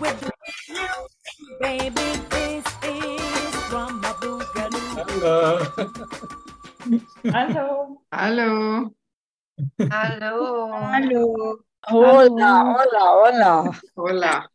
Hallo. 0.00 0.16
Hallo. 8.10 8.94
Hallo. 9.90 10.72
Hallo. 10.72 11.58
Hola, 11.90 12.76
hola, 12.76 13.04
hola. 13.12 13.80
Hola. 13.96 14.48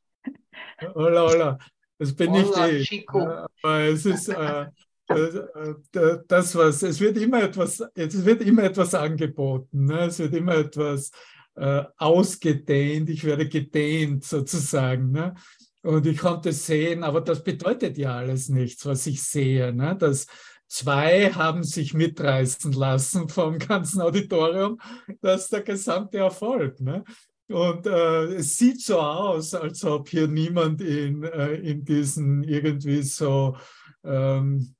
Hola, 0.96 1.22
hola. 1.22 1.58
Das 2.00 2.16
bin 2.16 2.32
Hola, 2.32 2.68
ich. 2.70 2.90
Chico. 2.90 3.20
Ja, 3.20 3.48
Aber 3.62 3.80
es 3.82 4.06
ist 4.06 4.30
äh, 4.30 4.66
das, 5.08 5.36
äh, 5.36 6.18
das, 6.28 6.56
was, 6.56 6.82
es 6.82 7.00
wird 7.00 7.18
immer 7.18 7.44
etwas, 7.44 7.84
es 7.94 8.26
wird 8.26 8.42
immer 8.42 8.64
etwas 8.64 8.96
angeboten. 8.96 9.86
Ne? 9.86 10.06
Es 10.06 10.18
wird 10.18 10.34
immer 10.34 10.56
etwas 10.56 11.12
äh, 11.56 11.83
ausgedehnt. 11.97 13.10
Ich 13.10 13.24
werde 13.24 13.47
gedehnt 13.47 14.24
sozusagen. 14.24 15.12
Ne? 15.12 15.33
Und 15.81 16.05
ich 16.05 16.17
konnte 16.17 16.52
sehen, 16.52 17.03
aber 17.03 17.21
das 17.21 17.43
bedeutet 17.43 17.97
ja 17.97 18.17
alles 18.17 18.49
nichts, 18.49 18.85
was 18.85 19.07
ich 19.07 19.23
sehe. 19.23 19.73
Ne? 19.73 19.95
Das, 19.97 20.27
Zwei 20.67 21.31
haben 21.31 21.63
sich 21.63 21.94
mitreißen 21.94 22.71
lassen 22.71 23.30
vom 23.30 23.59
ganzen 23.59 24.02
Auditorium. 24.02 24.80
Das 25.21 25.44
ist 25.44 25.53
der 25.53 25.61
gesamte 25.61 26.17
Erfolg. 26.17 26.80
Ne? 26.81 27.03
Und 27.47 27.85
äh, 27.85 28.23
es 28.35 28.58
sieht 28.58 28.81
so 28.81 28.99
aus, 28.99 29.53
als 29.53 29.83
ob 29.85 30.09
hier 30.09 30.27
niemand 30.27 30.81
in, 30.81 31.23
äh, 31.23 31.53
in 31.55 31.85
diesen 31.85 32.44
irgendwie 32.44 33.03
so 33.03 33.55
ähm, 34.03 34.75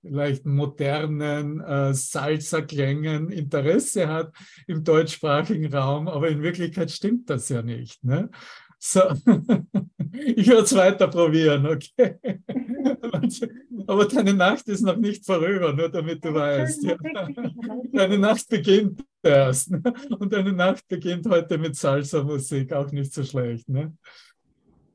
vielleicht 0.00 0.46
modernen 0.46 1.60
äh, 1.60 1.92
Salsa-Klängen 1.94 3.30
Interesse 3.30 4.08
hat 4.08 4.32
im 4.66 4.84
deutschsprachigen 4.84 5.72
Raum, 5.72 6.08
aber 6.08 6.28
in 6.28 6.42
Wirklichkeit 6.42 6.90
stimmt 6.90 7.28
das 7.30 7.48
ja 7.48 7.62
nicht. 7.62 8.02
Ne? 8.04 8.30
So, 8.78 9.00
ich 10.12 10.48
werde 10.48 10.62
es 10.62 10.74
weiter 10.74 11.08
probieren, 11.08 11.66
okay? 11.66 12.18
Aber 13.86 14.06
deine 14.06 14.34
Nacht 14.34 14.68
ist 14.68 14.80
noch 14.80 14.96
nicht 14.96 15.26
vorüber, 15.26 15.72
nur 15.72 15.88
damit 15.88 16.24
du 16.24 16.32
weißt. 16.32 16.84
Ja. 16.84 16.96
Deine 17.92 18.18
Nacht 18.18 18.48
beginnt 18.48 19.02
erst. 19.22 19.70
Ne? 19.70 19.82
Und 20.18 20.32
deine 20.32 20.52
Nacht 20.52 20.86
beginnt 20.88 21.26
heute 21.28 21.58
mit 21.58 21.76
Salsa-Musik, 21.76 22.72
auch 22.72 22.90
nicht 22.90 23.12
so 23.12 23.22
schlecht. 23.22 23.68
Ne? 23.68 23.96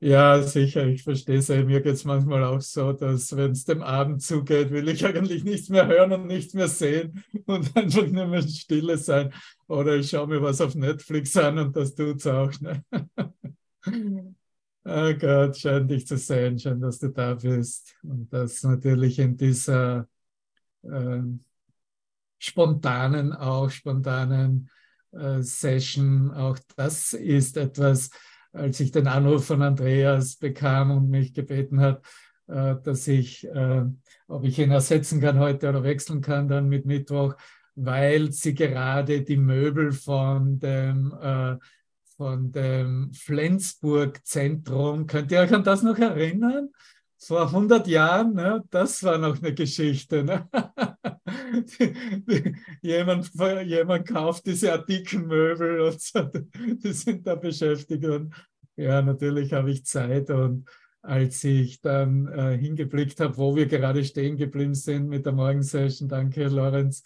Ja, 0.06 0.40
sicher, 0.44 0.86
ich 0.86 1.02
verstehe 1.02 1.40
es. 1.40 1.50
Mir 1.50 1.82
geht 1.82 1.96
es 1.96 2.06
manchmal 2.06 2.44
auch 2.44 2.62
so, 2.62 2.94
dass 2.94 3.36
wenn 3.36 3.54
es 3.54 3.66
dem 3.66 3.82
Abend 3.82 4.22
zugeht, 4.22 4.70
will 4.70 4.88
ich 4.88 5.04
eigentlich 5.06 5.44
nichts 5.44 5.70
mehr 5.70 5.88
hören 5.88 6.12
und 6.12 6.28
nichts 6.28 6.54
mehr 6.54 6.68
sehen 6.68 7.24
und 7.48 7.76
einfach 7.76 8.06
nur 8.06 8.28
mehr 8.28 8.44
Stille 8.44 9.00
sein. 9.00 9.34
Oder 9.68 9.96
ich 9.96 10.12
schaue 10.12 10.28
mir 10.28 10.44
was 10.44 10.62
auf 10.62 10.76
Netflix 10.76 11.36
an 11.38 11.58
und 11.58 11.76
das 11.76 11.96
tut 11.96 12.18
es 12.18 12.28
auch. 12.28 12.52
Ne? 12.62 12.86
Oh 14.86 15.14
Gott, 15.20 15.58
schön 15.58 15.88
dich 15.88 16.06
zu 16.06 16.18
sehen, 16.18 16.60
schön, 16.60 16.80
dass 16.80 17.00
du 17.00 17.10
da 17.10 17.34
bist. 17.34 17.96
Und 18.04 18.32
das 18.32 18.62
natürlich 18.62 19.18
in 19.18 19.36
dieser 19.36 20.08
äh, 20.84 21.22
spontanen, 22.38 23.34
auch 23.34 23.72
spontanen 23.72 24.70
äh, 25.14 25.42
Session, 25.42 26.30
auch 26.30 26.60
das 26.76 27.14
ist 27.14 27.58
etwas, 27.58 28.12
als 28.56 28.80
ich 28.80 28.92
den 28.92 29.08
Anruf 29.08 29.46
von 29.46 29.62
Andreas 29.62 30.38
bekam 30.38 30.92
und 30.92 31.10
mich 31.10 31.34
gebeten 31.34 31.80
hat, 31.80 32.02
äh, 32.48 32.76
dass 32.84 33.08
ich, 33.08 33.46
äh, 33.48 33.84
ob 34.28 34.44
ich 34.44 34.60
ihn 34.60 34.72
ersetzen 34.72 35.22
kann 35.22 35.40
heute 35.40 35.70
oder 35.70 35.84
wechseln 35.84 36.22
kann 36.22 36.48
dann 36.48 36.70
mit 36.70 36.86
Mittwoch, 36.86 37.36
weil 37.76 38.32
sie 38.32 38.54
gerade 38.54 39.22
die 39.22 39.38
Möbel 39.38 39.92
von 39.92 40.60
dem 40.60 41.14
äh, 41.22 41.58
von 42.18 42.52
dem 42.52 43.12
Flensburg-Zentrum. 43.14 45.06
Könnt 45.06 45.32
ihr 45.34 45.40
euch 45.40 45.54
an 45.54 45.66
das 45.66 45.84
noch 45.84 45.98
erinnern? 45.98 46.70
Vor 47.26 47.48
100 47.48 47.88
Jahren, 47.88 48.36
ne? 48.36 48.64
das 48.70 49.02
war 49.02 49.18
noch 49.18 49.42
eine 49.42 49.56
Geschichte. 49.56 50.24
Ne? 50.24 50.48
jemand, 52.82 53.32
jemand 53.66 54.08
kauft 54.08 54.46
diese 54.46 54.74
antiken 54.74 55.26
Möbel 55.26 55.82
und 55.82 56.00
so, 56.00 56.22
die 56.24 56.94
sind 56.94 57.26
da 57.26 57.34
beschäftigt. 57.34 58.06
Und 58.06 58.32
ja, 58.76 59.02
natürlich 59.02 59.54
habe 59.54 59.72
ich 59.72 59.86
Zeit. 59.86 60.30
Und 60.30 60.70
als 61.02 61.44
ich 61.44 61.82
dann 61.82 62.28
äh, 62.28 62.60
hingeblickt 62.60 63.20
habe, 63.20 63.36
wo 63.38 63.56
wir 63.56 63.66
gerade 63.66 64.04
stehen 64.04 64.38
geblieben 64.38 64.76
sind 64.76 65.08
mit 65.08 65.26
der 65.26 65.34
Morgensession, 65.34 66.08
danke 66.08 66.48
Lorenz, 66.48 67.02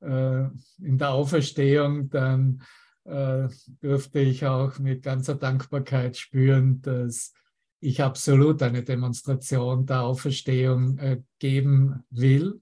äh, 0.00 0.46
in 0.82 0.98
der 0.98 1.10
Auferstehung, 1.10 2.10
dann 2.10 2.60
äh, 3.04 3.46
durfte 3.80 4.18
ich 4.18 4.44
auch 4.46 4.80
mit 4.80 5.04
ganzer 5.04 5.36
Dankbarkeit 5.36 6.16
spüren, 6.16 6.82
dass 6.82 7.34
ich 7.80 8.02
absolut 8.02 8.62
eine 8.62 8.82
Demonstration 8.82 9.86
der 9.86 10.02
Auferstehung 10.02 10.98
äh, 10.98 11.22
geben 11.38 12.04
will, 12.10 12.60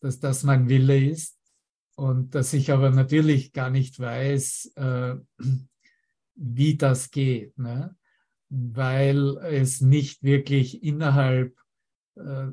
dass 0.00 0.18
das 0.18 0.42
mein 0.42 0.68
Wille 0.68 0.98
ist 0.98 1.38
und 1.94 2.34
dass 2.34 2.52
ich 2.52 2.72
aber 2.72 2.90
natürlich 2.90 3.52
gar 3.52 3.70
nicht 3.70 3.98
weiß, 3.98 4.72
äh, 4.76 5.14
wie 6.34 6.76
das 6.76 7.10
geht, 7.10 7.56
ne? 7.58 7.96
weil 8.48 9.38
es 9.38 9.80
nicht 9.80 10.22
wirklich 10.24 10.82
innerhalb 10.82 11.56
äh, 12.16 12.48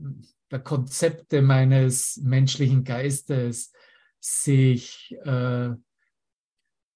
der 0.52 0.60
Konzepte 0.60 1.42
meines 1.42 2.18
menschlichen 2.18 2.84
Geistes 2.84 3.72
sich 4.20 5.16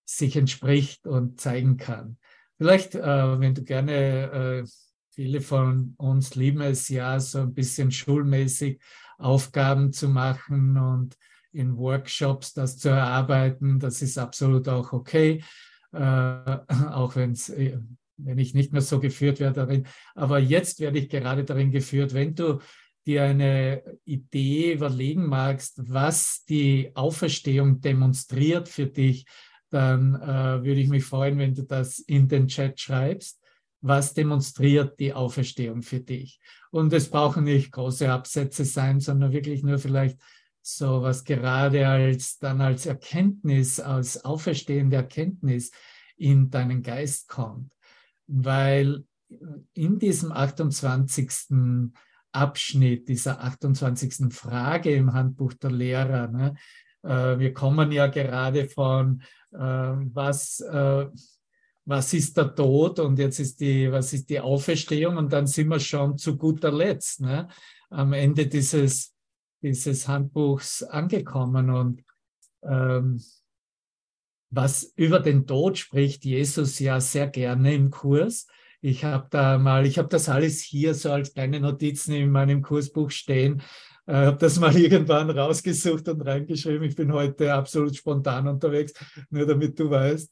sich 0.06 0.36
entspricht 0.36 1.08
und 1.08 1.40
zeigen 1.40 1.78
kann. 1.78 2.18
Vielleicht, 2.58 2.96
äh, 2.96 3.40
wenn 3.40 3.56
du 3.56 3.64
gerne, 3.64 4.64
äh, 4.64 4.64
viele 5.12 5.42
von 5.42 5.96
uns 5.98 6.36
lieben 6.36 6.62
es 6.62 6.90
ja, 6.90 7.20
so 7.20 7.40
ein 7.40 7.54
bisschen 7.54 7.92
schulmäßig 7.92 8.80
Aufgaben 9.18 9.92
zu 9.94 10.10
machen 10.10 10.78
und 10.78 11.16
in 11.52 11.78
Workshops 11.78 12.54
das 12.54 12.78
zu 12.78 12.90
erarbeiten, 12.90 13.80
das 13.80 14.02
ist 14.02 14.18
absolut 14.18 14.68
auch 14.68 14.92
okay, 14.92 15.44
äh, 15.94 15.98
auch 16.92 17.16
wenn's, 17.16 17.50
äh, 17.50 17.78
wenn 18.18 18.38
ich 18.38 18.54
nicht 18.54 18.72
mehr 18.72 18.82
so 18.82 19.00
geführt 19.00 19.40
werde 19.40 19.62
darin. 19.62 19.88
Aber 20.16 20.40
jetzt 20.40 20.80
werde 20.80 21.00
ich 21.00 21.10
gerade 21.10 21.44
darin 21.44 21.72
geführt, 21.72 22.14
wenn 22.14 22.36
du 22.36 22.60
dir 23.06 23.24
eine 23.24 23.84
Idee 24.06 24.74
überlegen 24.74 25.26
magst, 25.28 25.82
was 25.90 26.46
die 26.46 26.92
Auferstehung 26.96 27.82
demonstriert 27.82 28.70
für 28.70 28.88
dich, 28.88 29.26
dann 29.74 30.16
äh, 30.16 30.64
würde 30.64 30.80
ich 30.80 30.90
mich 30.90 31.04
freuen, 31.04 31.40
wenn 31.40 31.56
du 31.56 31.64
das 31.64 32.00
in 32.00 32.28
den 32.28 32.48
Chat 32.48 32.80
schreibst. 32.80 33.42
Was 33.82 34.14
demonstriert 34.14 35.00
die 35.00 35.14
Auferstehung 35.14 35.82
für 35.82 36.00
dich? 36.00 36.40
Und 36.72 36.94
es 36.94 37.10
brauchen 37.10 37.44
nicht 37.44 37.72
große 37.72 38.10
Absätze 38.10 38.66
sein, 38.66 39.00
sondern 39.00 39.34
wirklich 39.34 39.64
nur 39.64 39.80
vielleicht 39.80 40.20
so 40.62 41.02
was 41.02 41.26
gerade 41.26 41.88
als 41.88 42.40
dann 42.40 42.62
als 42.62 42.86
Erkenntnis, 42.86 43.80
als 43.80 44.24
auferstehende 44.24 44.96
Erkenntnis 44.96 45.72
in 46.16 46.50
deinen 46.50 46.82
Geist 46.82 47.28
kommt. 47.28 47.74
Weil 48.28 49.04
in 49.74 50.00
diesem 50.00 50.32
28. 50.32 51.92
Abschnitt, 52.32 53.10
dieser 53.10 53.44
28. 53.44 54.34
Frage 54.34 54.96
im 54.96 55.14
Handbuch 55.14 55.54
der 55.54 55.72
Lehrer, 55.72 56.28
ne, 56.28 56.56
wir 57.04 57.54
kommen 57.54 57.92
ja 57.92 58.08
gerade 58.08 58.70
von, 58.70 59.22
äh, 59.54 59.58
was, 59.58 60.60
äh, 60.62 61.06
was 61.86 62.14
ist 62.14 62.38
der 62.38 62.56
Tod 62.56 63.00
und 63.00 63.20
jetzt 63.20 63.40
ist 63.40 63.60
die, 63.60 63.92
was 63.92 64.14
ist 64.14 64.30
die 64.30 64.40
Auferstehung 64.40 65.18
und 65.18 65.34
dann 65.34 65.48
sind 65.48 65.68
wir 65.68 65.80
schon 65.80 66.18
zu 66.18 66.38
guter 66.38 66.72
Letzt 66.72 67.22
ne, 67.22 67.48
am 67.90 68.14
Ende 68.14 68.48
dieses, 68.48 69.14
dieses 69.62 70.08
Handbuchs 70.08 70.82
angekommen 70.84 71.70
und 71.70 72.04
ähm, 72.64 73.22
was 74.50 74.84
über 74.96 75.20
den 75.20 75.46
Tod 75.46 75.78
spricht 75.78 76.26
Jesus 76.26 76.80
ja 76.80 77.02
sehr 77.02 77.28
gerne 77.28 77.74
im 77.74 77.90
Kurs. 77.90 78.48
Ich 78.82 79.04
habe 79.04 79.28
da 79.30 79.58
mal, 79.58 79.86
ich 79.86 79.98
habe 79.98 80.10
das 80.10 80.30
alles 80.30 80.62
hier 80.62 80.94
so 80.94 81.12
als 81.12 81.34
kleine 81.34 81.60
Notizen 81.60 82.14
in 82.14 82.30
meinem 82.30 82.62
Kursbuch 82.62 83.10
stehen 83.12 83.62
äh, 84.06 84.14
habe 84.14 84.38
das 84.38 84.60
mal 84.60 84.76
irgendwann 84.78 85.30
rausgesucht 85.30 86.08
und 86.10 86.22
reingeschrieben. 86.22 86.84
Ich 86.84 86.96
bin 86.96 87.12
heute 87.14 87.54
absolut 87.54 87.96
spontan 87.96 88.48
unterwegs, 88.48 88.94
nur 89.30 89.46
damit 89.46 89.80
du 89.80 89.90
weißt. 89.90 90.32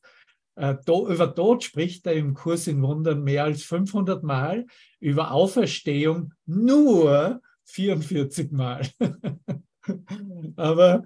Äh, 0.55 0.75
über 0.87 1.33
Tod 1.33 1.63
spricht 1.63 2.05
er 2.05 2.13
im 2.13 2.33
Kurs 2.33 2.67
in 2.67 2.81
Wundern 2.81 3.23
mehr 3.23 3.45
als 3.45 3.63
500 3.63 4.23
Mal, 4.23 4.65
über 4.99 5.31
Auferstehung 5.31 6.33
nur 6.45 7.41
44 7.65 8.51
Mal. 8.51 8.87
Aber 10.57 11.03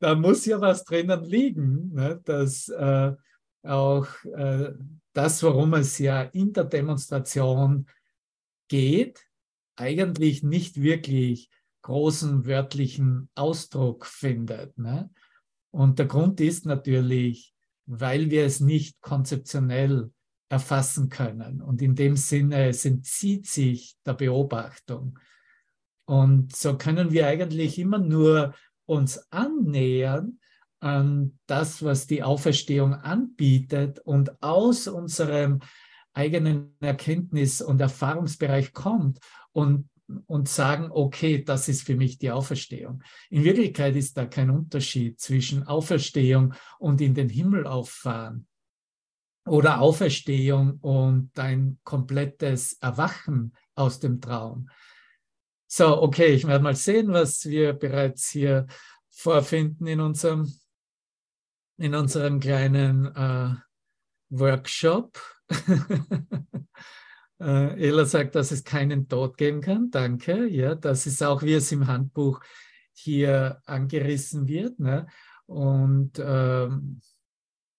da 0.00 0.14
muss 0.14 0.46
ja 0.46 0.60
was 0.60 0.84
drinnen 0.84 1.24
liegen, 1.24 1.92
ne? 1.94 2.20
dass 2.24 2.68
äh, 2.68 3.12
auch 3.62 4.06
das, 5.12 5.42
worum 5.42 5.74
es 5.74 5.98
ja 5.98 6.22
in 6.22 6.52
der 6.52 6.64
Demonstration 6.64 7.86
geht, 8.68 9.26
eigentlich 9.76 10.42
nicht 10.42 10.80
wirklich 10.80 11.50
großen 11.90 12.46
wörtlichen 12.46 13.28
Ausdruck 13.34 14.06
findet. 14.06 14.78
Ne? 14.78 15.10
Und 15.72 15.98
der 15.98 16.06
Grund 16.06 16.40
ist 16.40 16.64
natürlich, 16.64 17.52
weil 17.84 18.30
wir 18.30 18.44
es 18.44 18.60
nicht 18.60 19.00
konzeptionell 19.00 20.12
erfassen 20.48 21.08
können. 21.08 21.60
Und 21.60 21.82
in 21.82 21.96
dem 21.96 22.14
Sinne, 22.14 22.68
es 22.68 22.84
entzieht 22.84 23.48
sich 23.48 23.96
der 24.06 24.14
Beobachtung. 24.14 25.18
Und 26.06 26.54
so 26.54 26.78
können 26.78 27.10
wir 27.10 27.26
eigentlich 27.26 27.76
immer 27.76 27.98
nur 27.98 28.54
uns 28.86 29.26
annähern 29.32 30.38
an 30.78 31.40
das, 31.46 31.82
was 31.82 32.06
die 32.06 32.22
Auferstehung 32.22 32.94
anbietet 32.94 33.98
und 33.98 34.40
aus 34.44 34.86
unserem 34.86 35.58
eigenen 36.12 36.76
Erkenntnis 36.78 37.60
und 37.60 37.80
Erfahrungsbereich 37.80 38.72
kommt 38.72 39.18
und, 39.50 39.89
und 40.26 40.48
sagen, 40.48 40.88
okay, 40.90 41.42
das 41.42 41.68
ist 41.68 41.82
für 41.82 41.96
mich 41.96 42.18
die 42.18 42.30
Auferstehung. 42.30 43.02
In 43.30 43.44
Wirklichkeit 43.44 43.96
ist 43.96 44.16
da 44.16 44.26
kein 44.26 44.50
Unterschied 44.50 45.20
zwischen 45.20 45.64
Auferstehung 45.64 46.54
und 46.78 47.00
in 47.00 47.14
den 47.14 47.28
Himmel 47.28 47.66
auffahren 47.66 48.46
oder 49.46 49.80
Auferstehung 49.80 50.78
und 50.80 51.38
ein 51.38 51.78
komplettes 51.84 52.74
Erwachen 52.74 53.54
aus 53.74 53.98
dem 54.00 54.20
Traum. 54.20 54.68
So, 55.66 56.02
okay, 56.02 56.34
ich 56.34 56.46
werde 56.46 56.64
mal 56.64 56.74
sehen, 56.74 57.12
was 57.12 57.44
wir 57.46 57.72
bereits 57.72 58.30
hier 58.30 58.66
vorfinden 59.08 59.86
in 59.86 60.00
unserem, 60.00 60.52
in 61.78 61.94
unserem 61.94 62.40
kleinen 62.40 63.06
äh, 63.14 63.54
Workshop. 64.30 65.20
äh, 67.40 67.88
Ella 67.88 68.04
sagt, 68.04 68.34
dass 68.34 68.52
es 68.52 68.64
keinen 68.64 69.08
Tod 69.08 69.36
geben 69.36 69.60
kann. 69.60 69.90
Danke. 69.90 70.46
Ja, 70.46 70.74
das 70.74 71.06
ist 71.06 71.22
auch, 71.22 71.42
wie 71.42 71.54
es 71.54 71.72
im 71.72 71.86
Handbuch 71.86 72.40
hier 72.92 73.60
angerissen 73.64 74.46
wird. 74.46 74.78
Ne? 74.78 75.06
Und 75.46 76.12
ähm, 76.18 77.00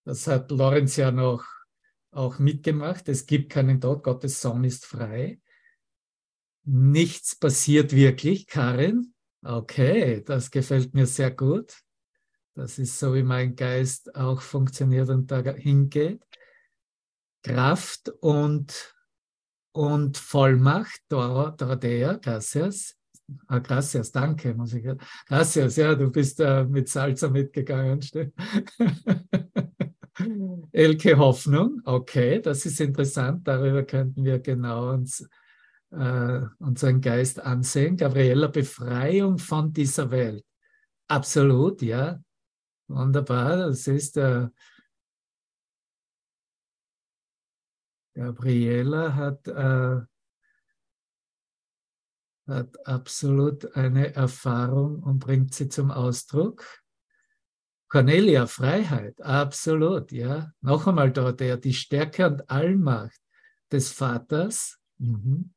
das 0.04 0.28
hat 0.28 0.52
Lorenz 0.52 0.96
ja 0.96 1.12
noch 1.12 1.46
auch 2.12 2.40
mitgemacht. 2.40 3.08
Es 3.08 3.26
gibt 3.26 3.52
keinen 3.52 3.80
Tod, 3.80 4.04
Gottes 4.04 4.42
Sohn 4.42 4.64
ist 4.64 4.86
frei. 4.86 5.40
Nichts 6.64 7.36
passiert 7.36 7.94
wirklich, 7.94 8.48
Karin. 8.48 9.14
Okay, 9.44 10.22
das 10.24 10.52
gefällt 10.52 10.94
mir 10.94 11.08
sehr 11.08 11.32
gut. 11.32 11.74
Das 12.54 12.78
ist 12.78 13.00
so, 13.00 13.16
wie 13.16 13.24
mein 13.24 13.56
Geist 13.56 14.16
auch 14.16 14.42
funktioniert 14.42 15.10
und 15.10 15.32
da 15.32 15.42
hingeht. 15.54 16.22
Kraft 17.44 18.10
und, 18.20 18.94
und 19.72 20.18
Vollmacht, 20.18 21.02
Dorothea, 21.10 22.18
gracias. 22.18 22.96
Ah, 23.48 23.60
gracias, 23.60 24.12
danke, 24.12 24.54
muss 24.54 24.74
ich. 24.74 24.86
Gracias, 25.28 25.78
ja, 25.78 25.96
du 25.96 26.12
bist 26.12 26.42
äh, 26.42 26.66
mit 26.66 26.90
Salsa 26.90 27.30
mitgegangen. 27.30 28.02
Elke 30.72 31.18
Hoffnung, 31.18 31.82
okay, 31.86 32.42
das 32.42 32.66
ist 32.66 32.82
interessant, 32.82 33.48
darüber 33.48 33.84
könnten 33.84 34.26
wir 34.26 34.40
genau 34.40 34.92
uns 34.92 35.26
äh, 35.92 36.42
unseren 36.60 37.02
Geist 37.02 37.40
ansehen. 37.40 37.98
Gabriella, 37.98 38.48
Befreiung 38.48 39.38
von 39.38 39.72
dieser 39.72 40.10
Welt. 40.12 40.44
Absolut, 41.08 41.82
ja. 41.82 42.22
Wunderbar, 42.88 43.58
das 43.58 43.88
ist. 43.88 44.18
Äh, 44.18 44.48
Gabriela 48.14 49.16
hat, 49.16 49.48
äh, 49.48 50.02
hat 52.48 52.88
absolut 52.88 53.76
eine 53.76 54.14
Erfahrung 54.14 55.02
und 55.04 55.20
bringt 55.20 55.54
sie 55.54 55.70
zum 55.70 55.92
Ausdruck. 55.92 56.66
Cornelia, 57.88 58.48
Freiheit, 58.48 59.22
absolut, 59.22 60.12
ja. 60.12 60.54
Noch 60.62 60.88
einmal, 60.88 61.12
Dorothea, 61.12 61.58
die 61.58 61.74
Stärke 61.74 62.28
und 62.28 62.50
Allmacht 62.50 63.20
des 63.72 63.92
Vaters, 63.92 64.80
mhm. 64.98 65.54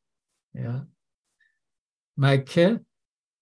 ja. 0.53 0.89
Maike, 2.17 2.85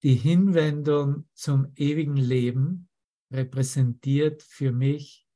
die 0.03 0.14
Hinwendung 0.14 1.29
zum 1.35 1.73
ewigen 1.76 2.17
Leben 2.17 2.88
repräsentiert 3.31 4.43
für 4.43 4.73
mich 4.73 5.26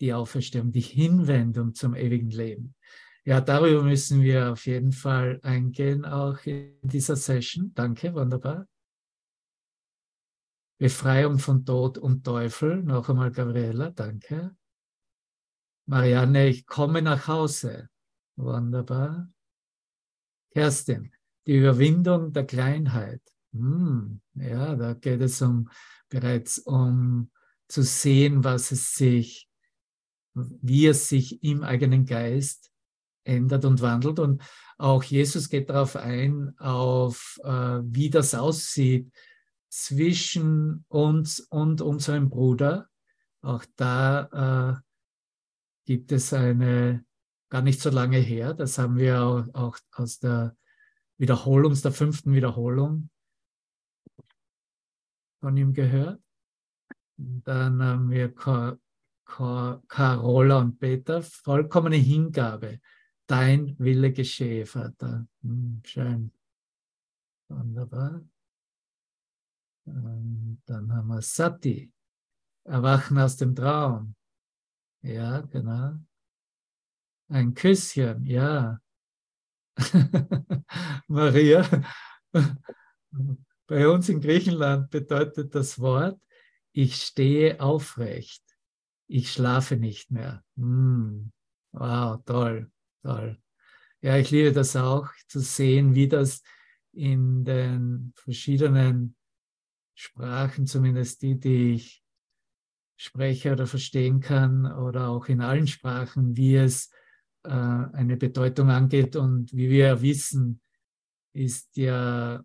die 0.00 0.12
Auferstehung, 0.12 0.72
die 0.72 0.80
Hinwendung 0.80 1.74
zum 1.74 1.94
ewigen 1.94 2.30
Leben. 2.30 2.74
Ja, 3.24 3.40
darüber 3.40 3.84
müssen 3.84 4.22
wir 4.22 4.52
auf 4.52 4.66
jeden 4.66 4.90
Fall 4.90 5.38
eingehen, 5.44 6.04
auch 6.04 6.38
in 6.44 6.76
dieser 6.82 7.14
Session. 7.14 7.72
Danke, 7.74 8.12
wunderbar. 8.14 8.66
Befreiung 10.78 11.38
von 11.38 11.64
Tod 11.64 11.98
und 11.98 12.24
Teufel. 12.24 12.82
Noch 12.82 13.08
einmal 13.08 13.30
Gabriela, 13.30 13.90
danke. 13.90 14.56
Marianne, 15.86 16.48
ich 16.48 16.66
komme 16.66 17.00
nach 17.00 17.28
Hause. 17.28 17.88
Wunderbar. 18.34 19.30
Kerstin, 20.50 21.12
die 21.46 21.58
Überwindung 21.58 22.32
der 22.32 22.44
Kleinheit. 22.44 23.22
Hm, 23.52 24.20
ja, 24.34 24.74
da 24.74 24.94
geht 24.94 25.20
es 25.20 25.40
um 25.42 25.70
bereits 26.08 26.58
um 26.58 27.30
zu 27.68 27.84
sehen, 27.84 28.42
was 28.42 28.72
es 28.72 28.94
sich, 28.94 29.48
wie 30.34 30.86
es 30.88 31.08
sich 31.08 31.44
im 31.44 31.62
eigenen 31.62 32.04
Geist 32.04 32.71
ändert 33.24 33.64
und 33.64 33.80
wandelt. 33.80 34.18
Und 34.18 34.42
auch 34.78 35.02
Jesus 35.02 35.48
geht 35.48 35.70
darauf 35.70 35.96
ein, 35.96 36.56
auf 36.58 37.38
äh, 37.44 37.80
wie 37.82 38.10
das 38.10 38.34
aussieht, 38.34 39.12
zwischen 39.68 40.84
uns 40.88 41.40
und 41.40 41.80
unserem 41.80 42.28
Bruder. 42.28 42.88
Auch 43.40 43.64
da 43.76 44.76
äh, 44.76 44.80
gibt 45.86 46.12
es 46.12 46.32
eine, 46.32 47.04
gar 47.48 47.62
nicht 47.62 47.80
so 47.80 47.90
lange 47.90 48.18
her, 48.18 48.54
das 48.54 48.78
haben 48.78 48.96
wir 48.96 49.22
auch, 49.22 49.46
auch 49.54 49.78
aus 49.92 50.18
der 50.18 50.56
Wiederholung, 51.18 51.74
der 51.80 51.92
fünften 51.92 52.34
Wiederholung 52.34 53.08
von 55.40 55.56
ihm 55.56 55.72
gehört. 55.72 56.20
Und 57.18 57.42
dann 57.46 57.82
haben 57.82 58.10
wir 58.10 58.34
Carola 59.24 60.58
und 60.58 60.78
Peter, 60.78 61.22
vollkommene 61.22 61.96
Hingabe. 61.96 62.80
Dein 63.32 63.74
Wille 63.78 64.12
geschehe, 64.12 64.66
Vater. 64.66 65.26
Hm, 65.40 65.80
schön. 65.86 66.30
Wunderbar. 67.48 68.22
Und 69.86 70.62
dann 70.66 70.92
haben 70.92 71.08
wir 71.08 71.22
Sati, 71.22 71.90
Erwachen 72.64 73.16
aus 73.16 73.38
dem 73.38 73.56
Traum. 73.56 74.14
Ja, 75.00 75.40
genau. 75.40 75.98
Ein 77.28 77.54
Küsschen, 77.54 78.26
ja. 78.26 78.78
Maria, 81.06 81.64
bei 83.66 83.88
uns 83.88 84.10
in 84.10 84.20
Griechenland 84.20 84.90
bedeutet 84.90 85.54
das 85.54 85.78
Wort, 85.78 86.20
ich 86.72 86.96
stehe 86.96 87.62
aufrecht. 87.62 88.44
Ich 89.06 89.32
schlafe 89.32 89.76
nicht 89.76 90.10
mehr. 90.10 90.44
Mm. 90.56 91.30
Wow, 91.72 92.22
toll, 92.26 92.70
toll. 93.02 93.38
Ja, 94.00 94.16
ich 94.16 94.30
liebe 94.30 94.52
das 94.52 94.74
auch, 94.76 95.08
zu 95.28 95.40
sehen, 95.40 95.94
wie 95.94 96.08
das 96.08 96.42
in 96.92 97.44
den 97.44 98.12
verschiedenen 98.16 99.16
Sprachen, 99.94 100.66
zumindest 100.66 101.22
die, 101.22 101.38
die 101.38 101.74
ich 101.74 102.02
spreche 102.96 103.52
oder 103.52 103.66
verstehen 103.66 104.20
kann, 104.20 104.66
oder 104.66 105.08
auch 105.08 105.26
in 105.26 105.40
allen 105.40 105.66
Sprachen, 105.66 106.36
wie 106.36 106.56
es 106.56 106.90
äh, 107.44 107.50
eine 107.50 108.16
Bedeutung 108.16 108.70
angeht. 108.70 109.16
Und 109.16 109.52
wie 109.52 109.70
wir 109.70 110.02
wissen, 110.02 110.60
ist 111.32 111.76
ja 111.76 112.44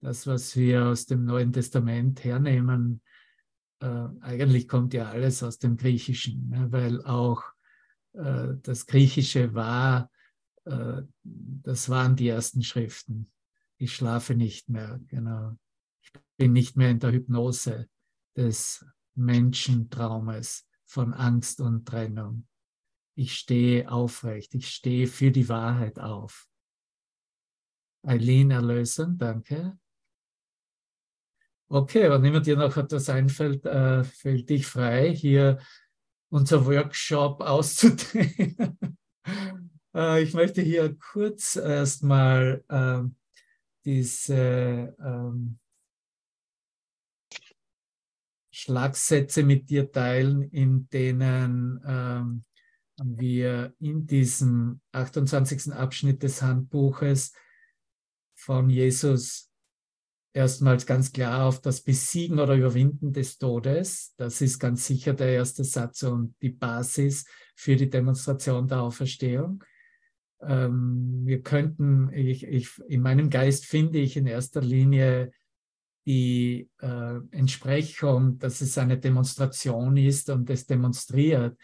das, 0.00 0.26
was 0.26 0.56
wir 0.56 0.86
aus 0.86 1.06
dem 1.06 1.24
Neuen 1.24 1.52
Testament 1.52 2.24
hernehmen, 2.24 3.02
äh, 3.80 4.08
eigentlich 4.20 4.68
kommt 4.68 4.94
ja 4.94 5.10
alles 5.10 5.42
aus 5.42 5.58
dem 5.58 5.76
Griechischen, 5.76 6.48
ne? 6.48 6.70
weil 6.70 7.04
auch 7.04 7.42
das 8.12 8.86
Griechische 8.86 9.54
war, 9.54 10.10
äh, 10.64 11.02
das 11.22 11.88
waren 11.88 12.16
die 12.16 12.28
ersten 12.28 12.62
Schriften. 12.62 13.30
Ich 13.78 13.94
schlafe 13.94 14.34
nicht 14.34 14.68
mehr, 14.68 15.00
genau 15.06 15.56
bin 16.36 16.52
nicht 16.52 16.76
mehr 16.76 16.90
in 16.90 16.98
der 16.98 17.12
Hypnose 17.12 17.88
des 18.36 18.84
Menschentraumes 19.14 20.66
von 20.84 21.14
Angst 21.14 21.60
und 21.60 21.86
Trennung. 21.86 22.48
Ich 23.14 23.34
stehe 23.34 23.90
aufrecht, 23.90 24.54
ich 24.54 24.68
stehe 24.68 25.06
für 25.06 25.30
die 25.30 25.48
Wahrheit 25.48 25.98
auf. 25.98 26.48
Eileen 28.04 28.50
Erlösen, 28.50 29.18
danke. 29.18 29.78
Okay, 31.68 32.10
wenn 32.10 32.24
jemand 32.24 32.46
dir 32.46 32.56
noch 32.56 32.76
etwas 32.76 33.08
einfällt, 33.08 33.64
äh, 33.64 34.02
fällt 34.02 34.50
dich 34.50 34.66
frei, 34.66 35.14
hier 35.14 35.58
unser 36.32 36.64
Workshop 36.64 37.42
auszudrehen. 37.42 38.56
äh, 39.94 40.22
ich 40.22 40.32
möchte 40.32 40.62
hier 40.62 40.96
kurz 40.96 41.56
erstmal 41.56 42.64
äh, 42.68 43.02
diese 43.84 44.96
ähm, 44.98 45.58
Schlagsätze 48.50 49.42
mit 49.42 49.68
dir 49.68 49.92
teilen, 49.92 50.42
in 50.42 50.88
denen 50.88 51.82
ähm, 51.86 52.44
wir 53.02 53.74
in 53.78 54.06
diesem 54.06 54.80
28. 54.92 55.72
Abschnitt 55.74 56.22
des 56.22 56.40
Handbuches 56.40 57.34
von 58.34 58.70
Jesus 58.70 59.51
erstmals 60.32 60.86
ganz 60.86 61.12
klar 61.12 61.46
auf 61.46 61.60
das 61.60 61.82
Besiegen 61.82 62.38
oder 62.38 62.54
Überwinden 62.54 63.12
des 63.12 63.38
Todes. 63.38 64.14
Das 64.16 64.40
ist 64.40 64.58
ganz 64.58 64.86
sicher 64.86 65.14
der 65.14 65.28
erste 65.28 65.64
Satz 65.64 66.02
und 66.02 66.34
die 66.40 66.50
Basis 66.50 67.24
für 67.54 67.76
die 67.76 67.90
Demonstration 67.90 68.66
der 68.66 68.80
Auferstehung. 68.80 69.62
Ähm, 70.40 71.22
wir 71.24 71.42
könnten, 71.42 72.10
ich, 72.12 72.44
ich, 72.44 72.70
in 72.88 73.02
meinem 73.02 73.30
Geist 73.30 73.66
finde 73.66 73.98
ich 73.98 74.16
in 74.16 74.26
erster 74.26 74.60
Linie 74.60 75.32
die 76.06 76.68
äh, 76.80 77.20
Entsprechung, 77.30 78.38
dass 78.38 78.60
es 78.60 78.76
eine 78.76 78.98
Demonstration 78.98 79.96
ist 79.96 80.30
und 80.30 80.50
es 80.50 80.66
demonstriert, 80.66 81.56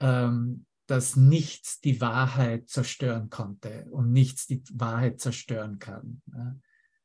ähm, 0.00 0.66
dass 0.86 1.16
nichts 1.16 1.80
die 1.80 2.00
Wahrheit 2.00 2.68
zerstören 2.68 3.30
konnte 3.30 3.86
und 3.90 4.12
nichts 4.12 4.46
die 4.46 4.62
Wahrheit 4.72 5.20
zerstören 5.20 5.78
kann. 5.78 6.20
Ja. 6.34 6.56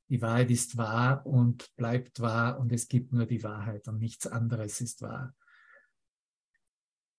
Die 0.09 0.21
Wahrheit 0.21 0.51
ist 0.51 0.77
wahr 0.77 1.25
und 1.25 1.75
bleibt 1.75 2.21
wahr 2.21 2.59
und 2.59 2.71
es 2.71 2.87
gibt 2.87 3.11
nur 3.11 3.25
die 3.25 3.43
Wahrheit 3.43 3.87
und 3.87 3.99
nichts 3.99 4.25
anderes 4.25 4.79
ist 4.79 5.01
wahr. 5.01 5.35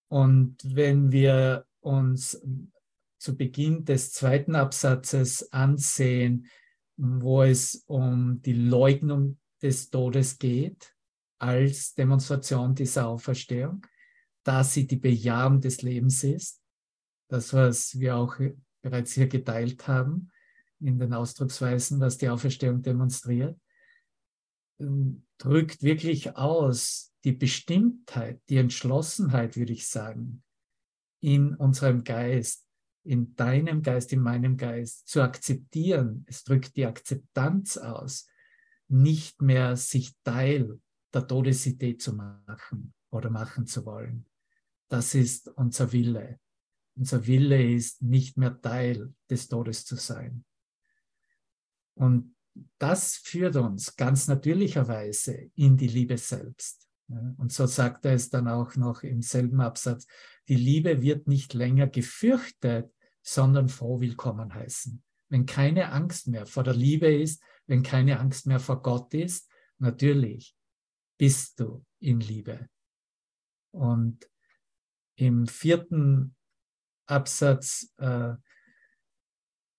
Und 0.08 0.56
wenn 0.64 1.12
wir 1.12 1.66
uns 1.80 2.42
zu 3.18 3.36
Beginn 3.36 3.84
des 3.84 4.12
zweiten 4.12 4.54
Absatzes 4.54 5.52
ansehen, 5.52 6.46
wo 6.96 7.42
es 7.42 7.84
um 7.86 8.40
die 8.42 8.54
Leugnung 8.54 9.38
des 9.60 9.90
Todes 9.90 10.38
geht 10.38 10.94
als 11.38 11.94
Demonstration 11.94 12.74
dieser 12.74 13.08
Auferstehung, 13.08 13.86
da 14.44 14.64
sie 14.64 14.86
die 14.86 14.96
Bejahung 14.96 15.60
des 15.60 15.82
Lebens 15.82 16.24
ist, 16.24 16.62
das, 17.28 17.52
was 17.52 17.98
wir 17.98 18.16
auch 18.16 18.36
bereits 18.80 19.12
hier 19.12 19.28
geteilt 19.28 19.86
haben, 19.86 20.30
in 20.80 20.98
den 20.98 21.12
Ausdrucksweisen, 21.12 22.00
was 22.00 22.18
die 22.18 22.28
Auferstehung 22.28 22.82
demonstriert, 22.82 23.58
ähm, 24.80 25.26
drückt 25.38 25.82
wirklich 25.82 26.36
aus 26.36 27.12
die 27.24 27.32
Bestimmtheit, 27.32 28.40
die 28.48 28.56
Entschlossenheit, 28.56 29.56
würde 29.56 29.72
ich 29.72 29.88
sagen, 29.88 30.42
in 31.20 31.54
unserem 31.54 32.04
Geist, 32.04 32.66
in 33.04 33.34
deinem 33.34 33.82
Geist, 33.82 34.12
in 34.12 34.20
meinem 34.20 34.56
Geist 34.56 35.08
zu 35.08 35.22
akzeptieren. 35.22 36.24
Es 36.28 36.44
drückt 36.44 36.76
die 36.76 36.86
Akzeptanz 36.86 37.76
aus, 37.76 38.28
nicht 38.88 39.42
mehr 39.42 39.76
sich 39.76 40.14
Teil 40.24 40.80
der 41.12 41.26
Todesidee 41.26 41.96
zu 41.96 42.14
machen 42.14 42.92
oder 43.10 43.30
machen 43.30 43.66
zu 43.66 43.84
wollen. 43.84 44.26
Das 44.88 45.14
ist 45.14 45.48
unser 45.48 45.92
Wille. 45.92 46.38
Unser 46.96 47.26
Wille 47.26 47.72
ist, 47.72 48.02
nicht 48.02 48.36
mehr 48.36 48.60
Teil 48.60 49.14
des 49.30 49.48
Todes 49.48 49.84
zu 49.84 49.96
sein. 49.96 50.44
Und 51.98 52.36
das 52.78 53.16
führt 53.16 53.56
uns 53.56 53.96
ganz 53.96 54.28
natürlicherweise 54.28 55.50
in 55.56 55.76
die 55.76 55.88
Liebe 55.88 56.16
selbst. 56.16 56.88
Und 57.08 57.52
so 57.52 57.66
sagt 57.66 58.04
er 58.04 58.12
es 58.12 58.30
dann 58.30 58.46
auch 58.46 58.76
noch 58.76 59.02
im 59.02 59.20
selben 59.20 59.60
Absatz, 59.60 60.06
die 60.46 60.56
Liebe 60.56 61.02
wird 61.02 61.26
nicht 61.26 61.54
länger 61.54 61.88
gefürchtet, 61.88 62.92
sondern 63.22 63.68
froh 63.68 64.00
willkommen 64.00 64.54
heißen. 64.54 65.02
Wenn 65.28 65.44
keine 65.44 65.90
Angst 65.90 66.28
mehr 66.28 66.46
vor 66.46 66.62
der 66.62 66.74
Liebe 66.74 67.12
ist, 67.12 67.42
wenn 67.66 67.82
keine 67.82 68.20
Angst 68.20 68.46
mehr 68.46 68.60
vor 68.60 68.80
Gott 68.80 69.12
ist, 69.12 69.50
natürlich 69.78 70.54
bist 71.18 71.58
du 71.58 71.84
in 71.98 72.20
Liebe. 72.20 72.68
Und 73.72 74.30
im 75.16 75.48
vierten 75.48 76.36
Absatz 77.06 77.92
äh, 77.96 78.34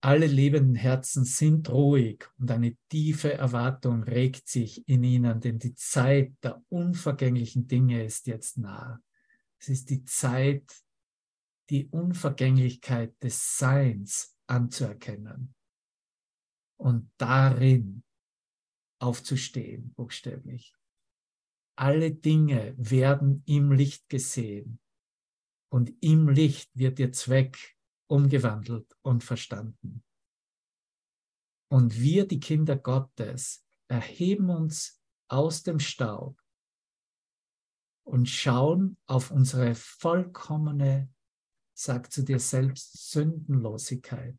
alle 0.02 0.26
lebenden 0.26 0.74
Herzen 0.74 1.24
sind 1.24 1.68
ruhig 1.68 2.26
und 2.38 2.50
eine 2.50 2.76
tiefe 2.88 3.34
Erwartung 3.34 4.02
regt 4.02 4.48
sich 4.48 4.86
in 4.88 5.04
ihnen, 5.04 5.40
denn 5.40 5.58
die 5.58 5.74
Zeit 5.74 6.32
der 6.42 6.62
unvergänglichen 6.70 7.66
Dinge 7.66 8.04
ist 8.04 8.26
jetzt 8.26 8.56
nah. 8.56 9.02
Es 9.58 9.68
ist 9.68 9.90
die 9.90 10.04
Zeit, 10.04 10.64
die 11.68 11.86
Unvergänglichkeit 11.88 13.14
des 13.22 13.58
Seins 13.58 14.34
anzuerkennen 14.46 15.54
und 16.78 17.10
darin 17.18 18.02
aufzustehen, 19.00 19.92
buchstäblich. 19.94 20.74
Alle 21.76 22.10
Dinge 22.10 22.74
werden 22.78 23.42
im 23.46 23.70
Licht 23.72 24.08
gesehen 24.08 24.80
und 25.70 25.92
im 26.00 26.28
Licht 26.28 26.70
wird 26.74 26.98
ihr 26.98 27.12
Zweck 27.12 27.76
umgewandelt 28.10 28.96
und 29.02 29.22
verstanden. 29.22 30.02
Und 31.68 32.00
wir, 32.00 32.26
die 32.26 32.40
Kinder 32.40 32.76
Gottes, 32.76 33.64
erheben 33.86 34.50
uns 34.50 35.00
aus 35.28 35.62
dem 35.62 35.78
Staub 35.78 36.36
und 38.02 38.28
schauen 38.28 38.96
auf 39.06 39.30
unsere 39.30 39.76
vollkommene, 39.76 41.08
sag 41.72 42.10
zu 42.10 42.24
dir 42.24 42.40
selbst, 42.40 43.10
Sündenlosigkeit. 43.10 44.36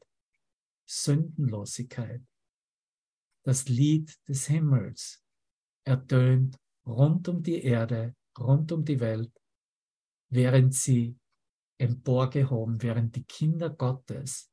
Sündenlosigkeit. 0.85 2.21
Das 3.43 3.69
Lied 3.69 4.13
des 4.27 4.47
Himmels 4.47 5.23
ertönt 5.85 6.59
rund 6.85 7.29
um 7.29 7.41
die 7.41 7.63
Erde, 7.63 8.17
rund 8.37 8.73
um 8.73 8.83
die 8.83 8.99
Welt, 8.99 9.31
während 10.29 10.75
sie 10.75 11.17
emporgehoben, 11.81 12.81
während 12.81 13.15
die 13.15 13.23
Kinder 13.23 13.71
Gottes, 13.71 14.51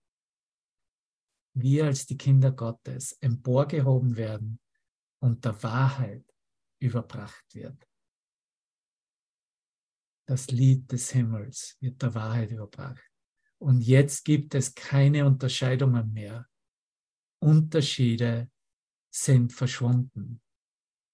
wir 1.55 1.85
als 1.85 2.07
die 2.07 2.17
Kinder 2.17 2.53
Gottes, 2.53 3.13
emporgehoben 3.21 4.17
werden 4.17 4.61
und 5.23 5.45
der 5.45 5.63
Wahrheit 5.63 6.25
überbracht 6.81 7.55
wird. 7.55 7.87
Das 10.27 10.47
Lied 10.49 10.91
des 10.91 11.11
Himmels 11.11 11.77
wird 11.81 12.01
der 12.01 12.15
Wahrheit 12.15 12.51
überbracht. 12.51 13.05
Und 13.61 13.81
jetzt 13.81 14.25
gibt 14.25 14.55
es 14.55 14.75
keine 14.75 15.27
Unterscheidungen 15.27 16.13
mehr. 16.13 16.49
Unterschiede 17.43 18.51
sind 19.13 19.53
verschwunden. 19.53 20.41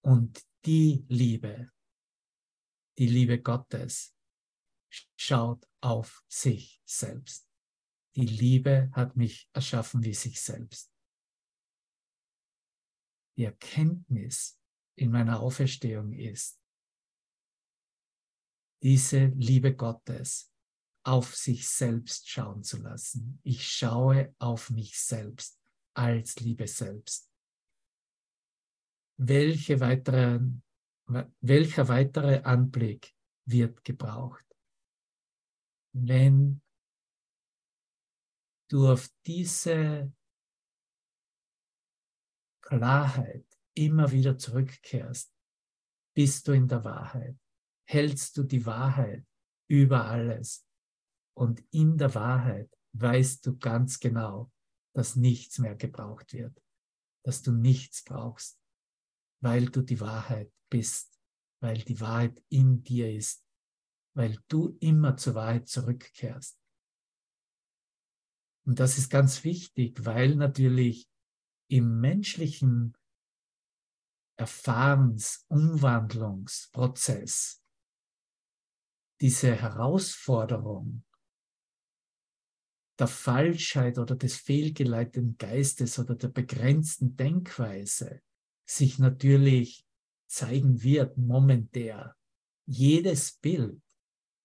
Und 0.04 0.42
die 0.64 1.04
Liebe, 1.08 1.70
die 2.98 3.06
Liebe 3.06 3.40
Gottes, 3.40 4.13
schaut 5.16 5.66
auf 5.80 6.24
sich 6.28 6.82
selbst. 6.84 7.48
Die 8.16 8.26
Liebe 8.26 8.90
hat 8.92 9.16
mich 9.16 9.48
erschaffen 9.52 10.04
wie 10.04 10.14
sich 10.14 10.40
selbst. 10.40 10.92
Die 13.36 13.44
Erkenntnis 13.44 14.58
in 14.96 15.10
meiner 15.10 15.40
Auferstehung 15.40 16.12
ist, 16.12 16.60
diese 18.82 19.26
Liebe 19.26 19.74
Gottes 19.74 20.52
auf 21.04 21.34
sich 21.34 21.68
selbst 21.68 22.28
schauen 22.28 22.62
zu 22.62 22.78
lassen. 22.78 23.40
Ich 23.42 23.66
schaue 23.66 24.34
auf 24.38 24.70
mich 24.70 24.98
selbst 24.98 25.60
als 25.94 26.36
Liebe 26.40 26.66
selbst. 26.66 27.30
Welche 29.16 29.80
weiteren, 29.80 30.62
welcher 31.40 31.88
weitere 31.88 32.42
Anblick 32.42 33.14
wird 33.46 33.84
gebraucht? 33.84 34.44
Wenn 35.94 36.60
du 38.68 38.88
auf 38.88 39.08
diese 39.26 40.12
Klarheit 42.62 43.46
immer 43.74 44.10
wieder 44.10 44.36
zurückkehrst, 44.36 45.32
bist 46.14 46.48
du 46.48 46.52
in 46.52 46.66
der 46.66 46.84
Wahrheit, 46.84 47.36
hältst 47.88 48.36
du 48.36 48.42
die 48.42 48.66
Wahrheit 48.66 49.24
über 49.68 50.04
alles 50.06 50.66
und 51.36 51.64
in 51.70 51.96
der 51.96 52.14
Wahrheit 52.14 52.70
weißt 52.92 53.46
du 53.46 53.56
ganz 53.58 54.00
genau, 54.00 54.50
dass 54.94 55.16
nichts 55.16 55.58
mehr 55.58 55.76
gebraucht 55.76 56.32
wird, 56.32 56.60
dass 57.24 57.42
du 57.42 57.52
nichts 57.52 58.02
brauchst, 58.02 58.60
weil 59.40 59.66
du 59.66 59.82
die 59.82 60.00
Wahrheit 60.00 60.52
bist, 60.70 61.20
weil 61.60 61.78
die 61.78 62.00
Wahrheit 62.00 62.42
in 62.48 62.82
dir 62.82 63.12
ist 63.12 63.43
weil 64.14 64.38
du 64.48 64.76
immer 64.80 65.16
zur 65.16 65.34
Wahrheit 65.34 65.68
zurückkehrst. 65.68 66.58
Und 68.66 68.80
das 68.80 68.96
ist 68.96 69.10
ganz 69.10 69.44
wichtig, 69.44 70.06
weil 70.06 70.36
natürlich 70.36 71.10
im 71.68 72.00
menschlichen 72.00 72.96
Erfahrens-, 74.36 75.44
Umwandlungsprozess 75.48 77.62
diese 79.20 79.54
Herausforderung 79.54 81.04
der 82.98 83.08
Falschheit 83.08 83.98
oder 83.98 84.16
des 84.16 84.36
fehlgeleiteten 84.36 85.36
Geistes 85.36 85.98
oder 85.98 86.14
der 86.14 86.28
begrenzten 86.28 87.16
Denkweise 87.16 88.22
sich 88.64 88.98
natürlich 88.98 89.86
zeigen 90.26 90.82
wird, 90.82 91.18
momentär. 91.18 92.16
Jedes 92.66 93.36
Bild 93.38 93.82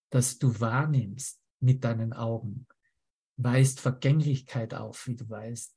das 0.10 0.40
du 0.40 0.60
wahrnimmst, 0.60 1.42
mit 1.62 1.84
deinen 1.84 2.14
Augen, 2.14 2.68
weist 3.38 3.80
Vergänglichkeit 3.80 4.74
auf, 4.74 5.08
wie 5.08 5.16
du 5.16 5.30
weißt. 5.30 5.76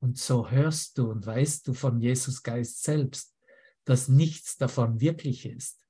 Und 0.00 0.18
so 0.18 0.50
hörst 0.50 0.98
du 0.98 1.10
und 1.10 1.24
weißt 1.24 1.66
du 1.66 1.74
von 1.74 2.00
Jesus 2.00 2.42
Geist 2.42 2.82
selbst, 2.82 3.34
dass 3.84 4.08
nichts 4.08 4.56
davon 4.56 5.00
wirklich 5.00 5.46
ist. 5.46 5.82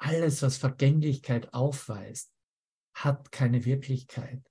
Alles, 0.00 0.42
was 0.42 0.58
Vergänglichkeit 0.58 1.52
aufweist, 1.52 2.32
hat 2.94 3.32
keine 3.32 3.64
Wirklichkeit. 3.64 4.42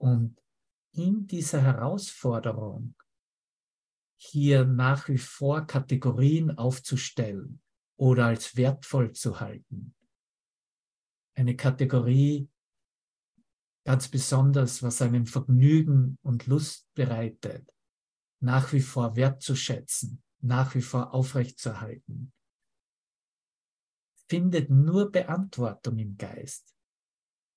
Und 0.00 0.40
in 0.92 1.26
dieser 1.26 1.62
Herausforderung, 1.62 2.94
hier 4.16 4.64
nach 4.64 5.08
wie 5.08 5.18
vor 5.18 5.66
Kategorien 5.66 6.56
aufzustellen 6.56 7.62
oder 7.98 8.26
als 8.26 8.56
wertvoll 8.56 9.12
zu 9.12 9.40
halten, 9.40 9.94
eine 11.34 11.56
Kategorie 11.56 12.48
ganz 13.84 14.08
besonders, 14.08 14.82
was 14.82 15.02
einem 15.02 15.26
Vergnügen 15.26 16.18
und 16.22 16.46
Lust 16.46 16.92
bereitet, 16.94 17.74
nach 18.40 18.72
wie 18.72 18.80
vor 18.80 19.16
wertzuschätzen, 19.16 20.22
nach 20.40 20.74
wie 20.74 20.82
vor 20.82 21.12
aufrechtzuerhalten, 21.12 22.32
findet 24.28 24.70
nur 24.70 25.10
Beantwortung 25.10 25.98
im 25.98 26.16
Geist. 26.16 26.74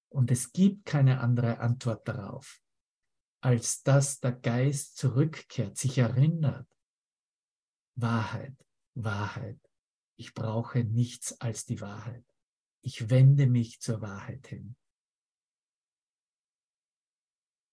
Und 0.10 0.32
es 0.32 0.52
gibt 0.52 0.86
keine 0.86 1.20
andere 1.20 1.60
Antwort 1.60 2.08
darauf, 2.08 2.62
als 3.42 3.84
dass 3.84 4.20
der 4.20 4.34
Geist 4.34 4.98
zurückkehrt, 4.98 5.78
sich 5.78 5.98
erinnert. 5.98 6.68
Wahrheit, 7.96 8.56
Wahrheit. 8.96 9.60
Ich 10.22 10.36
brauche 10.36 10.84
nichts 10.84 11.42
als 11.42 11.66
die 11.66 11.82
Wahrheit. 11.82 12.24
Ich 12.84 13.10
wende 13.10 13.48
mich 13.48 13.82
zur 13.82 14.02
Wahrheit 14.02 14.46
hin. 14.46 14.76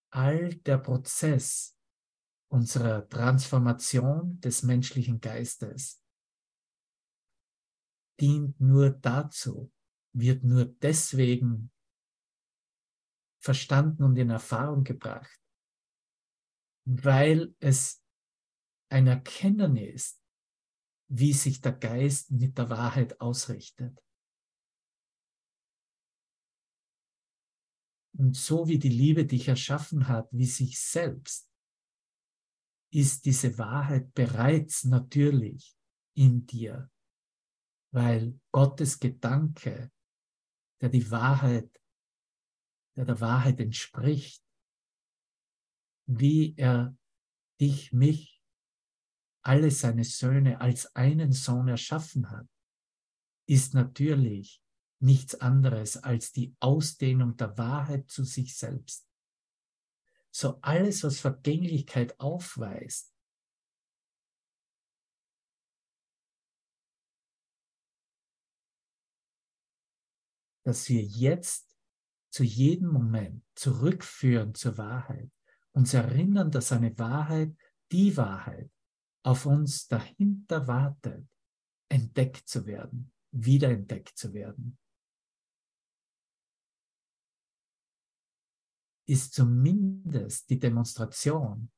All 0.08 0.54
der 0.54 0.78
Prozess 0.78 1.78
unserer 2.50 3.06
Transformation 3.06 4.40
des 4.40 4.62
menschlichen 4.62 5.20
Geistes 5.20 6.02
dient 8.18 8.58
nur 8.58 8.92
dazu, 8.92 9.70
wird 10.14 10.42
nur 10.42 10.64
deswegen 10.64 11.70
verstanden 13.40 14.04
und 14.04 14.16
in 14.16 14.30
Erfahrung 14.30 14.84
gebracht, 14.84 15.38
weil 16.86 17.54
es 17.60 18.02
ein 18.88 19.06
Erkennen 19.06 19.76
ist, 19.76 20.17
wie 21.08 21.32
sich 21.32 21.60
der 21.60 21.72
Geist 21.72 22.30
mit 22.30 22.58
der 22.58 22.68
Wahrheit 22.70 23.20
ausrichtet. 23.20 24.02
Und 28.16 28.36
so 28.36 28.68
wie 28.68 28.78
die 28.78 28.88
Liebe 28.88 29.24
dich 29.26 29.48
erschaffen 29.48 30.08
hat, 30.08 30.28
wie 30.32 30.46
sich 30.46 30.80
selbst, 30.80 31.48
ist 32.90 33.24
diese 33.26 33.58
Wahrheit 33.58 34.12
bereits 34.14 34.84
natürlich 34.84 35.76
in 36.14 36.46
dir 36.46 36.90
weil 37.90 38.38
Gottes 38.52 38.98
Gedanke, 38.98 39.90
der 40.80 40.88
die 40.88 41.10
Wahrheit, 41.10 41.70
der 42.96 43.04
der 43.04 43.20
Wahrheit 43.20 43.60
entspricht, 43.60 44.44
wie 46.06 46.54
er 46.56 46.96
dich, 47.60 47.92
mich, 47.92 48.37
alle 49.48 49.70
seine 49.70 50.04
Söhne 50.04 50.60
als 50.60 50.94
einen 50.94 51.32
Sohn 51.32 51.68
erschaffen 51.68 52.30
hat, 52.30 52.46
ist 53.48 53.72
natürlich 53.72 54.62
nichts 55.00 55.36
anderes 55.36 55.96
als 55.96 56.32
die 56.32 56.54
Ausdehnung 56.60 57.34
der 57.38 57.56
Wahrheit 57.56 58.10
zu 58.10 58.24
sich 58.24 58.58
selbst. 58.58 59.08
So 60.30 60.58
alles, 60.60 61.02
was 61.02 61.20
Vergänglichkeit 61.20 62.20
aufweist, 62.20 63.14
dass 70.62 70.86
wir 70.90 71.02
jetzt 71.02 71.74
zu 72.28 72.44
jedem 72.44 72.88
Moment 72.88 73.42
zurückführen 73.54 74.54
zur 74.54 74.76
Wahrheit, 74.76 75.30
uns 75.72 75.94
erinnern, 75.94 76.50
dass 76.50 76.70
eine 76.70 76.98
Wahrheit, 76.98 77.56
die 77.90 78.14
Wahrheit, 78.18 78.70
auf 79.28 79.44
uns 79.44 79.86
dahinter 79.88 80.66
wartet, 80.66 81.28
entdeckt 81.90 82.48
zu 82.48 82.64
werden, 82.64 83.12
wiederentdeckt 83.30 84.16
zu 84.16 84.32
werden. 84.32 84.78
Ist 89.06 89.34
zumindest 89.34 90.48
die 90.48 90.58
Demonstration, 90.58 91.70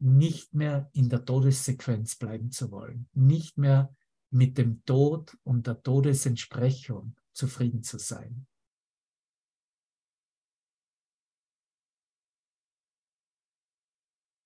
nicht 0.00 0.52
mehr 0.52 0.90
in 0.94 1.08
der 1.08 1.24
Todessequenz 1.24 2.16
bleiben 2.16 2.50
zu 2.50 2.72
wollen, 2.72 3.08
nicht 3.12 3.56
mehr 3.56 3.94
mit 4.30 4.58
dem 4.58 4.84
Tod 4.84 5.38
und 5.44 5.68
der 5.68 5.80
Todesentsprechung 5.80 7.16
zufrieden 7.32 7.84
zu 7.84 7.98
sein. 7.98 8.48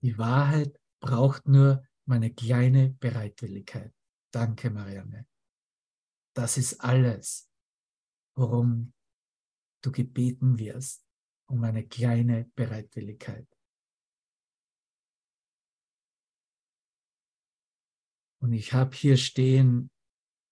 Die 0.04 0.18
Wahrheit 0.18 0.78
braucht 1.00 1.48
nur 1.48 1.82
meine 2.04 2.30
kleine 2.30 2.90
Bereitwilligkeit. 2.90 3.90
Danke, 4.30 4.68
Marianne. 4.68 5.26
Das 6.36 6.58
ist 6.58 6.78
alles, 6.80 7.50
worum 8.36 8.92
du 9.82 9.90
gebeten 9.90 10.58
wirst, 10.58 11.06
um 11.46 11.64
eine 11.64 11.88
kleine 11.88 12.50
Bereitwilligkeit. 12.54 13.48
Und 18.42 18.52
ich 18.52 18.74
habe 18.74 18.94
hier 18.94 19.16
stehen, 19.16 19.90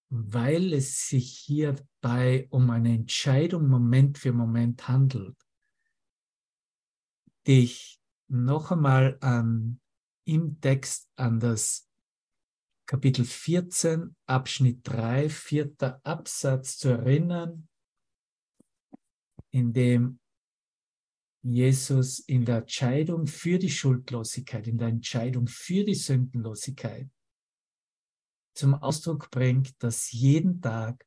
weil 0.08 0.72
es 0.72 1.08
sich 1.10 1.36
hierbei 1.40 2.46
um 2.48 2.70
eine 2.70 2.94
Entscheidung 2.94 3.68
Moment 3.68 4.16
für 4.16 4.32
Moment 4.32 4.88
handelt, 4.88 5.36
dich 7.46 8.01
noch 8.32 8.72
einmal 8.72 9.18
an, 9.20 9.80
im 10.24 10.60
Text 10.60 11.10
an 11.16 11.38
das 11.38 11.88
Kapitel 12.86 13.24
14, 13.24 14.16
Abschnitt 14.26 14.80
3, 14.84 15.28
vierter 15.28 16.00
Absatz 16.04 16.78
zu 16.78 16.88
erinnern, 16.88 17.68
in 19.50 19.72
dem 19.72 20.18
Jesus 21.44 22.20
in 22.20 22.44
der 22.44 22.58
Entscheidung 22.58 23.26
für 23.26 23.58
die 23.58 23.70
Schuldlosigkeit, 23.70 24.66
in 24.66 24.78
der 24.78 24.88
Entscheidung 24.88 25.46
für 25.46 25.84
die 25.84 25.94
Sündenlosigkeit 25.94 27.10
zum 28.54 28.74
Ausdruck 28.74 29.30
bringt, 29.30 29.82
dass 29.82 30.12
jeden 30.12 30.60
Tag, 30.60 31.06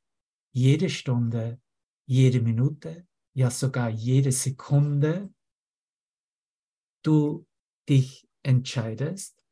jede 0.52 0.90
Stunde, 0.90 1.60
jede 2.06 2.40
Minute, 2.40 3.06
ja 3.34 3.50
sogar 3.50 3.88
jede 3.88 4.32
Sekunde 4.32 5.32
du 7.06 7.46
dich 7.88 8.28
entscheidest 8.42 9.44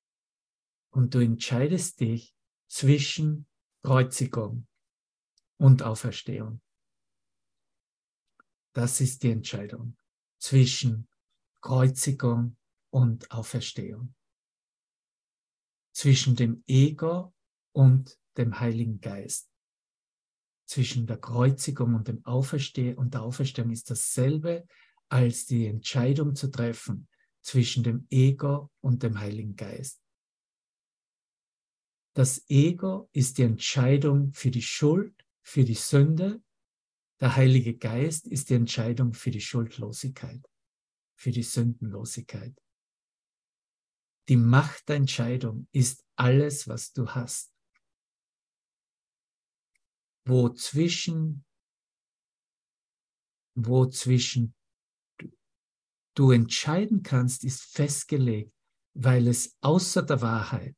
und 0.90 1.14
du 1.14 1.21
entscheidest 1.21 2.01
dich 2.01 2.35
zwischen 2.69 3.47
Kreuzigung 3.83 4.67
und 5.59 5.83
Auferstehung. 5.83 6.61
Das 8.73 9.01
ist 9.01 9.23
die 9.23 9.31
Entscheidung 9.31 9.97
zwischen 10.38 11.09
Kreuzigung 11.61 12.57
und 12.90 13.31
Auferstehung. 13.31 14.14
Zwischen 15.93 16.35
dem 16.35 16.64
Ego 16.67 17.33
und 17.73 18.19
dem 18.37 18.59
Heiligen 18.59 19.01
Geist. 19.01 19.49
Zwischen 20.67 21.07
der 21.07 21.19
Kreuzigung 21.19 21.95
und 21.95 22.09
dem 22.09 22.25
Auferstehen 22.25 22.99
und 22.99 23.14
der 23.14 23.23
Auferstehung 23.23 23.71
ist 23.71 23.90
dasselbe 23.90 24.67
als 25.09 25.47
die 25.47 25.67
Entscheidung 25.67 26.35
zu 26.35 26.51
treffen 26.51 27.09
zwischen 27.45 27.85
dem 27.85 28.07
Ego 28.11 28.71
und 28.81 29.03
dem 29.03 29.21
Heiligen 29.21 29.55
Geist. 29.55 30.03
Das 32.15 32.49
Ego 32.49 33.09
ist 33.13 33.39
die 33.39 33.43
Entscheidung 33.43 34.33
für 34.33 34.51
die 34.51 34.63
Schuld, 34.63 35.15
für 35.43 35.65
die 35.65 35.75
Sünde. 35.75 36.43
Der 37.21 37.37
Heilige 37.37 37.77
Geist 37.77 38.27
ist 38.27 38.51
die 38.51 38.55
Entscheidung 38.55 39.13
für 39.13 39.31
die 39.31 39.41
Schuldlosigkeit, 39.41 40.45
für 41.17 41.31
die 41.33 41.43
Sündenlosigkeit. 41.43 42.57
Die 44.29 44.37
Macht 44.37 44.89
der 44.89 44.97
Entscheidung 44.97 45.69
ist 45.73 46.05
alles, 46.17 46.67
was 46.67 46.93
du 46.93 47.09
hast 47.11 47.55
wo 50.27 50.49
zwischen, 50.49 51.45
wo 53.55 53.87
zwischen 53.87 54.55
du 56.14 56.31
entscheiden 56.31 57.03
kannst, 57.03 57.44
ist 57.44 57.62
festgelegt, 57.62 58.53
weil 58.94 59.27
es 59.29 59.57
außer 59.61 60.03
der 60.03 60.22
Wahrheit 60.22 60.77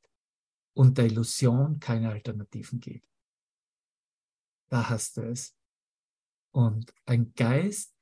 und 0.75 0.99
der 0.99 1.07
Illusion 1.07 1.79
keine 1.79 2.11
Alternativen 2.11 2.81
gibt. 2.81 3.07
Da 4.68 4.88
hast 4.88 5.16
du 5.16 5.22
es. 5.22 5.55
Und 6.53 6.94
ein 7.05 7.33
Geist, 7.35 7.94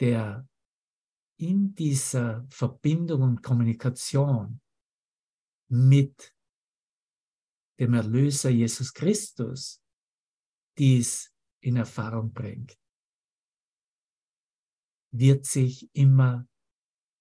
der 0.00 0.48
in 1.36 1.74
dieser 1.74 2.46
Verbindung 2.50 3.22
und 3.22 3.42
Kommunikation 3.42 4.60
mit 5.68 6.34
dem 7.78 7.94
Erlöser 7.94 8.50
Jesus 8.50 8.92
Christus 8.92 9.82
dies 10.78 11.32
in 11.60 11.76
Erfahrung 11.76 12.32
bringt, 12.32 12.78
wird 15.14 15.46
sich 15.46 15.88
immer 15.94 16.48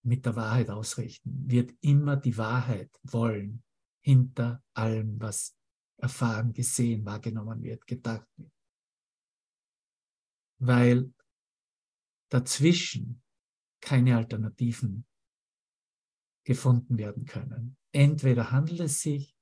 mit 0.03 0.25
der 0.25 0.35
Wahrheit 0.35 0.69
ausrichten, 0.69 1.49
wird 1.49 1.73
immer 1.81 2.17
die 2.17 2.37
Wahrheit 2.37 2.89
wollen 3.03 3.63
hinter 4.01 4.63
allem, 4.73 5.19
was 5.21 5.55
erfahren, 5.97 6.51
gesehen, 6.53 7.05
wahrgenommen 7.05 7.61
wird, 7.61 7.85
gedacht 7.87 8.27
wird. 8.35 8.51
Weil 10.59 11.13
dazwischen 12.29 13.21
keine 13.79 14.17
Alternativen 14.17 15.05
gefunden 16.45 16.97
werden 16.97 17.25
können. 17.25 17.77
Entweder 17.93 18.51
handelt 18.51 18.81
es 18.81 19.01
sich 19.01 19.35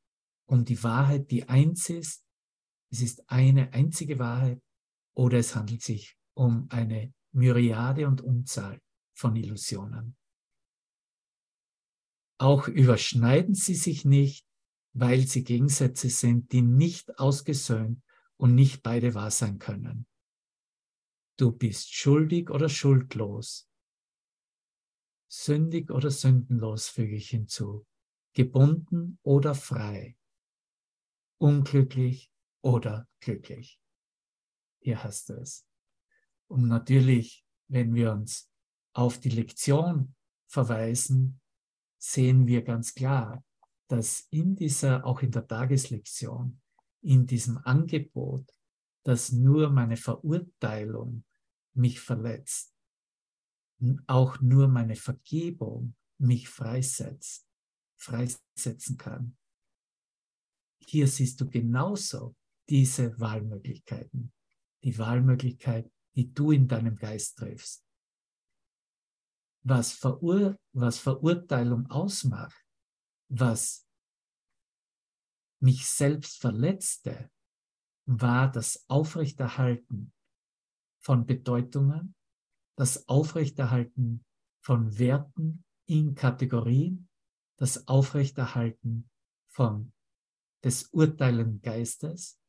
um 0.46 0.66
die 0.66 0.84
Wahrheit, 0.84 1.32
die 1.32 1.48
eins 1.48 1.90
ist, 1.90 2.26
es 2.92 3.02
ist 3.02 3.30
eine 3.30 3.72
einzige 3.74 4.20
Wahrheit, 4.20 4.62
oder 5.16 5.40
es 5.40 5.56
handelt 5.56 5.82
sich 5.82 6.18
um 6.36 6.68
eine 6.70 7.14
Myriade 7.32 8.08
und 8.08 8.22
Unzahl 8.22 8.82
von 9.14 9.36
Illusionen. 9.36 10.16
Auch 12.38 12.68
überschneiden 12.68 13.54
sie 13.54 13.76
sich 13.76 14.04
nicht, 14.04 14.48
weil 14.94 15.28
sie 15.28 15.44
Gegensätze 15.44 16.10
sind, 16.10 16.52
die 16.52 16.62
nicht 16.62 17.20
ausgesöhnt 17.20 18.02
und 18.38 18.56
nicht 18.56 18.82
beide 18.82 19.14
wahr 19.14 19.32
sein 19.32 19.60
können. 19.60 20.08
Du 21.38 21.52
bist 21.52 21.94
schuldig 21.94 22.50
oder 22.50 22.68
schuldlos, 22.68 23.70
sündig 25.32 25.92
oder 25.92 26.12
sündenlos, 26.12 26.90
füge 26.90 27.16
ich 27.16 27.30
hinzu, 27.30 27.86
gebunden 28.34 29.20
oder 29.24 29.56
frei, 29.56 30.18
unglücklich 31.40 32.32
oder 32.62 33.08
glücklich. 33.20 33.80
Hier 34.82 35.04
hast 35.04 35.30
du 35.30 35.34
es. 35.34 35.66
Und 36.52 36.68
natürlich, 36.68 37.46
wenn 37.70 37.96
wir 37.96 38.12
uns 38.12 38.52
auf 38.94 39.20
die 39.20 39.30
Lektion 39.30 40.14
verweisen, 40.50 41.40
sehen 41.98 42.46
wir 42.46 42.62
ganz 42.62 42.94
klar, 42.94 43.42
dass 43.88 44.28
in 44.32 44.58
dieser, 44.58 45.06
auch 45.06 45.22
in 45.22 45.32
der 45.32 45.48
Tageslektion, 45.48 46.60
in 47.02 47.26
diesem 47.26 47.58
Angebot, 47.60 48.46
dass 49.04 49.32
nur 49.32 49.70
meine 49.70 49.96
Verurteilung 49.96 51.24
mich 51.74 52.02
verletzt, 52.02 52.76
auch 54.08 54.42
nur 54.42 54.68
meine 54.68 54.98
Vergebung 54.98 55.96
mich 56.18 56.50
freisetzt, 56.50 57.48
freisetzen 57.96 58.98
kann. 58.98 59.38
Hier 60.86 61.08
siehst 61.08 61.40
du 61.40 61.50
genauso 61.50 62.36
diese 62.68 63.18
Wahlmöglichkeiten, 63.22 64.34
die 64.84 64.98
Wahlmöglichkeit, 64.98 65.90
die 66.16 66.34
du 66.34 66.52
in 66.52 66.68
deinem 66.68 66.96
Geist 66.96 67.38
triffst. 67.38 67.86
Was, 69.64 69.94
Verur 69.94 70.60
was 70.74 71.00
Verurteilung 71.00 71.90
ausmacht, 71.92 72.66
was 73.30 73.88
mich 75.60 75.86
selbst 75.86 76.42
verletzte, 76.42 77.30
war 78.06 78.52
das 78.52 78.84
Aufrechterhalten 78.90 80.12
von 81.00 81.26
Bedeutungen, 81.26 82.16
das 82.76 83.08
Aufrechterhalten 83.08 84.26
von 84.62 84.98
Werten 84.98 85.64
in 85.86 86.16
Kategorien, 86.16 87.10
das 87.58 87.88
Aufrechterhalten 87.88 89.10
von 89.48 89.94
des 90.64 90.90
urteilenden 90.92 91.62
Geistes, 91.62 92.40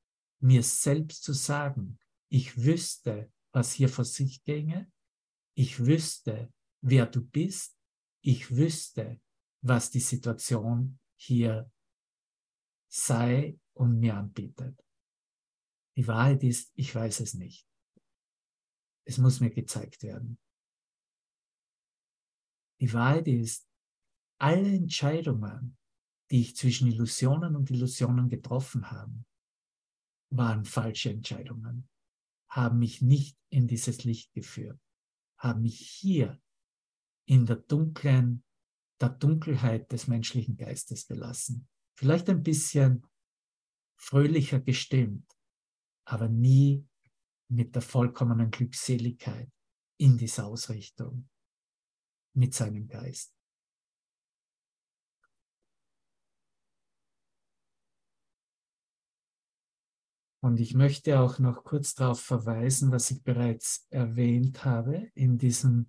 mir 0.40 0.62
selbst 0.62 1.22
zu 1.22 1.33
sagen, 1.33 1.98
ich 2.29 2.57
wüsste, 2.62 3.31
was 3.53 3.73
hier 3.73 3.88
vor 3.88 4.05
sich 4.05 4.43
ginge, 4.45 4.91
ich 5.55 5.85
wüsste, 5.85 6.53
wer 6.81 7.07
du 7.07 7.23
bist, 7.23 7.79
ich 8.25 8.51
wüsste, 8.55 9.21
was 9.61 9.91
die 9.91 10.01
Situation 10.01 10.99
hier 11.17 11.71
sei 12.88 13.59
und 13.75 13.99
mir 13.99 14.17
anbietet. 14.17 14.83
Die 15.97 16.07
Wahrheit 16.07 16.43
ist, 16.43 16.73
ich 16.75 16.95
weiß 16.95 17.21
es 17.21 17.35
nicht. 17.35 17.67
Es 19.05 19.19
muss 19.19 19.41
mir 19.41 19.51
gezeigt 19.51 20.03
werden. 20.03 20.38
Die 22.81 22.93
Wahrheit 22.93 23.29
ist, 23.29 23.69
alle 24.41 24.75
Entscheidungen, 24.75 25.77
die 26.31 26.41
ich 26.41 26.57
zwischen 26.57 26.88
Illusionen 26.88 27.55
und 27.55 27.71
Illusionen 27.71 28.29
getroffen 28.29 28.91
habe, 28.91 29.25
waren 30.31 30.65
falsche 30.65 31.11
Entscheidungen, 31.11 31.88
haben 32.53 32.79
mich 32.79 33.01
nicht 33.01 33.38
in 33.49 33.67
dieses 33.67 34.05
Licht 34.05 34.33
geführt, 34.35 34.79
haben 35.38 35.62
mich 35.62 35.79
hier 35.81 36.41
in 37.27 37.47
der 37.47 37.57
dunklen, 37.57 38.45
der 39.01 39.09
Dunkelheit 39.09 39.91
des 39.91 40.07
menschlichen 40.07 40.57
Geistes 40.57 41.07
belassen. 41.07 41.67
Vielleicht 41.99 42.29
ein 42.29 42.43
bisschen 42.43 43.07
fröhlicher 43.99 44.61
gestimmt, 44.61 45.27
aber 46.05 46.29
nie 46.29 46.87
mit 47.49 47.75
der 47.75 47.83
vollkommenen 47.83 48.51
Glückseligkeit 48.51 49.51
in 49.99 50.19
dieser 50.19 50.47
Ausrichtung 50.47 51.31
mit 52.35 52.53
seinem 52.53 52.87
Geist. 52.87 53.35
Und 60.42 60.59
ich 60.59 60.74
möchte 60.74 61.20
auch 61.20 61.38
noch 61.38 61.64
kurz 61.64 61.94
darauf 61.94 62.20
verweisen, 62.20 62.90
was 62.90 63.11
ich 63.11 63.22
bereits 63.22 63.87
erwähnt 63.90 64.64
habe 64.64 65.09
in 65.14 65.38
diesem 65.38 65.87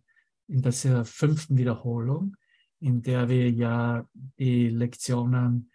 in 0.48 0.62
dieser 0.62 1.06
fünften 1.06 1.58
Wiederholung, 1.58 2.36
in 2.80 3.02
der 3.02 3.30
wir 3.30 3.50
ja 3.50 4.08
die 4.14 4.70
Lektionen 4.70 5.72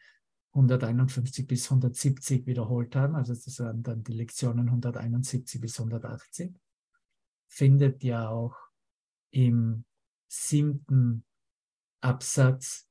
151 0.53 1.47
bis 1.47 1.65
170 1.67 2.47
wiederholt 2.47 2.95
haben, 2.97 3.15
also 3.15 3.33
das 3.35 3.59
waren 3.61 3.83
dann 3.83 4.03
die 4.03 4.13
Lektionen 4.13 4.69
171 4.69 5.61
bis 5.61 5.79
180, 5.79 6.55
findet 7.47 8.03
ja 8.03 8.29
auch 8.29 8.57
im 9.31 9.85
siebten 10.27 11.25
Absatz 12.01 12.88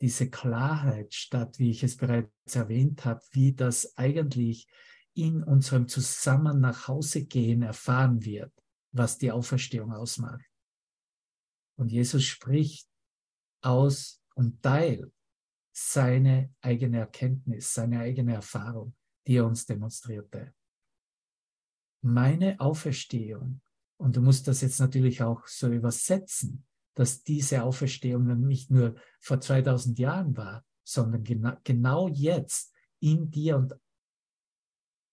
diese 0.00 0.30
Klarheit 0.30 1.14
statt, 1.14 1.58
wie 1.58 1.70
ich 1.70 1.82
es 1.82 1.96
bereits 1.96 2.54
erwähnt 2.54 3.04
habe, 3.04 3.20
wie 3.32 3.52
das 3.54 3.96
eigentlich 3.96 4.68
in 5.14 5.42
unserem 5.42 5.88
Zusammen 5.88 6.60
nach 6.60 6.88
Hause 6.88 7.26
gehen 7.26 7.62
erfahren 7.62 8.24
wird 8.24 8.52
was 8.92 9.18
die 9.18 9.30
Auferstehung 9.30 9.92
ausmacht. 9.92 10.44
Und 11.76 11.90
Jesus 11.90 12.24
spricht 12.24 12.88
aus 13.62 14.22
und 14.34 14.62
teilt 14.62 15.12
seine 15.72 16.54
eigene 16.60 16.98
Erkenntnis, 16.98 17.72
seine 17.72 18.00
eigene 18.00 18.34
Erfahrung, 18.34 18.94
die 19.26 19.36
er 19.36 19.46
uns 19.46 19.66
demonstrierte. 19.66 20.54
Meine 22.02 22.58
Auferstehung, 22.60 23.60
und 23.98 24.16
du 24.16 24.22
musst 24.22 24.48
das 24.48 24.62
jetzt 24.62 24.80
natürlich 24.80 25.22
auch 25.22 25.46
so 25.46 25.70
übersetzen, 25.70 26.66
dass 26.94 27.22
diese 27.22 27.62
Auferstehung 27.62 28.46
nicht 28.46 28.70
nur 28.70 28.96
vor 29.20 29.40
2000 29.40 29.98
Jahren 29.98 30.36
war, 30.36 30.64
sondern 30.84 31.22
genau, 31.22 31.56
genau 31.64 32.08
jetzt 32.08 32.72
in 33.00 33.30
dir 33.30 33.56
und 33.56 33.74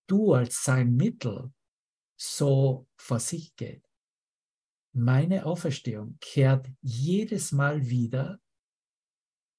du 0.07 0.33
als 0.33 0.63
sein 0.63 0.95
Mittel 0.95 1.51
so 2.17 2.87
vor 2.95 3.19
sich 3.19 3.55
geht. 3.55 3.83
Meine 4.93 5.45
Auferstehung 5.45 6.17
kehrt 6.19 6.67
jedes 6.81 7.51
Mal 7.51 7.87
wieder, 7.87 8.39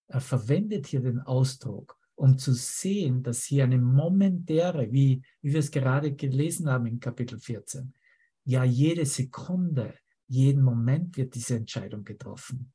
er 0.09 0.21
verwendet 0.21 0.87
hier 0.87 1.01
den 1.01 1.21
Ausdruck, 1.21 1.97
um 2.17 2.37
zu 2.39 2.53
sehen, 2.53 3.23
dass 3.23 3.45
hier 3.45 3.65
eine 3.65 3.79
momentäre, 3.79 4.91
wie, 4.91 5.23
wie 5.41 5.53
wir 5.53 5.61
es 5.61 5.71
gerade 5.71 6.15
gelesen 6.15 6.69
haben 6.69 6.87
in 6.87 6.99
Kapitel 6.99 7.39
14, 7.39 7.95
ja 8.45 8.65
jede 8.65 9.07
Sekunde, 9.07 9.95
jeden 10.29 10.63
Moment 10.63 11.17
wird 11.17 11.35
diese 11.35 11.57
Entscheidung 11.57 12.05
getroffen. 12.05 12.73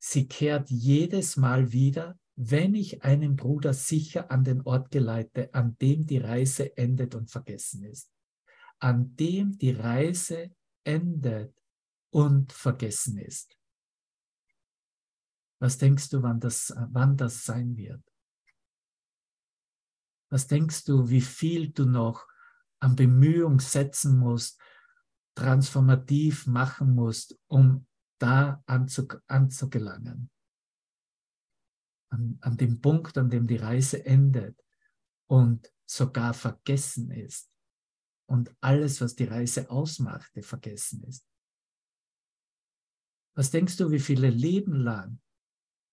Sie 0.00 0.26
kehrt 0.26 0.70
jedes 0.70 1.36
Mal 1.36 1.72
wieder 1.72 2.18
wenn 2.40 2.76
ich 2.76 3.02
einen 3.02 3.34
Bruder 3.34 3.74
sicher 3.74 4.30
an 4.30 4.44
den 4.44 4.60
Ort 4.62 4.92
geleite, 4.92 5.52
an 5.54 5.76
dem 5.78 6.06
die 6.06 6.18
Reise 6.18 6.76
endet 6.76 7.16
und 7.16 7.32
vergessen 7.32 7.82
ist. 7.82 8.12
An 8.78 9.16
dem 9.16 9.58
die 9.58 9.72
Reise 9.72 10.54
endet 10.84 11.52
und 12.10 12.52
vergessen 12.52 13.18
ist. 13.18 13.58
Was 15.58 15.78
denkst 15.78 16.10
du, 16.10 16.22
wann 16.22 16.38
das, 16.38 16.72
wann 16.92 17.16
das 17.16 17.44
sein 17.44 17.76
wird? 17.76 18.04
Was 20.30 20.46
denkst 20.46 20.84
du, 20.84 21.08
wie 21.08 21.22
viel 21.22 21.70
du 21.70 21.86
noch 21.86 22.24
an 22.78 22.94
Bemühung 22.94 23.58
setzen 23.58 24.16
musst, 24.16 24.60
transformativ 25.38 26.46
machen 26.46 26.94
musst, 26.94 27.38
um 27.46 27.86
da 28.18 28.62
anzug 28.66 29.22
anzugelangen? 29.28 30.30
An, 32.10 32.38
an 32.40 32.56
dem 32.56 32.80
Punkt, 32.80 33.16
an 33.18 33.30
dem 33.30 33.46
die 33.46 33.56
Reise 33.56 34.04
endet 34.04 34.58
und 35.28 35.72
sogar 35.86 36.34
vergessen 36.34 37.10
ist 37.10 37.50
und 38.26 38.54
alles, 38.60 39.00
was 39.00 39.14
die 39.14 39.24
Reise 39.24 39.70
ausmachte, 39.70 40.42
vergessen 40.42 41.04
ist. 41.04 41.26
Was 43.36 43.50
denkst 43.50 43.76
du, 43.76 43.90
wie 43.90 44.00
viele 44.00 44.30
Leben 44.30 44.74
lang, 44.74 45.20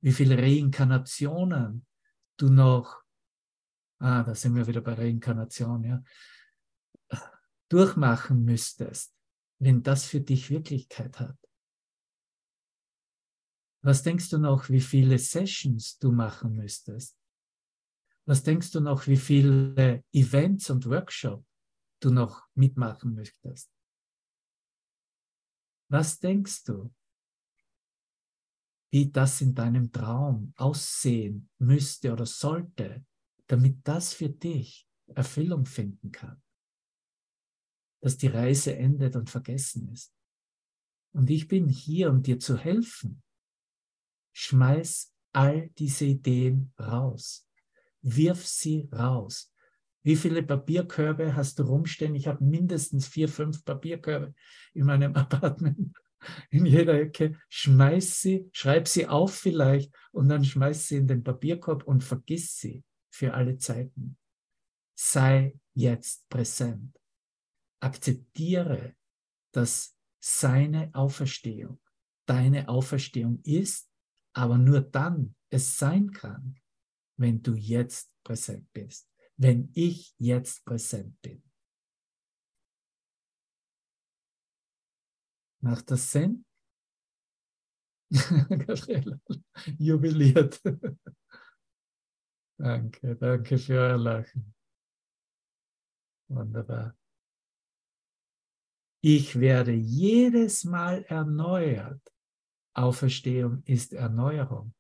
wie 0.02 0.12
viele 0.12 0.38
Reinkarnationen 0.38 1.86
du 2.38 2.50
noch, 2.50 3.04
ah, 4.00 4.24
da 4.24 4.34
sind 4.34 4.56
wir 4.56 4.68
wieder 4.68 4.82
bei 4.82 4.94
Reinkarnation, 4.94 5.84
ja, 5.84 6.04
durchmachen 7.70 8.44
müsstest, 8.44 9.15
wenn 9.66 9.82
das 9.82 10.06
für 10.06 10.22
dich 10.22 10.52
Wirklichkeit 10.52 11.20
hat? 11.20 11.40
Was 13.84 14.04
denkst 14.04 14.30
du 14.30 14.38
noch, 14.38 14.70
wie 14.70 14.80
viele 14.80 15.18
Sessions 15.18 15.98
du 15.98 16.12
machen 16.12 16.56
müsstest? 16.56 17.18
Was 18.28 18.44
denkst 18.44 18.70
du 18.72 18.80
noch, 18.80 19.08
wie 19.08 19.18
viele 19.18 20.04
Events 20.14 20.70
und 20.70 20.86
Workshops 20.86 21.48
du 22.00 22.12
noch 22.12 22.48
mitmachen 22.54 23.16
möchtest? 23.16 23.72
Was 25.90 26.20
denkst 26.20 26.64
du, 26.66 26.94
wie 28.92 29.12
das 29.12 29.42
in 29.42 29.56
deinem 29.56 29.92
Traum 29.92 30.54
aussehen 30.58 31.50
müsste 31.58 32.14
oder 32.14 32.28
sollte, 32.28 33.04
damit 33.48 33.80
das 33.88 34.14
für 34.14 34.30
dich 34.30 34.88
Erfüllung 35.08 35.66
finden 35.66 36.12
kann? 36.12 36.45
Dass 38.06 38.18
die 38.18 38.28
Reise 38.28 38.76
endet 38.76 39.16
und 39.16 39.32
vergessen 39.32 39.90
ist. 39.92 40.14
Und 41.12 41.28
ich 41.32 41.48
bin 41.48 41.68
hier, 41.68 42.12
um 42.12 42.22
dir 42.22 42.38
zu 42.38 42.56
helfen. 42.56 43.24
Schmeiß 44.34 45.12
all 45.34 45.70
diese 45.80 46.06
Ideen 46.06 46.72
raus. 46.80 47.48
Wirf 48.04 48.46
sie 48.46 48.88
raus. 48.94 49.52
Wie 50.04 50.16
viele 50.16 50.44
Papierkörbe 50.44 51.36
hast 51.36 51.58
du 51.58 51.64
rumstehen? 51.64 52.14
Ich 52.14 52.28
habe 52.28 52.46
mindestens 52.46 53.08
vier, 53.08 53.28
fünf 53.28 53.66
Papierkörbe 53.66 54.36
in 54.76 54.86
meinem 54.86 55.16
Apartment. 55.16 55.98
In 56.52 56.68
jeder 56.68 56.94
Ecke. 57.02 57.40
Schmeiß 57.50 58.22
sie, 58.22 58.48
schreib 58.52 58.88
sie 58.88 59.08
auf 59.08 59.34
vielleicht 59.34 59.92
und 60.12 60.30
dann 60.30 60.46
schmeiß 60.46 60.90
sie 60.90 60.98
in 60.98 61.08
den 61.08 61.24
Papierkorb 61.24 61.84
und 61.86 62.04
vergiss 62.04 62.60
sie 62.60 62.84
für 63.10 63.34
alle 63.34 63.58
Zeiten. 63.58 64.16
Sei 64.94 65.56
jetzt 65.74 66.30
präsent. 66.30 66.96
Akzeptiere, 67.86 68.96
dass 69.52 69.96
seine 70.20 70.94
Auferstehung 70.94 71.80
deine 72.28 72.68
Auferstehung 72.70 73.40
ist, 73.44 73.88
aber 74.34 74.58
nur 74.58 74.82
dann 74.82 75.36
es 75.52 75.78
sein 75.78 76.12
kann, 76.12 76.60
wenn 77.18 77.44
du 77.44 77.54
jetzt 77.54 78.12
präsent 78.24 78.68
bist 78.74 79.08
wenn 79.38 79.70
ich 79.74 80.16
jetzt 80.18 80.66
präsent 80.66 81.22
bin. 81.22 81.44
Macht 85.62 85.92
das 85.92 86.12
Sinn? 86.12 86.46
Gabriela 88.12 89.20
jubiliert. 89.80 90.62
danke, 92.58 93.16
danke 93.16 93.58
für 93.58 93.74
euer 93.74 93.98
Lachen. 93.98 94.54
Wunderbar. 96.28 96.96
Ich 99.08 99.40
werde 99.40 99.72
jedes 99.72 100.64
Mal 100.64 101.04
erneuert. 101.04 102.02
Auferstehung 102.74 103.62
ist 103.66 103.94
Erneuerung. 103.94 104.74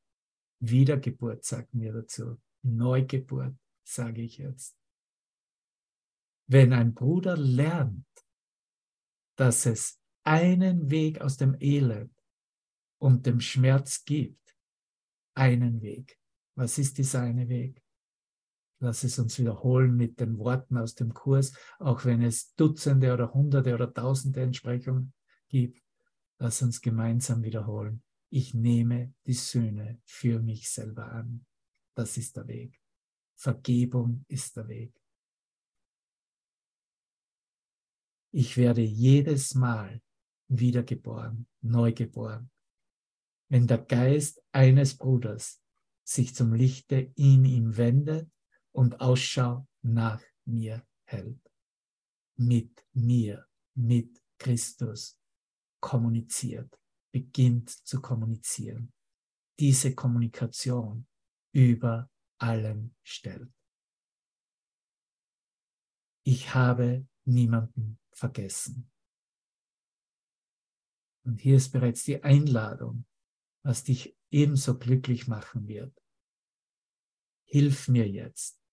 Wiedergeburt 0.60 1.46
sagt 1.46 1.76
mir 1.76 1.94
dazu. 1.94 2.42
Neugeburt 2.64 3.56
sage 3.88 4.24
ich 4.24 4.40
jetzt. 4.40 4.76
Wenn 6.50 6.74
ein 6.74 6.96
Bruder 6.96 7.38
lernt, 7.38 8.08
dass 9.38 9.68
es 9.68 10.02
einen 10.24 10.90
Weg 10.90 11.22
aus 11.22 11.38
dem 11.38 11.56
Elend 11.60 12.20
und 13.00 13.28
dem 13.28 13.40
Schmerz 13.40 14.06
gibt, 14.06 14.58
einen 15.36 15.84
Weg. 15.84 16.20
Was 16.56 16.80
ist 16.80 16.98
dieser 16.98 17.22
eine 17.22 17.48
Weg? 17.48 17.85
Lass 18.80 19.04
es 19.04 19.18
uns 19.20 19.40
wiederholen 19.40 19.96
mit 19.96 20.20
den 20.20 20.38
Worten 20.38 20.78
aus 20.78 20.96
dem 20.96 21.14
Kurs, 21.14 21.54
auch 21.80 22.04
wenn 22.06 22.22
es 22.22 22.54
Dutzende 22.56 23.14
oder 23.14 23.34
Hunderte 23.34 23.74
oder 23.74 23.94
Tausende 23.94 24.42
Entsprechungen 24.42 25.14
gibt. 25.48 25.82
Lass 26.40 26.62
uns 26.62 26.82
gemeinsam 26.82 27.44
wiederholen. 27.44 28.04
Ich 28.30 28.54
nehme 28.54 29.14
die 29.26 29.34
Söhne 29.34 30.02
für 30.04 30.42
mich 30.42 30.70
selber 30.70 31.10
an. 31.12 31.46
Das 31.96 32.18
ist 32.18 32.36
der 32.36 32.48
Weg. 32.48 32.82
Vergebung 33.38 34.26
ist 34.28 34.58
der 34.58 34.68
Weg. 34.68 34.94
Ich 38.32 38.58
werde 38.58 38.82
jedes 38.82 39.56
Mal 39.56 40.02
wiedergeboren, 40.50 41.48
neugeboren, 41.62 42.52
wenn 43.50 43.68
der 43.68 43.78
Geist 43.78 44.44
eines 44.52 44.98
Bruders 44.98 45.62
sich 46.04 46.36
zum 46.36 46.54
Lichte 46.54 47.14
in 47.16 47.46
ihm 47.46 47.78
wendet 47.78 48.30
und 48.76 49.00
Ausschau 49.00 49.68
nach 49.82 50.22
mir 50.46 50.86
hält. 51.06 51.40
Mit 52.38 52.86
mir, 52.94 53.48
mit 53.74 54.22
Christus 54.38 55.18
kommuniziert, 55.80 56.78
beginnt 57.12 57.70
zu 57.70 58.02
kommunizieren. 58.02 58.92
Diese 59.58 59.96
Kommunikation 59.96 61.08
über 61.54 62.12
allem 62.38 62.94
stellt. 63.02 63.54
Ich 66.24 66.54
habe 66.54 67.08
niemanden 67.24 67.98
vergessen. 68.12 68.92
Und 71.24 71.40
hier 71.40 71.56
ist 71.56 71.72
bereits 71.72 72.04
die 72.04 72.22
Einladung, 72.22 73.06
was 73.64 73.86
dich 73.86 74.18
ebenso 74.32 74.78
glücklich 74.78 75.30
machen 75.30 75.68
wird. 75.70 75.98
Hilf 77.46 77.88
mir 77.88 78.10
jetzt. 78.10 78.65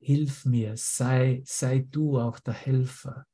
Hilf 0.00 0.44
mir, 0.44 0.76
sei, 0.76 1.42
sei 1.44 1.80
du 1.80 2.18
auch 2.18 2.38
der 2.38 2.54
Helfer. 2.54 3.26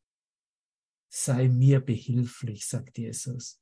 Sei 1.08 1.48
mir 1.48 1.80
behilflich, 1.80 2.66
sagt 2.66 2.98
Jesus, 2.98 3.60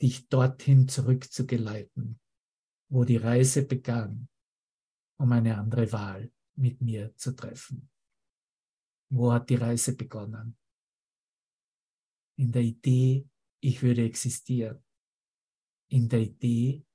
dich 0.00 0.28
dorthin 0.28 0.88
zurückzugeleiten, 0.88 2.20
wo 2.88 3.04
die 3.04 3.16
Reise 3.16 3.66
begann, 3.66 4.28
um 5.18 5.32
eine 5.32 5.58
andere 5.58 5.90
Wahl 5.92 6.32
mit 6.56 6.80
mir 6.80 7.14
zu 7.16 7.34
treffen. 7.34 7.90
Wo 9.10 9.32
hat 9.32 9.50
die 9.50 9.56
Reise 9.56 9.94
begonnen? 9.96 10.56
In 12.38 12.52
der 12.52 12.62
Idee, 12.62 13.28
ich 13.60 13.82
würde 13.82 14.04
existieren. 14.04 14.82
In 15.88 16.08
der 16.08 16.20
Idee, 16.20 16.86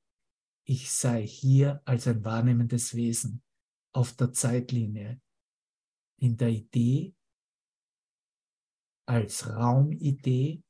ich 0.63 0.91
sei 0.91 1.25
hier 1.25 1.81
als 1.85 2.07
ein 2.07 2.25
wahrnehmendes 2.25 2.95
Wesen 2.95 3.43
auf 3.97 4.13
der 4.13 4.31
Zeitlinie. 4.31 5.19
In 6.19 6.37
der 6.37 6.49
Idee, 6.49 7.15
als 9.07 9.49
Raumidee, 9.49 10.63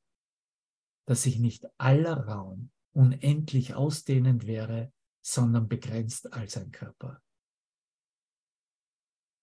dass 1.05 1.23
sich 1.23 1.37
nicht 1.37 1.65
aller 1.77 2.25
Raum 2.25 2.71
unendlich 2.93 3.75
ausdehnend 3.75 4.47
wäre, 4.47 4.93
sondern 5.21 5.67
begrenzt 5.67 6.31
als 6.31 6.55
ein 6.55 6.71
Körper. 6.71 7.21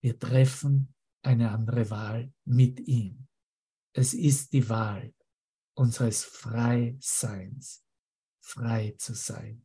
Wir 0.03 0.19
treffen 0.19 0.95
eine 1.23 1.51
andere 1.51 1.91
Wahl 1.91 2.33
mit 2.45 2.81
ihm. 2.81 3.29
Es 3.95 4.15
ist 4.15 4.55
die 4.55 4.67
Wahl 4.71 5.15
unseres 5.75 6.25
Freiseins, 6.25 7.85
frei 8.43 8.95
zu 8.99 9.15
sein. 9.15 9.64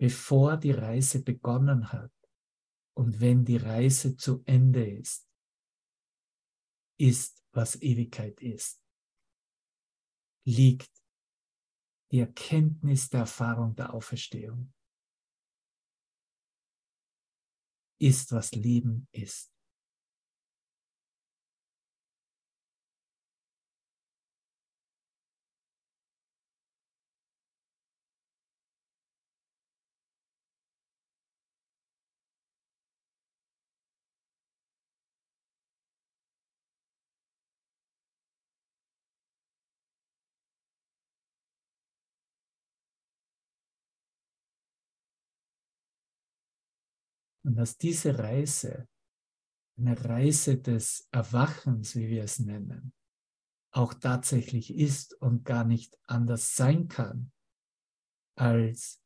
Bevor 0.00 0.56
die 0.56 0.70
Reise 0.70 1.22
begonnen 1.22 1.92
hat 1.92 2.12
und 2.94 3.20
wenn 3.20 3.44
die 3.44 3.56
Reise 3.56 4.16
zu 4.16 4.42
Ende 4.46 4.88
ist, 4.88 5.28
ist, 7.00 7.44
was 7.52 7.80
Ewigkeit 7.82 8.40
ist, 8.40 8.82
liegt 10.46 10.90
die 12.10 12.20
Erkenntnis 12.20 13.08
der 13.08 13.20
Erfahrung 13.20 13.74
der 13.74 13.92
Auferstehung. 13.92 14.72
ist, 17.98 18.32
was 18.32 18.52
Leben 18.52 19.08
ist. 19.12 19.52
Und 47.48 47.54
dass 47.54 47.78
diese 47.78 48.18
Reise, 48.18 48.86
eine 49.78 50.04
Reise 50.04 50.58
des 50.58 51.08
Erwachens, 51.12 51.96
wie 51.96 52.06
wir 52.08 52.24
es 52.24 52.40
nennen, 52.40 52.92
auch 53.72 53.94
tatsächlich 53.94 54.74
ist 54.74 55.14
und 55.14 55.46
gar 55.46 55.64
nicht 55.64 55.98
anders 56.06 56.56
sein 56.56 56.88
kann 56.88 57.32
als 58.36 59.02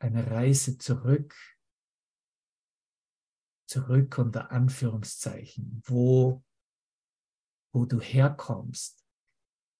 eine 0.00 0.30
Reise 0.30 0.78
zurück, 0.78 1.34
zurück 3.68 4.18
unter 4.18 4.52
Anführungszeichen, 4.52 5.82
wo, 5.84 6.44
wo 7.74 7.86
du 7.86 8.00
herkommst, 8.00 9.04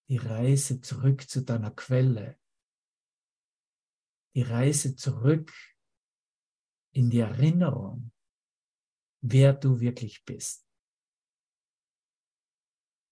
die 0.08 0.16
Reise 0.16 0.80
zurück 0.80 1.30
zu 1.30 1.44
deiner 1.44 1.70
Quelle, 1.70 2.40
die 4.34 4.42
Reise 4.42 4.96
zurück 4.96 5.52
in 6.98 7.10
die 7.10 7.20
Erinnerung, 7.20 8.10
wer 9.20 9.52
du 9.52 9.78
wirklich 9.78 10.24
bist, 10.24 10.68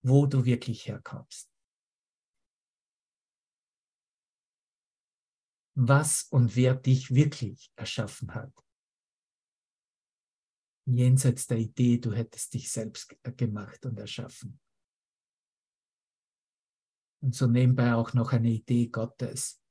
wo 0.02 0.26
du 0.26 0.44
wirklich 0.44 0.88
herkommst. 0.88 1.48
Was 5.78 6.24
und 6.24 6.56
wer 6.56 6.74
dich 6.74 7.14
wirklich 7.14 7.72
erschaffen 7.76 8.34
hat. 8.34 8.52
Jenseits 10.88 11.46
der 11.46 11.58
Idee, 11.58 11.98
du 11.98 12.12
hättest 12.12 12.54
dich 12.54 12.68
selbst 12.68 13.16
gemacht 13.36 13.86
und 13.86 14.00
erschaffen. 14.00 14.60
Und 17.22 17.36
so 17.36 17.46
nebenbei 17.46 17.94
auch 17.94 18.14
noch 18.14 18.32
eine 18.32 18.50
Idee 18.50 18.88
Gottes 18.88 19.62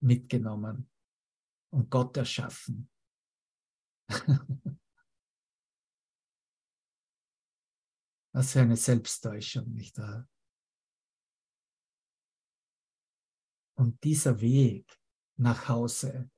mitgenommen 0.00 0.88
und 1.72 1.90
Gott 1.90 2.16
erschaffen. 2.16 2.88
Was 8.32 8.52
für 8.52 8.60
eine 8.60 8.76
Selbsttäuschung, 8.76 9.72
nicht 9.72 9.96
wahr? 9.98 10.28
Und 13.78 14.02
dieser 14.04 14.40
Weg 14.40 15.00
nach 15.36 15.68
Hause, 15.68 16.30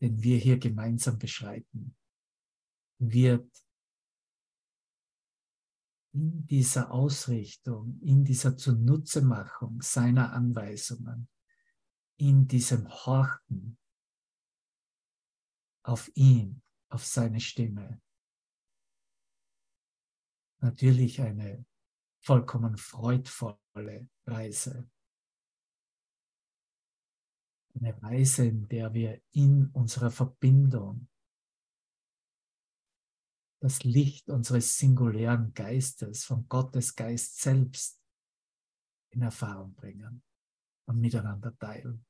den 0.00 0.22
wir 0.22 0.38
hier 0.38 0.58
gemeinsam 0.58 1.18
beschreiten, 1.18 1.96
wird 2.98 3.50
in 6.12 6.46
dieser 6.46 6.90
Ausrichtung, 6.90 8.00
in 8.00 8.24
dieser 8.24 8.56
Zunutzemachung 8.56 9.82
seiner 9.82 10.32
Anweisungen, 10.32 11.28
in 12.16 12.48
diesem 12.48 12.88
Horchen 12.88 13.78
auf 15.86 16.10
ihn, 16.14 16.62
auf 16.88 17.04
seine 17.04 17.40
Stimme. 17.40 18.00
Natürlich 20.60 21.20
eine 21.20 21.64
vollkommen 22.24 22.76
freudvolle 22.76 24.08
Reise. 24.26 24.90
Eine 27.74 28.02
Reise, 28.02 28.46
in 28.46 28.66
der 28.68 28.94
wir 28.94 29.22
in 29.32 29.68
unserer 29.68 30.10
Verbindung 30.10 31.08
das 33.60 33.84
Licht 33.84 34.28
unseres 34.28 34.78
singulären 34.78 35.54
Geistes, 35.54 36.24
von 36.24 36.48
Gottes 36.48 36.94
Geist 36.94 37.40
selbst 37.40 38.00
in 39.10 39.22
Erfahrung 39.22 39.74
bringen 39.74 40.22
und 40.86 41.00
miteinander 41.00 41.56
teilen. 41.58 42.04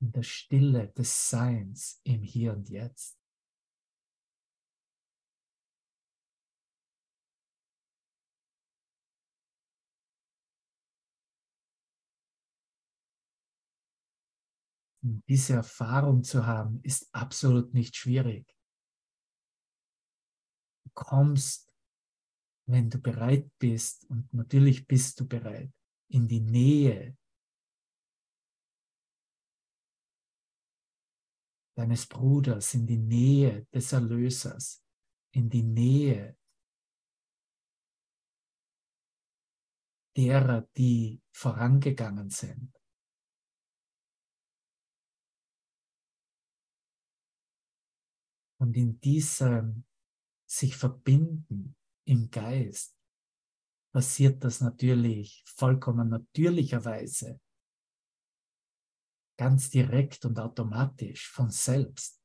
In 0.00 0.12
der 0.12 0.22
Stille 0.22 0.88
des 0.88 1.28
Seins 1.28 2.00
im 2.04 2.22
Hier 2.22 2.52
und 2.52 2.68
Jetzt. 2.68 3.18
Und 15.02 15.22
diese 15.28 15.54
Erfahrung 15.54 16.22
zu 16.22 16.46
haben, 16.46 16.80
ist 16.82 17.08
absolut 17.14 17.72
nicht 17.72 17.96
schwierig. 17.96 18.46
Du 20.84 20.90
kommst, 20.92 21.72
wenn 22.66 22.90
du 22.90 22.98
bereit 22.98 23.50
bist, 23.58 24.04
und 24.10 24.32
natürlich 24.34 24.86
bist 24.86 25.18
du 25.20 25.26
bereit, 25.26 25.72
in 26.08 26.28
die 26.28 26.40
Nähe 26.40 27.16
deines 31.78 32.08
Bruders, 32.08 32.74
in 32.74 32.88
die 32.88 32.98
Nähe 32.98 33.64
des 33.72 33.92
Erlösers, 33.92 34.82
in 35.32 35.48
die 35.48 35.62
Nähe 35.62 36.36
derer, 40.16 40.62
die 40.76 41.22
vorangegangen 41.30 42.30
sind. 42.30 42.76
Und 48.60 48.76
in 48.76 48.98
diesem 48.98 49.84
sich 50.50 50.76
verbinden 50.76 51.76
im 52.04 52.28
Geist 52.28 52.98
passiert 53.92 54.42
das 54.42 54.60
natürlich 54.60 55.44
vollkommen 55.46 56.08
natürlicherweise, 56.08 57.40
ganz 59.38 59.70
direkt 59.70 60.26
und 60.26 60.38
automatisch 60.38 61.28
von 61.30 61.50
selbst. 61.50 62.18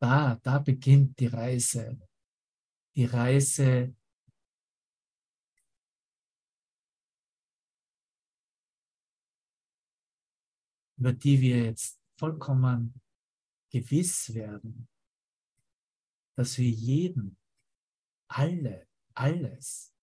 da, 0.00 0.36
da 0.42 0.58
beginnt 0.58 1.18
die 1.18 1.26
Reise. 1.26 1.98
Die 2.94 3.04
Reise 3.04 3.94
über 10.96 11.12
die 11.12 11.40
wir 11.40 11.64
jetzt 11.64 11.97
vollkommen 12.18 13.00
gewiss 13.70 14.34
werden, 14.34 14.88
dass 16.36 16.58
wir 16.58 16.68
jeden, 16.68 17.38
alle, 18.28 18.88
alles 19.14 19.94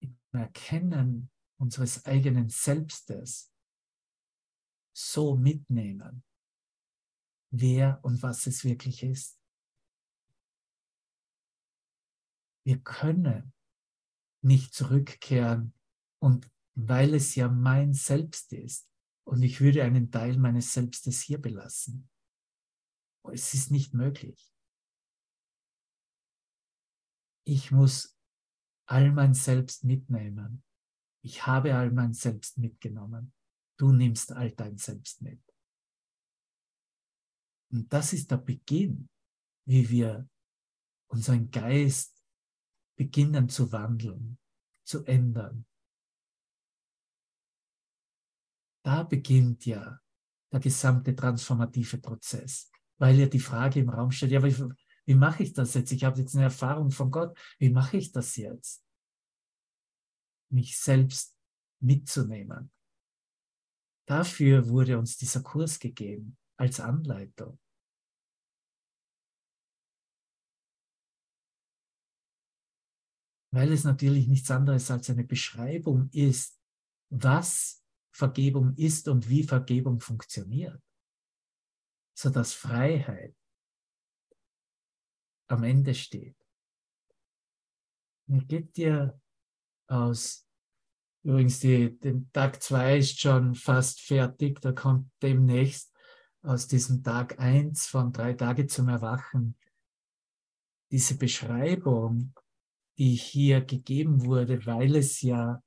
im 0.00 0.18
Erkennen 0.32 1.30
unseres 1.58 2.04
eigenen 2.06 2.48
Selbstes 2.48 3.52
so 4.96 5.36
mitnehmen, 5.36 6.24
wer 7.50 8.00
und 8.04 8.22
was 8.22 8.46
es 8.46 8.64
wirklich 8.64 9.02
ist. 9.02 9.40
Wir 12.66 12.80
können 12.82 13.52
nicht 14.42 14.74
zurückkehren 14.74 15.74
und 16.20 16.50
weil 16.74 17.14
es 17.14 17.34
ja 17.34 17.48
mein 17.48 17.92
Selbst 17.92 18.52
ist 18.52 18.93
und 19.24 19.42
ich 19.42 19.60
würde 19.60 19.82
einen 19.82 20.10
Teil 20.10 20.38
meines 20.38 20.72
Selbstes 20.72 21.22
hier 21.22 21.40
belassen. 21.40 22.08
Es 23.32 23.54
ist 23.54 23.70
nicht 23.70 23.94
möglich. 23.94 24.54
Ich 27.46 27.70
muss 27.70 28.18
all 28.86 29.12
mein 29.12 29.34
Selbst 29.34 29.84
mitnehmen. 29.84 30.62
Ich 31.22 31.46
habe 31.46 31.74
all 31.74 31.90
mein 31.90 32.12
Selbst 32.12 32.58
mitgenommen. 32.58 33.32
Du 33.78 33.92
nimmst 33.92 34.32
all 34.32 34.52
dein 34.52 34.76
Selbst 34.76 35.22
mit. 35.22 35.42
Und 37.70 37.92
das 37.92 38.12
ist 38.12 38.30
der 38.30 38.36
Beginn, 38.36 39.08
wie 39.66 39.88
wir 39.88 40.28
unseren 41.08 41.50
Geist 41.50 42.24
beginnen 42.96 43.48
zu 43.48 43.72
wandeln, 43.72 44.38
zu 44.84 45.04
ändern. 45.04 45.66
Da 48.84 49.02
beginnt 49.02 49.64
ja 49.66 49.98
der 50.52 50.60
gesamte 50.60 51.16
transformative 51.16 51.98
Prozess, 51.98 52.70
weil 52.98 53.18
ja 53.18 53.26
die 53.26 53.40
Frage 53.40 53.80
im 53.80 53.88
Raum 53.88 54.10
steht, 54.10 54.30
ja, 54.30 54.42
wie, 54.42 54.54
wie 55.06 55.14
mache 55.14 55.42
ich 55.42 55.52
das 55.52 55.74
jetzt? 55.74 55.90
Ich 55.92 56.04
habe 56.04 56.20
jetzt 56.20 56.34
eine 56.34 56.44
Erfahrung 56.44 56.90
von 56.90 57.10
Gott, 57.10 57.36
wie 57.58 57.70
mache 57.70 57.96
ich 57.96 58.12
das 58.12 58.36
jetzt? 58.36 58.84
Mich 60.50 60.78
selbst 60.78 61.36
mitzunehmen. 61.80 62.70
Dafür 64.06 64.68
wurde 64.68 64.98
uns 64.98 65.16
dieser 65.16 65.42
Kurs 65.42 65.78
gegeben 65.78 66.36
als 66.56 66.78
Anleitung. 66.80 67.58
weil 73.54 73.70
es 73.70 73.84
natürlich 73.84 74.26
nichts 74.26 74.50
anderes 74.50 74.90
als 74.90 75.08
eine 75.10 75.22
Beschreibung 75.22 76.10
ist, 76.10 76.58
was 77.08 77.83
Vergebung 78.14 78.74
ist 78.76 79.08
und 79.08 79.28
wie 79.28 79.42
Vergebung 79.42 80.00
funktioniert. 80.00 80.80
sodass 82.16 82.54
Freiheit 82.54 83.34
am 85.48 85.64
Ende 85.64 85.94
steht. 85.94 86.36
Und 88.28 88.48
geht 88.48 88.76
dir 88.76 89.20
aus, 89.88 90.46
übrigens, 91.24 91.58
die, 91.58 91.98
den 91.98 92.30
Tag 92.30 92.62
2 92.62 92.98
ist 92.98 93.18
schon 93.18 93.56
fast 93.56 94.00
fertig, 94.00 94.60
da 94.60 94.70
kommt 94.70 95.10
demnächst 95.20 95.92
aus 96.42 96.68
diesem 96.68 97.02
Tag 97.02 97.40
1 97.40 97.86
von 97.88 98.12
drei 98.12 98.34
Tage 98.34 98.68
zum 98.68 98.88
Erwachen 98.88 99.58
diese 100.92 101.18
Beschreibung, 101.18 102.32
die 102.96 103.16
hier 103.16 103.60
gegeben 103.60 104.24
wurde, 104.24 104.64
weil 104.66 104.94
es 104.94 105.20
ja 105.20 105.63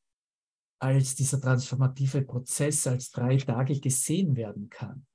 als 0.80 1.16
dieser 1.16 1.42
transformative 1.42 2.22
Prozess 2.22 2.86
als 2.88 3.10
drei 3.12 3.38
Tage 3.38 3.80
gesehen 3.80 4.36
werden 4.36 4.70
kann. 4.70 5.08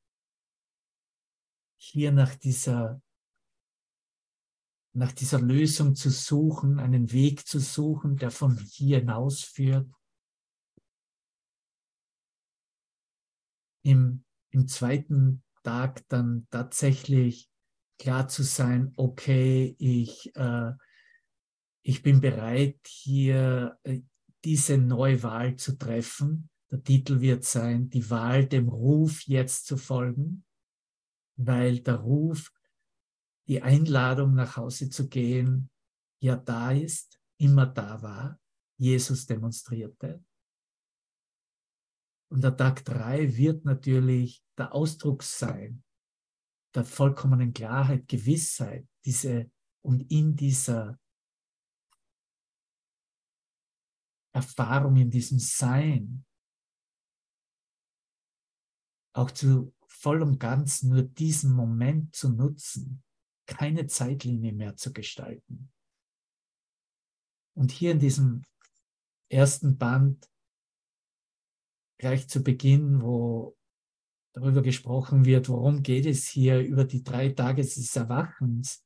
Hier 1.79 2.13
nach 2.13 2.35
dieser, 2.35 3.01
nach 4.95 5.13
dieser 5.13 5.41
Lösung 5.41 5.95
zu 5.95 6.11
suchen, 6.11 6.79
einen 6.79 7.13
Weg 7.13 7.47
zu 7.47 7.59
suchen, 7.59 8.17
der 8.17 8.31
von 8.31 8.57
hier 8.57 8.99
hinausführt. 8.99 9.91
Im, 13.85 14.25
im 14.51 14.69
zweiten 14.69 15.43
Tag 15.63 16.07
dann 16.09 16.47
tatsächlich 16.51 17.51
klar 17.99 18.29
zu 18.29 18.43
sein, 18.43 18.93
okay, 18.97 19.77
ich, 19.79 20.35
äh, 20.37 20.73
ich 21.83 22.03
bin 22.03 22.21
bereit, 22.21 22.79
hier 22.87 23.79
äh, 23.83 24.03
diese 24.45 24.79
Neuwahl 24.79 25.57
zu 25.57 25.77
treffen. 25.79 26.51
Der 26.71 26.83
Titel 26.83 27.21
wird 27.21 27.45
sein, 27.45 27.89
die 27.91 28.09
Wahl 28.11 28.47
dem 28.47 28.69
Ruf 28.69 29.23
jetzt 29.23 29.67
zu 29.67 29.77
folgen, 29.77 30.45
weil 31.37 31.81
der 31.81 31.97
Ruf, 31.97 32.53
die 33.49 33.63
Einladung 33.63 34.35
nach 34.35 34.57
Hause 34.57 34.89
zu 34.89 35.09
gehen, 35.09 35.71
ja 36.21 36.37
da 36.37 36.73
ist, 36.73 37.21
immer 37.39 37.67
da 37.67 38.01
war, 38.01 38.41
Jesus 38.79 39.27
demonstrierte. 39.27 40.25
Und 42.31 42.43
der 42.43 42.57
Tag 42.57 42.85
drei 42.85 43.37
wird 43.37 43.65
natürlich 43.65 44.43
der 44.57 44.75
Ausdruck 44.75 45.23
sein 45.23 45.83
der 46.75 46.85
vollkommenen 46.85 47.53
Klarheit, 47.53 48.09
Gewissheit, 48.09 48.87
diese 49.05 49.51
und 49.85 50.11
in 50.11 50.37
dieser 50.37 50.99
Erfahrung, 54.33 54.97
in 54.97 55.11
diesem 55.11 55.39
Sein, 55.39 56.25
auch 59.15 59.31
zu 59.31 59.75
voll 59.87 60.23
und 60.23 60.39
ganz 60.39 60.83
nur 60.83 61.03
diesen 61.03 61.53
Moment 61.53 62.17
zu 62.17 62.31
nutzen, 62.31 63.03
keine 63.47 63.87
Zeitlinie 63.87 64.53
mehr 64.53 64.77
zu 64.77 64.93
gestalten. 64.93 65.71
Und 67.55 67.71
hier 67.71 67.93
in 67.93 67.99
diesem 67.99 68.43
ersten 69.31 69.77
Band, 69.77 70.31
gleich 71.99 72.29
zu 72.29 72.43
Beginn, 72.43 73.03
wo 73.03 73.57
darüber 74.35 74.63
gesprochen 74.63 75.25
wird, 75.25 75.49
worum 75.49 75.83
geht 75.83 76.07
es 76.07 76.27
hier 76.27 76.61
über 76.61 76.85
die 76.85 77.03
drei 77.03 77.29
Tage 77.31 77.63
des 77.63 77.95
Erwachens. 77.95 78.85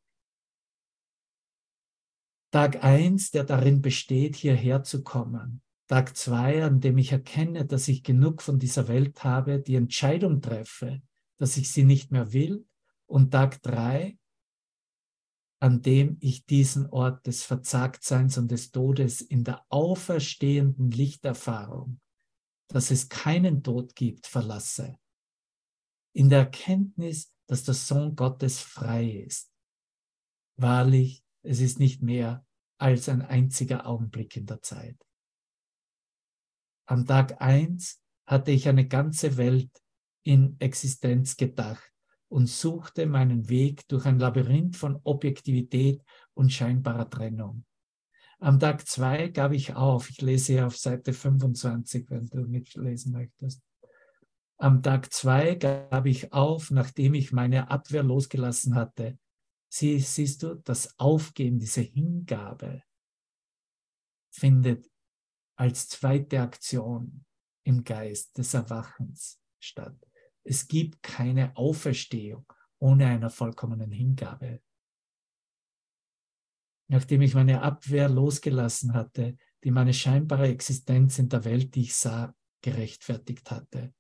Tag 2.50 2.84
eins, 2.84 3.30
der 3.30 3.44
darin 3.44 3.82
besteht, 3.82 4.36
hierher 4.36 4.82
zu 4.82 5.02
kommen. 5.02 5.62
Tag 5.88 6.16
zwei, 6.16 6.64
an 6.64 6.80
dem 6.80 6.98
ich 6.98 7.12
erkenne, 7.12 7.64
dass 7.64 7.88
ich 7.88 8.02
genug 8.02 8.42
von 8.42 8.58
dieser 8.58 8.88
Welt 8.88 9.22
habe, 9.24 9.60
die 9.60 9.76
Entscheidung 9.76 10.40
treffe, 10.40 11.02
dass 11.38 11.56
ich 11.56 11.70
sie 11.70 11.84
nicht 11.84 12.10
mehr 12.10 12.32
will. 12.32 12.66
Und 13.06 13.30
Tag 13.30 13.62
drei, 13.62 14.18
an 15.60 15.82
dem 15.82 16.16
ich 16.20 16.44
diesen 16.44 16.86
Ort 16.86 17.26
des 17.26 17.44
Verzagtseins 17.44 18.36
und 18.38 18.50
des 18.50 18.72
Todes 18.72 19.20
in 19.20 19.44
der 19.44 19.64
auferstehenden 19.68 20.90
Lichterfahrung, 20.90 22.00
dass 22.68 22.90
es 22.90 23.08
keinen 23.08 23.62
Tod 23.62 23.94
gibt, 23.94 24.26
verlasse 24.26 24.98
in 26.16 26.30
der 26.30 26.40
Erkenntnis, 26.40 27.30
dass 27.46 27.62
der 27.62 27.74
Sohn 27.74 28.16
Gottes 28.16 28.58
frei 28.58 29.06
ist. 29.26 29.52
Wahrlich, 30.58 31.22
es 31.46 31.60
ist 31.60 31.78
nicht 31.78 32.02
mehr 32.02 32.44
als 32.78 33.08
ein 33.08 33.22
einziger 33.22 33.86
Augenblick 33.86 34.36
in 34.36 34.46
der 34.46 34.60
Zeit. 34.62 34.96
Am 36.86 37.06
Tag 37.06 37.40
eins 37.40 38.00
hatte 38.26 38.50
ich 38.50 38.68
eine 38.68 38.86
ganze 38.86 39.36
Welt 39.36 39.70
in 40.22 40.56
Existenz 40.58 41.36
gedacht 41.36 41.92
und 42.28 42.48
suchte 42.48 43.06
meinen 43.06 43.48
Weg 43.48 43.86
durch 43.88 44.06
ein 44.06 44.18
Labyrinth 44.18 44.76
von 44.76 45.00
Objektivität 45.04 46.02
und 46.34 46.52
scheinbarer 46.52 47.08
Trennung. 47.08 47.64
Am 48.38 48.60
Tag 48.60 48.86
zwei 48.86 49.28
gab 49.28 49.52
ich 49.52 49.74
auf, 49.74 50.10
ich 50.10 50.20
lese 50.20 50.52
hier 50.52 50.66
auf 50.66 50.76
Seite 50.76 51.12
25, 51.12 52.10
wenn 52.10 52.26
du 52.28 52.38
mitlesen 52.42 53.12
möchtest. 53.12 53.62
Am 54.58 54.82
Tag 54.82 55.12
zwei 55.12 55.54
gab 55.54 56.06
ich 56.06 56.32
auf, 56.32 56.70
nachdem 56.70 57.14
ich 57.14 57.32
meine 57.32 57.70
Abwehr 57.70 58.02
losgelassen 58.02 58.74
hatte. 58.74 59.18
Sie, 59.78 60.00
siehst 60.00 60.42
du, 60.42 60.54
das 60.54 60.98
Aufgeben, 60.98 61.58
diese 61.58 61.82
Hingabe 61.82 62.82
findet 64.32 64.90
als 65.54 65.90
zweite 65.90 66.40
Aktion 66.40 67.26
im 67.62 67.84
Geist 67.84 68.38
des 68.38 68.54
Erwachens 68.54 69.38
statt. 69.60 69.94
Es 70.44 70.66
gibt 70.66 71.02
keine 71.02 71.54
Auferstehung 71.58 72.50
ohne 72.78 73.06
einer 73.06 73.28
vollkommenen 73.28 73.92
Hingabe. 73.92 74.62
Nachdem 76.88 77.20
ich 77.20 77.34
meine 77.34 77.60
Abwehr 77.60 78.08
losgelassen 78.08 78.94
hatte, 78.94 79.36
die 79.62 79.72
meine 79.72 79.92
scheinbare 79.92 80.48
Existenz 80.48 81.18
in 81.18 81.28
der 81.28 81.44
Welt, 81.44 81.74
die 81.74 81.82
ich 81.82 81.94
sah, 81.94 82.34
gerechtfertigt 82.62 83.50
hatte, 83.50 83.92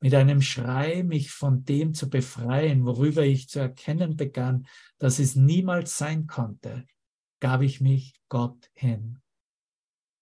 mit 0.00 0.14
einem 0.14 0.42
Schrei 0.42 1.02
mich 1.02 1.30
von 1.30 1.64
dem 1.64 1.94
zu 1.94 2.10
befreien, 2.10 2.84
worüber 2.84 3.24
ich 3.24 3.48
zu 3.48 3.60
erkennen 3.60 4.16
begann, 4.16 4.66
dass 4.98 5.18
es 5.18 5.36
niemals 5.36 5.96
sein 5.96 6.26
konnte, 6.26 6.86
gab 7.40 7.62
ich 7.62 7.80
mich 7.80 8.14
Gott 8.28 8.70
hin. 8.74 9.20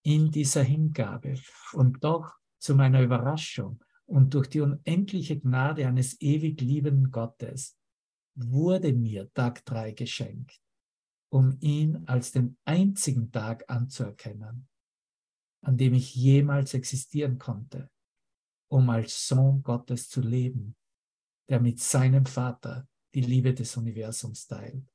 In 0.03 0.31
dieser 0.31 0.63
Hingabe 0.63 1.35
und 1.73 2.05
doch 2.05 2.35
zu 2.59 2.75
meiner 2.75 3.03
Überraschung 3.03 3.83
und 4.07 4.35
durch 4.35 4.49
die 4.49 4.61
unendliche 4.61 5.41
Gnade 5.41 5.87
eines 5.87 6.21
ewig 6.21 6.61
liebenden 6.61 7.11
Gottes 7.11 7.77
wurde 8.35 8.93
mir 8.93 9.33
Tag 9.33 9.65
drei 9.65 9.93
geschenkt, 9.93 10.61
um 11.31 11.57
ihn 11.61 12.05
als 12.07 12.33
den 12.33 12.59
einzigen 12.65 13.33
Tag 13.33 13.65
anzuerkennen, 13.69 14.69
an 15.63 15.77
dem 15.79 15.95
ich 15.95 16.15
jemals 16.15 16.75
existieren 16.75 17.39
konnte 17.39 17.91
um 18.69 18.89
als 18.91 19.29
Sohn 19.29 19.63
Gottes 19.63 20.09
zu 20.09 20.21
leben, 20.21 20.77
der 21.49 21.61
mit 21.61 21.81
seinem 21.81 22.27
Vater 22.27 22.89
die 23.15 23.21
Liebe 23.21 23.55
des 23.55 23.77
Universums 23.77 24.47
teilt. 24.47 24.87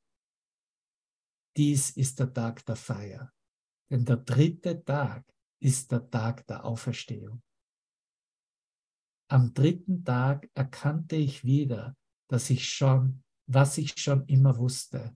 Dies 1.55 1.91
ist 1.91 2.19
der 2.19 2.33
Tag 2.33 2.65
der 2.65 2.75
Feier, 2.75 3.33
denn 3.89 4.05
der 4.05 4.17
dritte 4.17 4.83
Tag 4.83 5.25
ist 5.61 5.91
der 5.91 6.09
Tag 6.09 6.45
der 6.47 6.63
Auferstehung. 6.65 7.41
Am 9.31 9.53
dritten 9.53 10.03
Tag 10.03 10.49
erkannte 10.53 11.15
ich 11.15 11.43
wieder, 11.43 11.95
dass 12.29 12.49
ich 12.49 12.67
schon, 12.67 13.23
was 13.47 13.77
ich 13.77 13.99
schon 13.99 14.25
immer 14.27 14.57
wusste. 14.57 15.15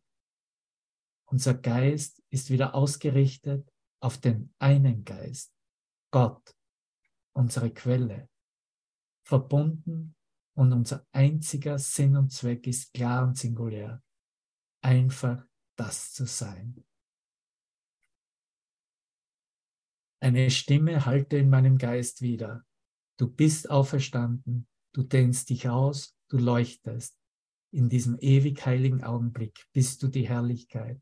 Unser 1.26 1.56
Geist 1.56 2.22
ist 2.30 2.50
wieder 2.50 2.76
ausgerichtet 2.76 3.72
auf 4.02 4.20
den 4.20 4.54
einen 4.60 5.04
Geist, 5.04 5.52
Gott, 6.12 6.56
unsere 7.34 7.74
Quelle, 7.74 8.30
verbunden 9.24 10.16
und 10.56 10.74
unser 10.74 11.06
einziger 11.12 11.80
Sinn 11.80 12.16
und 12.16 12.32
Zweck 12.32 12.68
ist 12.68 12.94
klar 12.94 13.28
und 13.28 13.38
singulär, 13.38 14.04
einfach 14.82 15.46
das 15.76 16.14
zu 16.14 16.26
sein. 16.26 16.84
Eine 20.22 20.52
Stimme 20.52 21.06
halte 21.06 21.38
in 21.38 21.50
meinem 21.50 21.78
Geist 21.78 22.22
wieder. 22.22 22.66
Du 23.18 23.28
bist 23.28 23.70
auferstanden, 23.70 24.68
du 24.94 25.04
dehnst 25.04 25.50
dich 25.50 25.68
aus, 25.68 26.16
du 26.30 26.38
leuchtest. 26.38 27.18
In 27.74 27.90
diesem 27.90 28.18
ewig 28.20 28.66
heiligen 28.66 29.04
Augenblick 29.04 29.66
bist 29.74 30.02
du 30.04 30.08
die 30.08 30.28
Herrlichkeit, 30.28 31.02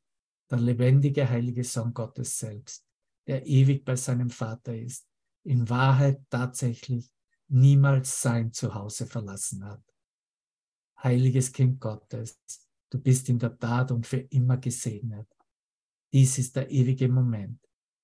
der 0.49 0.59
lebendige 0.59 1.29
heilige 1.29 1.63
Sohn 1.63 1.93
Gottes 1.93 2.39
selbst, 2.39 2.85
der 3.27 3.45
ewig 3.45 3.83
bei 3.85 3.95
seinem 3.95 4.29
Vater 4.29 4.75
ist, 4.75 5.07
in 5.43 5.69
Wahrheit 5.69 6.23
tatsächlich 6.29 7.11
niemals 7.51 8.21
sein 8.21 8.51
Zuhause 8.53 9.05
verlassen 9.05 9.63
hat. 9.65 9.83
Heiliges 11.03 11.51
Kind 11.51 11.79
Gottes, 11.79 12.39
du 12.89 12.99
bist 12.99 13.29
in 13.29 13.39
der 13.39 13.57
Tat 13.57 13.91
und 13.91 14.05
für 14.05 14.19
immer 14.19 14.57
gesegnet. 14.57 15.27
Dies 16.13 16.37
ist 16.37 16.55
der 16.55 16.69
ewige 16.69 17.07
Moment, 17.07 17.59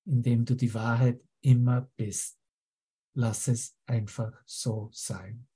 in 0.05 0.23
dem 0.23 0.45
du 0.45 0.55
die 0.55 0.73
Wahrheit 0.73 1.21
immer 1.41 1.81
bist. 1.95 2.39
Lass 3.13 3.47
es 3.47 3.75
einfach 3.85 4.41
so 4.45 4.89
sein. 4.93 5.47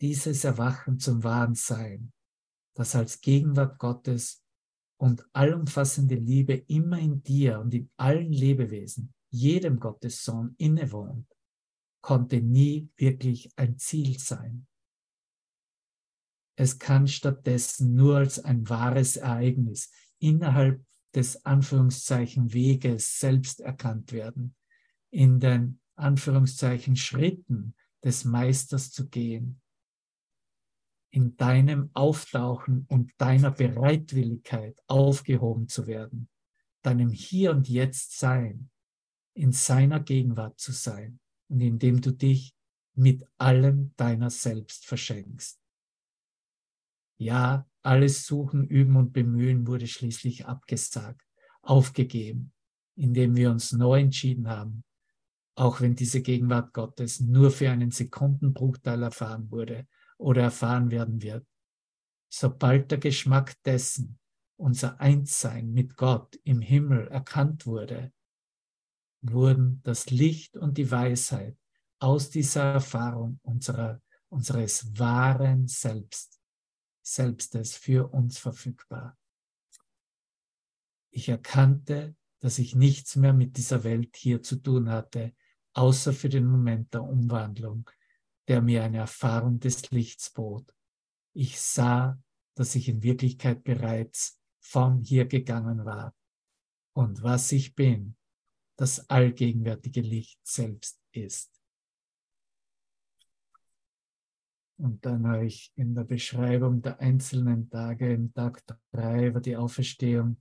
dieses 0.00 0.44
Erwachen 0.44 0.98
zum 0.98 1.22
wahren 1.22 1.54
Sein, 1.54 2.12
das 2.74 2.94
als 2.94 3.20
Gegenwart 3.20 3.78
Gottes 3.78 4.42
und 4.98 5.24
allumfassende 5.32 6.14
Liebe 6.14 6.54
immer 6.54 6.98
in 6.98 7.22
dir 7.22 7.60
und 7.60 7.74
in 7.74 7.90
allen 7.96 8.32
Lebewesen, 8.32 9.14
jedem 9.30 9.78
Gottessohn 9.78 10.54
innewohnt, 10.58 11.26
konnte 12.02 12.40
nie 12.40 12.90
wirklich 12.96 13.50
ein 13.56 13.78
Ziel 13.78 14.18
sein. 14.18 14.66
Es 16.56 16.78
kann 16.78 17.08
stattdessen 17.08 17.94
nur 17.94 18.18
als 18.18 18.38
ein 18.38 18.68
wahres 18.68 19.16
Ereignis 19.16 19.90
innerhalb 20.18 20.84
des 21.14 21.44
Anführungszeichen 21.44 22.52
Weges 22.52 23.18
selbst 23.18 23.60
erkannt 23.60 24.12
werden, 24.12 24.54
in 25.10 25.40
den 25.40 25.80
Anführungszeichen 25.96 26.96
Schritten 26.96 27.74
des 28.04 28.24
Meisters 28.24 28.90
zu 28.90 29.08
gehen, 29.08 29.60
in 31.12 31.36
deinem 31.36 31.90
Auftauchen 31.94 32.86
und 32.88 33.12
deiner 33.18 33.50
Bereitwilligkeit 33.50 34.78
aufgehoben 34.86 35.68
zu 35.68 35.86
werden, 35.86 36.28
deinem 36.82 37.10
Hier 37.10 37.50
und 37.50 37.68
Jetzt 37.68 38.18
Sein, 38.18 38.70
in 39.40 39.52
seiner 39.52 40.00
Gegenwart 40.00 40.60
zu 40.60 40.70
sein 40.70 41.18
und 41.48 41.62
indem 41.62 42.02
du 42.02 42.10
dich 42.10 42.54
mit 42.94 43.24
allem 43.38 43.94
deiner 43.96 44.28
selbst 44.28 44.84
verschenkst. 44.84 45.58
Ja, 47.16 47.66
alles 47.82 48.26
Suchen, 48.26 48.66
Üben 48.66 48.96
und 48.96 49.14
Bemühen 49.14 49.66
wurde 49.66 49.86
schließlich 49.86 50.44
abgesagt, 50.44 51.26
aufgegeben, 51.62 52.52
indem 52.96 53.34
wir 53.34 53.50
uns 53.50 53.72
neu 53.72 54.00
entschieden 54.00 54.46
haben, 54.46 54.84
auch 55.54 55.80
wenn 55.80 55.94
diese 55.94 56.20
Gegenwart 56.20 56.74
Gottes 56.74 57.20
nur 57.20 57.50
für 57.50 57.70
einen 57.70 57.92
Sekundenbruchteil 57.92 59.02
erfahren 59.02 59.50
wurde 59.50 59.88
oder 60.18 60.42
erfahren 60.42 60.90
werden 60.90 61.22
wird. 61.22 61.46
Sobald 62.28 62.90
der 62.90 62.98
Geschmack 62.98 63.54
dessen, 63.64 64.18
unser 64.56 65.00
Einssein 65.00 65.72
mit 65.72 65.96
Gott 65.96 66.38
im 66.44 66.60
Himmel 66.60 67.08
erkannt 67.08 67.64
wurde, 67.64 68.12
wurden 69.22 69.80
das 69.82 70.10
Licht 70.10 70.56
und 70.56 70.78
die 70.78 70.90
Weisheit 70.90 71.56
aus 71.98 72.30
dieser 72.30 72.64
Erfahrung 72.74 73.38
unserer, 73.42 74.00
unseres 74.28 74.98
wahren 74.98 75.68
Selbst, 75.68 76.40
Selbstes 77.02 77.76
für 77.76 78.12
uns 78.12 78.38
verfügbar. 78.38 79.18
Ich 81.10 81.28
erkannte, 81.28 82.16
dass 82.40 82.58
ich 82.58 82.74
nichts 82.74 83.16
mehr 83.16 83.32
mit 83.32 83.56
dieser 83.56 83.84
Welt 83.84 84.16
hier 84.16 84.42
zu 84.42 84.56
tun 84.56 84.88
hatte, 84.88 85.34
außer 85.74 86.12
für 86.12 86.28
den 86.28 86.46
Moment 86.46 86.94
der 86.94 87.02
Umwandlung, 87.02 87.88
der 88.48 88.62
mir 88.62 88.82
eine 88.82 88.98
Erfahrung 88.98 89.60
des 89.60 89.90
Lichts 89.90 90.30
bot. 90.30 90.74
Ich 91.32 91.60
sah, 91.60 92.18
dass 92.54 92.74
ich 92.74 92.88
in 92.88 93.02
Wirklichkeit 93.02 93.62
bereits 93.62 94.40
von 94.60 95.00
hier 95.00 95.26
gegangen 95.26 95.84
war. 95.84 96.14
Und 96.92 97.22
was 97.22 97.52
ich 97.52 97.74
bin, 97.74 98.16
das 98.80 99.10
allgegenwärtige 99.10 100.00
Licht 100.00 100.40
selbst 100.42 100.98
ist. 101.12 101.50
Und 104.78 105.04
dann 105.04 105.26
habe 105.26 105.44
ich 105.44 105.70
in 105.76 105.94
der 105.94 106.04
Beschreibung 106.04 106.80
der 106.80 106.98
einzelnen 106.98 107.68
Tage 107.68 108.14
im 108.14 108.32
Tag 108.32 108.64
3 108.92 109.26
über 109.26 109.40
die 109.42 109.54
Auferstehung 109.54 110.40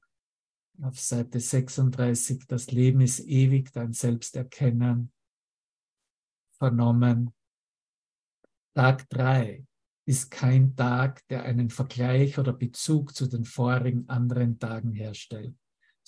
auf 0.82 0.98
Seite 0.98 1.42
36, 1.42 2.48
das 2.48 2.72
Leben 2.72 3.02
ist 3.02 3.20
ewig, 3.20 3.74
dein 3.74 3.92
Selbsterkennen, 3.92 5.12
vernommen. 6.58 7.34
Tag 8.74 9.10
3 9.10 9.66
ist 10.06 10.32
kein 10.32 10.78
Tag, 10.78 11.28
der 11.28 11.44
einen 11.44 11.70
Vergleich 11.70 12.40
oder 12.40 12.54
Bezug 12.54 13.14
zu 13.14 13.28
den 13.28 13.44
vorigen 13.44 14.08
anderen 14.08 14.58
Tagen 14.58 14.94
herstellt, 14.94 15.59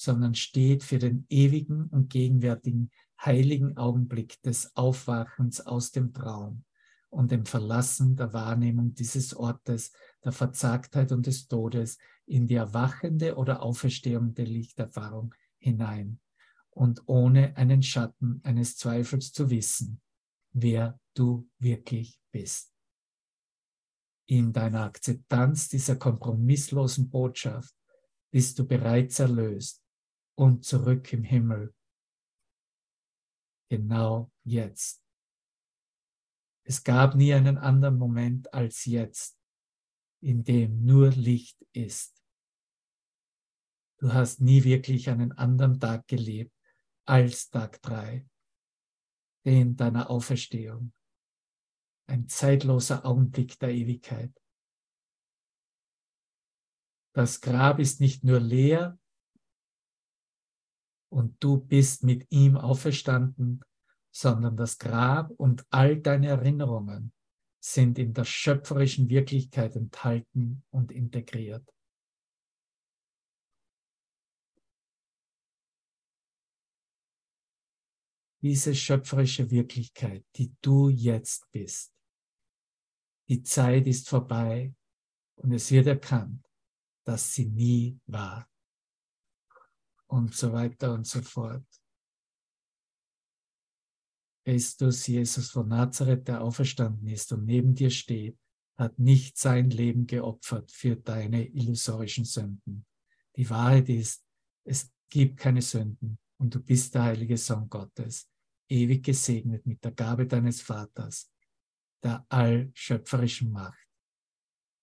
sondern 0.02 0.34
steht 0.34 0.84
für 0.84 0.97
den 0.97 1.28
ewigen 1.30 1.86
und 1.86 2.10
gegenwärtigen 2.10 2.89
heiligen 3.24 3.78
Augenblick 3.78 4.41
des 4.41 4.76
Aufwachens 4.76 5.62
aus 5.62 5.91
dem 5.91 6.12
Traum 6.12 6.64
und 7.12 7.32
dem 7.32 7.45
Verlassen 7.45 8.16
der 8.16 8.34
Wahrnehmung 8.34 8.95
dieses 8.95 9.36
Ortes, 9.36 9.91
der 10.24 10.32
Verzagtheit 10.32 11.12
und 11.12 11.28
des 11.28 11.47
Todes 11.47 11.99
in 12.26 12.47
die 12.47 12.56
erwachende 12.56 13.36
oder 13.36 13.62
Auferstehung 13.62 14.34
der 14.34 14.47
Lichterfahrung 14.47 15.36
hinein 15.60 16.20
und 16.72 17.04
ohne 17.06 17.56
einen 17.56 17.84
Schatten 17.84 18.41
eines 18.43 18.78
Zweifels 18.78 19.32
zu 19.32 19.52
wissen, 19.52 20.02
wer 20.52 20.99
du 21.14 21.47
wirklich 21.60 22.20
bist. 22.32 22.74
In 24.26 24.52
deiner 24.52 24.86
Akzeptanz 24.86 25.68
dieser 25.70 25.97
kompromisslosen 25.97 27.08
Botschaft 27.12 27.76
bist 28.32 28.58
du 28.58 28.66
bereits 28.66 29.20
erlöst 29.20 29.82
und 30.36 30.65
zurück 30.65 31.11
im 31.13 31.23
Himmel. 31.23 31.73
Genau 33.69 34.32
jetzt. 34.43 35.03
Es 36.63 36.84
gab 36.84 37.15
nie 37.15 37.34
einen 37.34 37.57
anderen 37.57 37.97
Moment 37.97 38.53
als 38.53 38.86
jetzt, 38.86 39.39
in 40.21 40.43
dem 40.43 40.84
nur 40.84 41.09
Licht 41.09 41.61
ist. 41.73 42.21
Du 43.97 44.13
hast 44.13 44.41
nie 44.41 44.63
wirklich 44.63 45.09
einen 45.09 45.32
anderen 45.32 45.79
Tag 45.79 46.07
gelebt 46.07 46.55
als 47.05 47.49
Tag 47.49 47.82
drei 47.82 48.25
den 49.45 49.75
deiner 49.75 50.09
Auferstehung. 50.09 50.93
Ein 52.07 52.27
zeitloser 52.27 53.05
Augenblick 53.05 53.57
der 53.59 53.69
Ewigkeit. 53.69 54.32
Das 57.13 57.41
Grab 57.41 57.79
ist 57.79 57.99
nicht 57.99 58.23
nur 58.23 58.39
leer 58.39 58.99
und 61.12 61.43
du 61.43 61.57
bist 61.57 62.03
mit 62.03 62.26
ihm 62.32 62.57
auferstanden, 62.57 63.62
sondern 64.12 64.57
das 64.57 64.78
Grab 64.78 65.32
und 65.32 65.66
all 65.70 65.97
deine 65.97 66.28
Erinnerungen 66.28 67.14
sind 67.59 67.99
in 67.99 68.14
der 68.14 68.26
schöpferischen 68.26 69.09
Wirklichkeit 69.09 69.76
enthalten 69.76 70.64
und 70.72 70.91
integriert. 70.91 71.64
diese 78.41 78.74
schöpferische 78.74 79.51
Wirklichkeit, 79.51 80.26
die 80.36 80.55
du 80.62 80.89
jetzt 80.89 81.49
bist. 81.51 81.93
Die 83.30 83.43
Zeit 83.43 83.88
ist 83.88 84.09
vorbei 84.09 84.74
und 85.36 85.53
es 85.53 85.72
wird 85.72 85.88
erkannt, 85.88 86.45
dass 87.05 87.34
sie 87.34 87.45
nie 87.45 87.99
war. 88.07 88.51
Und 90.12 90.36
so 90.36 90.51
weiter 90.51 90.93
und 90.93 91.07
so 91.07 91.22
fort. 91.22 91.66
Christus, 94.43 95.07
Jesus 95.07 95.51
von 95.51 95.70
Nazareth, 95.70 96.28
der 96.28 96.41
auferstanden 96.41 97.07
ist 97.07 97.32
und 97.32 97.45
neben 97.45 97.74
dir 97.74 97.89
steht, 97.89 98.38
hat 98.78 98.97
nicht 98.99 99.38
sein 99.38 99.70
Leben 99.70 100.07
geopfert 100.07 100.72
für 100.72 100.95
deine 100.95 101.47
illusorischen 101.47 102.26
Sünden. 102.26 102.86
Die 103.36 103.49
Wahrheit 103.49 103.88
ist, 103.89 104.26
es 104.66 104.91
gibt 105.09 105.38
keine 105.38 105.62
Sünden 105.62 106.18
und 106.38 106.53
du 106.55 106.59
bist 106.59 106.95
der 106.95 107.03
heilige 107.03 107.38
Sohn 107.38 107.70
Gottes 107.70 108.28
ewig 108.72 109.03
gesegnet 109.03 109.66
mit 109.66 109.84
der 109.84 109.91
Gabe 109.91 110.26
deines 110.26 110.62
Vaters, 110.62 111.30
der 112.03 112.26
allschöpferischen 112.30 113.51
Macht. 113.51 113.88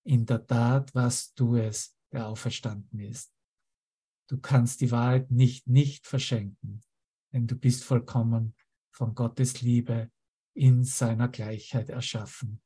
In 0.04 0.24
der 0.26 0.46
Tat 0.46 0.94
warst 0.94 1.38
du 1.40 1.56
es, 1.56 1.96
der 2.12 2.28
auferstanden 2.28 3.00
ist. 3.00 3.37
Du 4.28 4.38
kannst 4.38 4.82
die 4.82 4.90
Wahrheit 4.90 5.30
nicht 5.30 5.66
nicht 5.66 6.06
verschenken, 6.06 6.82
denn 7.32 7.46
du 7.46 7.56
bist 7.56 7.82
vollkommen 7.82 8.54
von 8.90 9.14
Gottes 9.14 9.62
Liebe 9.62 10.10
in 10.54 10.84
seiner 10.84 11.28
Gleichheit 11.28 11.88
erschaffen. 11.88 12.60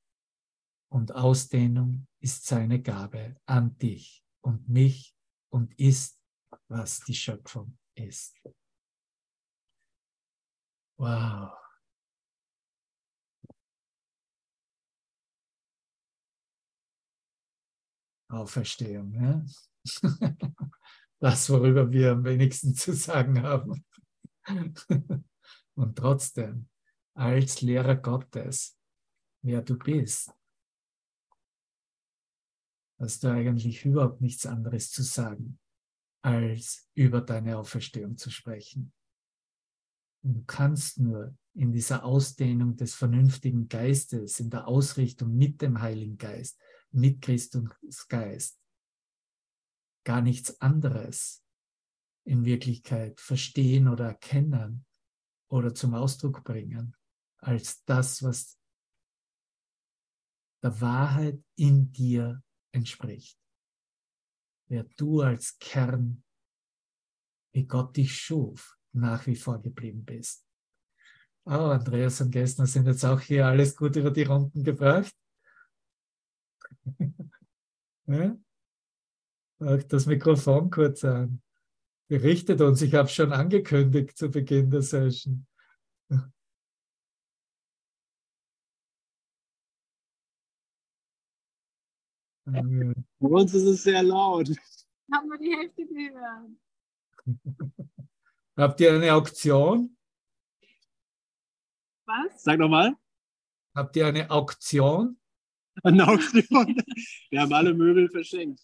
Und 0.91 1.15
Ausdehnung 1.15 2.07
ist 2.21 2.47
seine 2.47 2.83
Gabe 2.83 3.37
an 3.47 3.79
dich 3.79 4.25
und 4.41 4.69
mich 4.69 5.15
und 5.51 5.79
ist, 5.79 6.19
was 6.69 7.01
die 7.01 7.15
Schöpfung 7.15 7.79
ist. 7.95 8.37
Wow. 10.99 11.53
Auferstehung. 18.29 19.13
Ja? 19.15 19.45
Das, 21.23 21.49
worüber 21.51 21.93
wir 21.93 22.11
am 22.11 22.25
wenigsten 22.25 22.75
zu 22.75 22.93
sagen 22.95 23.43
haben. 23.43 23.85
Und 25.75 25.97
trotzdem, 25.97 26.69
als 27.15 27.61
Lehrer 27.61 27.95
Gottes, 27.95 28.77
wer 29.45 29.63
du 29.63 29.79
bist, 29.79 30.33
hast 32.99 33.23
du 33.23 33.29
eigentlich 33.29 33.85
überhaupt 33.85 34.21
nichts 34.21 34.47
anderes 34.47 34.91
zu 34.91 35.05
sagen, 35.05 35.61
als 36.25 36.89
über 36.95 37.21
deine 37.21 37.57
Auferstehung 37.57 38.17
zu 38.17 38.31
sprechen. 38.31 38.93
Und 40.25 40.35
du 40.35 40.45
kannst 40.45 40.99
nur 40.99 41.37
in 41.55 41.71
dieser 41.71 42.05
Ausdehnung 42.05 42.75
des 42.77 42.97
vernünftigen 42.97 43.69
Geistes, 43.69 44.41
in 44.41 44.51
der 44.51 44.67
Ausrichtung 44.67 45.37
mit 45.37 45.63
dem 45.63 45.81
Heiligen 45.81 46.19
Geist, 46.19 46.59
mit 46.91 47.23
Christus 47.23 47.69
Geist, 48.09 48.62
gar 50.05 50.21
nichts 50.21 50.61
anderes 50.61 51.45
in 52.25 52.45
Wirklichkeit 52.45 53.21
verstehen 53.21 53.89
oder 53.89 54.07
erkennen 54.07 54.85
oder 55.49 55.75
zum 55.75 55.95
Ausdruck 55.95 56.45
bringen, 56.45 56.97
als 57.39 57.85
das, 57.85 58.23
was 58.23 58.59
der 60.63 60.81
Wahrheit 60.81 61.43
in 61.57 61.93
dir 61.93 62.43
entspricht. 62.73 63.39
Wer 64.69 64.85
du 64.97 65.21
als 65.21 65.59
Kern, 65.59 66.23
wie 67.53 67.67
Gott 67.67 67.97
dich 67.97 68.17
schuf, 68.17 68.79
nach 68.93 69.27
wie 69.27 69.37
vor 69.37 69.61
geblieben 69.61 70.05
bist. 70.05 70.47
Oh, 71.45 71.51
Andreas 71.51 72.21
und 72.21 72.31
Gessner 72.31 72.67
sind 72.67 72.87
jetzt 72.87 73.05
auch 73.05 73.21
hier 73.21 73.47
alles 73.47 73.77
gut 73.77 73.97
über 73.97 74.13
die 74.13 74.23
Runden 74.23 74.63
gebracht. 74.63 75.15
ja? 78.07 78.37
Auch 79.63 79.83
das 79.85 80.07
Mikrofon 80.07 80.71
kurz 80.71 81.05
an. 81.05 81.41
Berichtet 82.09 82.61
uns, 82.61 82.83
ich 82.83 82.95
habe 82.95 83.09
schon 83.09 83.33
angekündigt 83.33 84.19
zu 84.19 84.29
Beginn 84.29 84.71
der 84.71 84.83
Session. 84.83 85.47
Bei 92.45 93.29
uns 93.29 93.55
ist 93.55 93.63
es 93.63 93.85
sehr 93.85 94.03
laut. 94.03 94.49
Haben 95.13 95.29
wir 95.31 95.39
die 95.39 95.57
Hälfte 95.57 95.87
gehört. 95.87 96.51
Habt 98.57 98.81
ihr 98.81 98.95
eine 98.95 99.15
Auktion? 99.15 99.97
Was? 102.05 102.43
Sag 102.43 102.59
nochmal. 102.59 102.97
Habt 103.75 103.97
ihr 103.97 104.07
eine 104.07 104.31
Auktion 104.31 105.19
Eine 105.83 106.07
Auktion. 106.07 106.77
Wir 107.31 107.41
haben 107.41 107.53
alle 107.53 107.73
Möbel 107.73 108.11
verschenkt. 108.11 108.61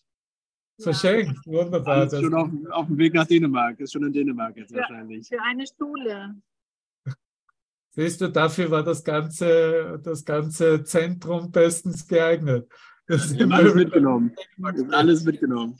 Verschenkt? 0.83 1.39
Wunderbar. 1.47 1.97
Alles 1.97 2.13
Das, 2.13 2.21
schon 2.21 2.35
auf, 2.35 2.51
auf 2.71 2.87
dem 2.87 2.99
Weg 2.99 3.15
nach 3.15 3.27
Dänemark. 3.27 3.79
Ist 3.81 3.93
schon 3.93 4.05
in 4.05 4.13
Dänemark 4.13 4.57
jetzt 4.57 4.71
Ja. 4.71 4.79
wahrscheinlich. 4.79 5.29
Für 5.29 5.43
eine 5.43 5.67
Stuhle. 5.67 6.37
siehst 7.91 8.21
du, 8.21 8.29
dafür 8.29 8.71
war 8.71 8.83
das 8.83 9.03
ganze, 9.03 9.99
das 10.03 10.25
ganze 10.25 10.85
Zentrum 10.85 11.51
bestens 11.51 12.07
geeignet. 12.07 12.71
Das 13.07 13.35
Wir 13.35 13.45
haben 13.45 13.53
alles 13.53 13.75
mitgenommen. 13.75 14.35
Wir 14.57 14.69
haben 14.69 14.91
alles 14.93 15.25
mitgenommen. 15.25 15.77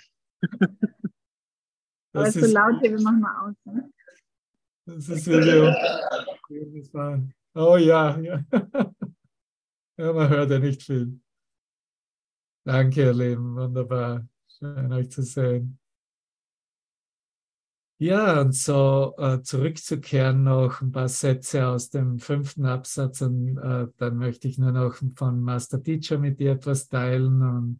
Aber 2.13 2.25
Das 2.25 2.29
es 2.31 2.37
ist 2.37 2.41
so 2.43 2.47
ist, 2.49 2.53
laut 2.55 2.81
hier, 2.81 2.91
wir 2.93 3.03
machen 3.03 3.21
mal 3.21 3.49
aus. 3.51 3.55
Ne? 3.65 3.91
das 4.87 5.09
ist 5.09 5.27
Video. 5.27 5.75
Oh 7.55 7.77
ja, 7.77 8.19
ja. 8.19 8.43
Ja, 10.01 10.13
man 10.13 10.29
hört 10.29 10.49
ja 10.53 10.61
nicht 10.61 10.85
viel. 10.85 11.21
Danke, 12.65 13.03
ihr 13.03 13.13
Lieben. 13.13 13.57
Wunderbar. 13.57 14.29
Schön, 14.59 14.93
euch 14.93 15.09
zu 15.11 15.23
sehen. 15.23 15.79
Ja, 18.01 18.41
und 18.41 18.57
so 18.57 19.15
äh, 19.17 19.41
zurückzukehren 19.41 20.43
noch 20.43 20.81
ein 20.81 20.91
paar 20.91 21.09
Sätze 21.09 21.69
aus 21.69 21.91
dem 21.91 22.19
fünften 22.19 22.65
Absatz 22.65 23.21
und 23.21 23.57
äh, 23.59 23.87
dann 23.99 24.17
möchte 24.17 24.49
ich 24.49 24.59
nur 24.59 24.73
noch 24.73 24.97
von 25.15 25.41
Master 25.41 25.81
Teacher 25.81 26.19
mit 26.19 26.41
dir 26.41 26.53
etwas 26.53 26.89
teilen 26.89 27.41
und 27.41 27.79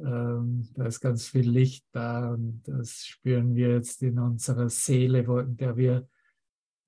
ähm, 0.00 0.68
da 0.74 0.86
ist 0.86 0.98
ganz 0.98 1.28
viel 1.28 1.48
Licht 1.48 1.86
da 1.92 2.32
und 2.32 2.62
das 2.64 3.06
spüren 3.06 3.54
wir 3.54 3.74
jetzt 3.74 4.02
in 4.02 4.18
unserer 4.18 4.70
Seele, 4.70 5.28
wo, 5.28 5.38
in 5.38 5.56
der 5.56 5.76
wir 5.76 6.08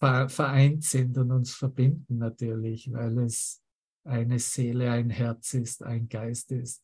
vereint 0.01 0.83
sind 0.83 1.17
und 1.17 1.31
uns 1.31 1.55
verbinden 1.55 2.19
natürlich, 2.19 2.93
weil 2.93 3.19
es 3.19 3.63
eine 4.03 4.41
Seele, 4.41 4.91
ein 4.91 5.11
Herz 5.11 5.55
ist, 5.55 5.85
ein 5.85 6.09
Geist 6.09 6.51
ist. 6.51 6.83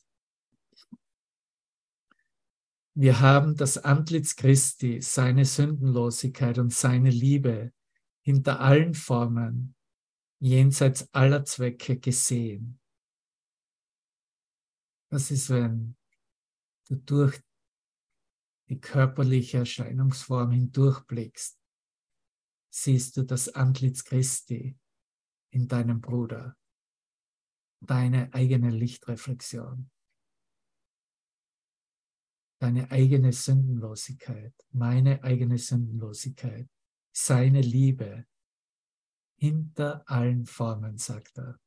Wir 2.94 3.20
haben 3.20 3.56
das 3.56 3.78
Antlitz 3.78 4.36
Christi, 4.36 5.00
seine 5.00 5.46
Sündenlosigkeit 5.46 6.58
und 6.58 6.74
seine 6.74 7.08
Liebe 7.08 7.72
hinter 8.20 8.60
allen 8.60 8.92
Formen, 8.92 9.74
jenseits 10.38 11.08
aller 11.14 11.44
Zwecke 11.44 11.98
gesehen. 11.98 12.78
Das 15.10 15.30
ist, 15.30 15.48
wenn 15.48 15.96
du 16.88 16.96
durch 16.96 17.40
die 18.68 18.78
körperliche 18.78 19.58
Erscheinungsform 19.58 20.50
hindurchblickst, 20.50 21.58
siehst 22.70 23.16
du 23.16 23.22
das 23.22 23.48
Antlitz 23.48 24.04
Christi 24.04 24.78
in 25.50 25.66
deinem 25.66 26.00
Bruder, 26.00 26.56
deine 27.80 28.32
eigene 28.34 28.70
Lichtreflexion 28.70 29.90
deine 32.62 32.88
eigene 32.92 33.32
Sündenlosigkeit, 33.32 34.54
meine 34.70 35.24
eigene 35.24 35.58
Sündenlosigkeit, 35.58 36.68
seine 37.12 37.60
Liebe 37.60 38.24
hinter 39.36 40.08
allen 40.08 40.46
Formen, 40.46 40.96
sagt 40.96 41.38
er, 41.38 41.58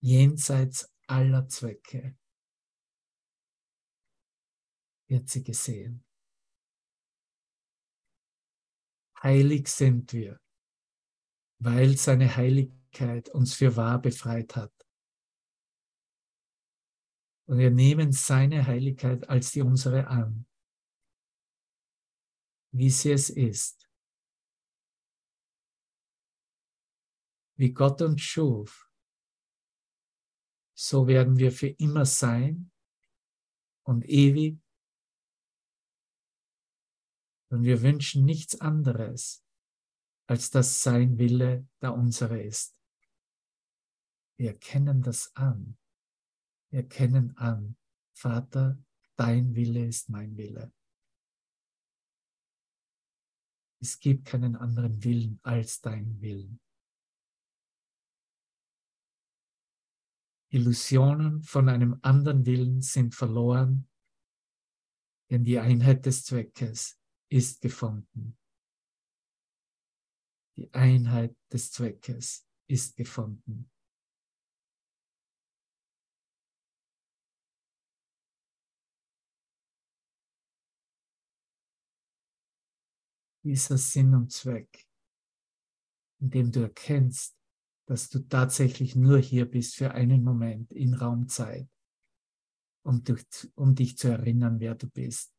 jenseits 0.00 0.92
aller 1.06 1.46
Zwecke 1.48 2.18
wird 5.06 5.28
sie 5.28 5.44
gesehen. 5.44 6.04
Heilig 9.22 9.68
sind 9.68 10.12
wir, 10.12 10.40
weil 11.60 11.96
seine 11.96 12.34
Heiligkeit 12.34 13.28
uns 13.28 13.54
für 13.54 13.76
wahr 13.76 14.02
befreit 14.02 14.56
hat. 14.56 14.83
Und 17.46 17.58
wir 17.58 17.70
nehmen 17.70 18.12
seine 18.12 18.66
Heiligkeit 18.66 19.28
als 19.28 19.52
die 19.52 19.60
unsere 19.60 20.06
an, 20.06 20.46
wie 22.72 22.90
sie 22.90 23.12
es 23.12 23.28
ist. 23.28 23.88
Wie 27.56 27.72
Gott 27.72 28.00
uns 28.02 28.22
schuf, 28.22 28.90
so 30.76 31.06
werden 31.06 31.38
wir 31.38 31.52
für 31.52 31.68
immer 31.68 32.04
sein 32.04 32.72
und 33.84 34.08
ewig. 34.08 34.58
Und 37.50 37.62
wir 37.62 37.82
wünschen 37.82 38.24
nichts 38.24 38.60
anderes, 38.60 39.44
als 40.26 40.50
dass 40.50 40.82
sein 40.82 41.18
Wille 41.18 41.68
der 41.80 41.94
unsere 41.94 42.42
ist. 42.42 42.80
Wir 44.36 44.48
erkennen 44.48 45.02
das 45.02 45.32
an 45.36 45.78
erkennen 46.74 47.36
an, 47.36 47.76
Vater, 48.12 48.82
dein 49.16 49.54
Wille 49.54 49.86
ist 49.86 50.08
mein 50.08 50.36
Wille. 50.36 50.72
Es 53.80 53.98
gibt 54.00 54.24
keinen 54.26 54.56
anderen 54.56 55.02
Willen 55.04 55.40
als 55.42 55.80
dein 55.80 56.20
Willen. 56.20 56.60
Illusionen 60.50 61.42
von 61.42 61.68
einem 61.68 61.98
anderen 62.02 62.46
Willen 62.46 62.80
sind 62.80 63.14
verloren, 63.14 63.88
denn 65.30 65.44
die 65.44 65.58
Einheit 65.58 66.06
des 66.06 66.24
Zweckes 66.24 67.00
ist 67.28 67.60
gefunden. 67.60 68.38
Die 70.56 70.72
Einheit 70.72 71.36
des 71.52 71.72
Zweckes 71.72 72.46
ist 72.68 72.96
gefunden. 72.96 73.70
Dieser 83.44 83.76
Sinn 83.76 84.14
und 84.14 84.32
Zweck, 84.32 84.86
indem 86.20 86.50
du 86.50 86.62
erkennst, 86.62 87.36
dass 87.86 88.08
du 88.08 88.20
tatsächlich 88.20 88.96
nur 88.96 89.18
hier 89.18 89.44
bist 89.44 89.76
für 89.76 89.92
einen 89.92 90.24
Moment 90.24 90.72
in 90.72 90.94
Raumzeit, 90.94 91.68
um, 92.82 93.04
durch, 93.04 93.26
um 93.54 93.74
dich 93.74 93.98
zu 93.98 94.08
erinnern, 94.08 94.58
wer 94.58 94.74
du 94.74 94.88
bist, 94.88 95.34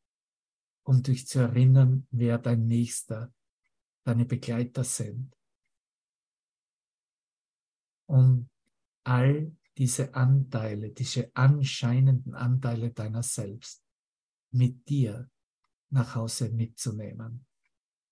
um 0.84 1.02
dich 1.02 1.26
zu 1.26 1.40
erinnern, 1.40 2.06
wer 2.10 2.38
dein 2.38 2.66
Nächster, 2.68 3.34
deine 4.04 4.24
Begleiter 4.24 4.84
sind. 4.84 5.36
Um 8.08 8.48
all 9.02 9.56
diese 9.76 10.14
Anteile, 10.14 10.90
diese 10.90 11.34
anscheinenden 11.34 12.36
Anteile 12.36 12.92
deiner 12.92 13.24
selbst 13.24 13.84
mit 14.52 14.88
dir 14.88 15.28
nach 15.90 16.14
Hause 16.14 16.50
mitzunehmen 16.50 17.45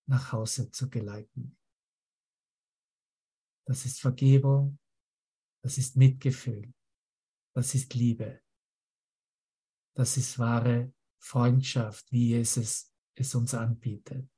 nach 0.07 0.31
Hause 0.31 0.71
zu 0.71 0.89
geleiten. 0.89 1.57
Das 3.67 3.85
ist 3.85 3.99
Vergebung, 3.99 4.77
das 5.63 5.77
ist 5.77 5.95
Mitgefühl, 5.95 6.73
das 7.55 7.73
ist 7.73 7.93
Liebe, 7.95 8.41
das 9.95 10.17
ist 10.17 10.37
wahre 10.37 10.93
Freundschaft, 11.19 12.11
wie 12.11 12.29
Jesus 12.29 12.93
es 13.15 13.33
uns 13.33 13.53
anbietet. 13.53 14.29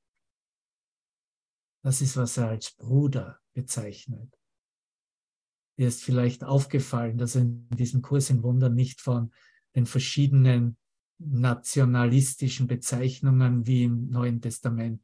Das 1.83 2.01
ist, 2.01 2.15
was 2.15 2.37
er 2.37 2.49
als 2.49 2.71
Bruder 2.71 3.41
bezeichnet. 3.53 4.33
Dir 5.77 5.87
ist 5.87 6.03
vielleicht 6.03 6.43
aufgefallen, 6.43 7.17
dass 7.17 7.35
er 7.35 7.41
in 7.41 7.69
diesem 7.71 8.01
Kurs 8.01 8.29
in 8.29 8.43
Wundern 8.43 8.73
nicht 8.73 9.01
von 9.01 9.33
den 9.75 9.85
verschiedenen 9.85 10.77
nationalistischen 11.19 12.67
Bezeichnungen 12.67 13.65
wie 13.67 13.83
im 13.83 14.09
Neuen 14.09 14.41
Testament 14.41 15.03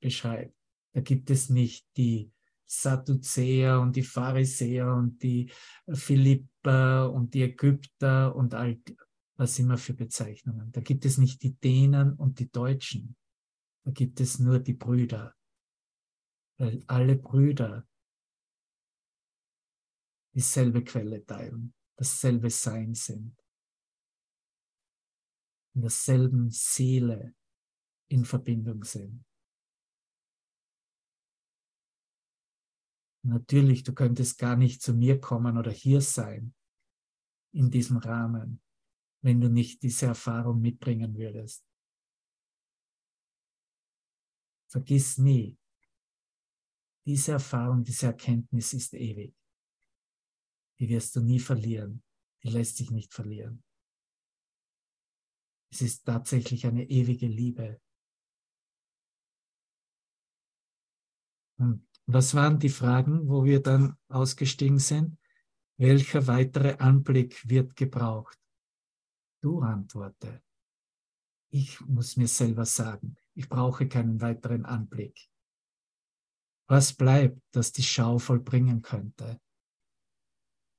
beschreibt. 0.00 0.56
Da 0.94 1.00
gibt 1.00 1.30
es 1.30 1.48
nicht 1.48 1.86
die 1.96 2.32
Sadduzäer 2.66 3.80
und 3.80 3.96
die 3.96 4.02
Pharisäer 4.02 4.94
und 4.94 5.22
die 5.22 5.50
Philipper 5.92 7.12
und 7.12 7.34
die 7.34 7.42
Ägypter 7.42 8.34
und 8.34 8.54
all 8.54 8.80
was 9.36 9.58
immer 9.58 9.76
für 9.76 9.94
Bezeichnungen. 9.94 10.70
Da 10.72 10.80
gibt 10.80 11.04
es 11.04 11.18
nicht 11.18 11.42
die 11.42 11.54
Dänen 11.54 12.14
und 12.14 12.38
die 12.38 12.50
Deutschen. 12.50 13.16
Da 13.84 13.90
gibt 13.90 14.20
es 14.20 14.38
nur 14.38 14.58
die 14.58 14.74
Brüder. 14.74 15.34
Weil 16.58 16.84
alle 16.86 17.16
Brüder 17.16 17.86
dieselbe 20.34 20.84
Quelle 20.84 21.24
teilen, 21.24 21.74
dasselbe 21.96 22.50
Sein 22.50 22.94
sind, 22.94 23.36
in 25.74 25.82
derselben 25.82 26.50
Seele 26.50 27.34
in 28.08 28.24
Verbindung 28.24 28.84
sind. 28.84 29.24
Natürlich, 33.24 33.84
du 33.84 33.92
könntest 33.92 34.38
gar 34.38 34.56
nicht 34.56 34.82
zu 34.82 34.94
mir 34.94 35.20
kommen 35.20 35.56
oder 35.56 35.70
hier 35.70 36.00
sein 36.00 36.54
in 37.52 37.70
diesem 37.70 37.98
Rahmen, 37.98 38.60
wenn 39.22 39.40
du 39.40 39.48
nicht 39.48 39.82
diese 39.82 40.06
Erfahrung 40.06 40.60
mitbringen 40.60 41.16
würdest. 41.16 41.64
Vergiss 44.68 45.18
nie, 45.18 45.56
diese 47.04 47.32
Erfahrung, 47.32 47.82
diese 47.82 48.06
Erkenntnis 48.06 48.72
ist 48.72 48.94
ewig. 48.94 49.34
Die 50.78 50.88
wirst 50.88 51.16
du 51.16 51.20
nie 51.20 51.40
verlieren. 51.40 52.02
Die 52.42 52.48
lässt 52.48 52.76
sich 52.76 52.90
nicht 52.90 53.12
verlieren. 53.12 53.62
Es 55.70 55.80
ist 55.80 56.04
tatsächlich 56.04 56.66
eine 56.66 56.88
ewige 56.88 57.26
Liebe. 57.26 57.80
Und 61.58 61.86
was 62.06 62.34
waren 62.34 62.58
die 62.58 62.68
Fragen, 62.68 63.28
wo 63.28 63.44
wir 63.44 63.62
dann 63.62 63.96
ausgestiegen 64.08 64.78
sind? 64.78 65.18
Welcher 65.78 66.26
weitere 66.26 66.74
Anblick 66.78 67.48
wird 67.48 67.76
gebraucht? 67.76 68.38
Du 69.40 69.60
antworte. 69.60 70.42
Ich 71.50 71.80
muss 71.80 72.16
mir 72.16 72.28
selber 72.28 72.64
sagen, 72.64 73.16
ich 73.34 73.48
brauche 73.48 73.88
keinen 73.88 74.20
weiteren 74.20 74.64
Anblick. 74.64 75.28
Was 76.68 76.94
bleibt, 76.94 77.42
das 77.52 77.72
die 77.72 77.82
Schau 77.82 78.18
vollbringen 78.18 78.82
könnte? 78.82 79.40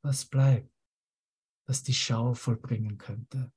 Was 0.03 0.25
bleibt, 0.25 0.73
das 1.67 1.83
die 1.83 1.93
Schau 1.93 2.33
vollbringen 2.33 2.97
könnte? 2.97 3.51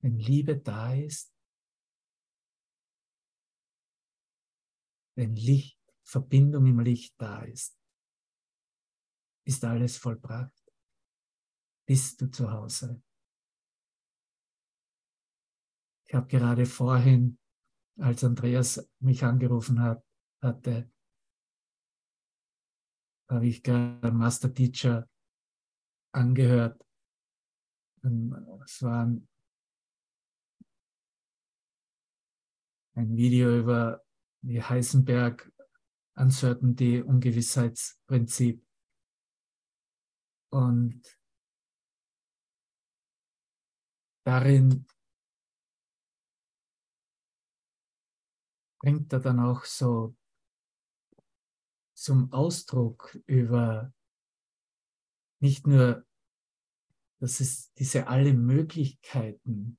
Wenn 0.00 0.18
Liebe 0.18 0.58
da 0.58 0.94
ist, 0.94 1.31
wenn 5.14 5.36
Licht, 5.36 5.78
Verbindung 6.04 6.66
im 6.66 6.80
Licht 6.80 7.14
da 7.18 7.42
ist, 7.42 7.78
ist 9.44 9.64
alles 9.64 9.96
vollbracht. 9.96 10.52
Bist 11.86 12.20
du 12.20 12.30
zu 12.30 12.50
Hause? 12.50 13.02
Ich 16.06 16.14
habe 16.14 16.26
gerade 16.26 16.66
vorhin, 16.66 17.38
als 17.98 18.22
Andreas 18.24 18.88
mich 19.00 19.24
angerufen 19.24 19.80
hat, 19.80 20.04
hatte, 20.40 20.90
habe 23.28 23.46
ich 23.46 23.62
gerade 23.62 24.12
Master 24.12 24.52
Teacher 24.52 25.08
angehört. 26.12 26.84
Es 28.02 28.82
war 28.82 29.06
ein 32.94 33.16
Video 33.16 33.58
über 33.58 34.04
die 34.42 34.62
Heisenberg 34.62 35.50
Uncertainty, 36.14 37.00
Ungewissheitsprinzip. 37.00 38.64
Und 40.50 41.18
darin 44.26 44.86
bringt 48.78 49.12
er 49.12 49.20
dann 49.20 49.40
auch 49.40 49.64
so 49.64 50.14
zum 51.94 52.32
Ausdruck 52.32 53.16
über 53.26 53.94
nicht 55.40 55.66
nur, 55.66 56.06
dass 57.20 57.40
es 57.40 57.72
diese 57.74 58.08
alle 58.08 58.34
Möglichkeiten 58.34 59.78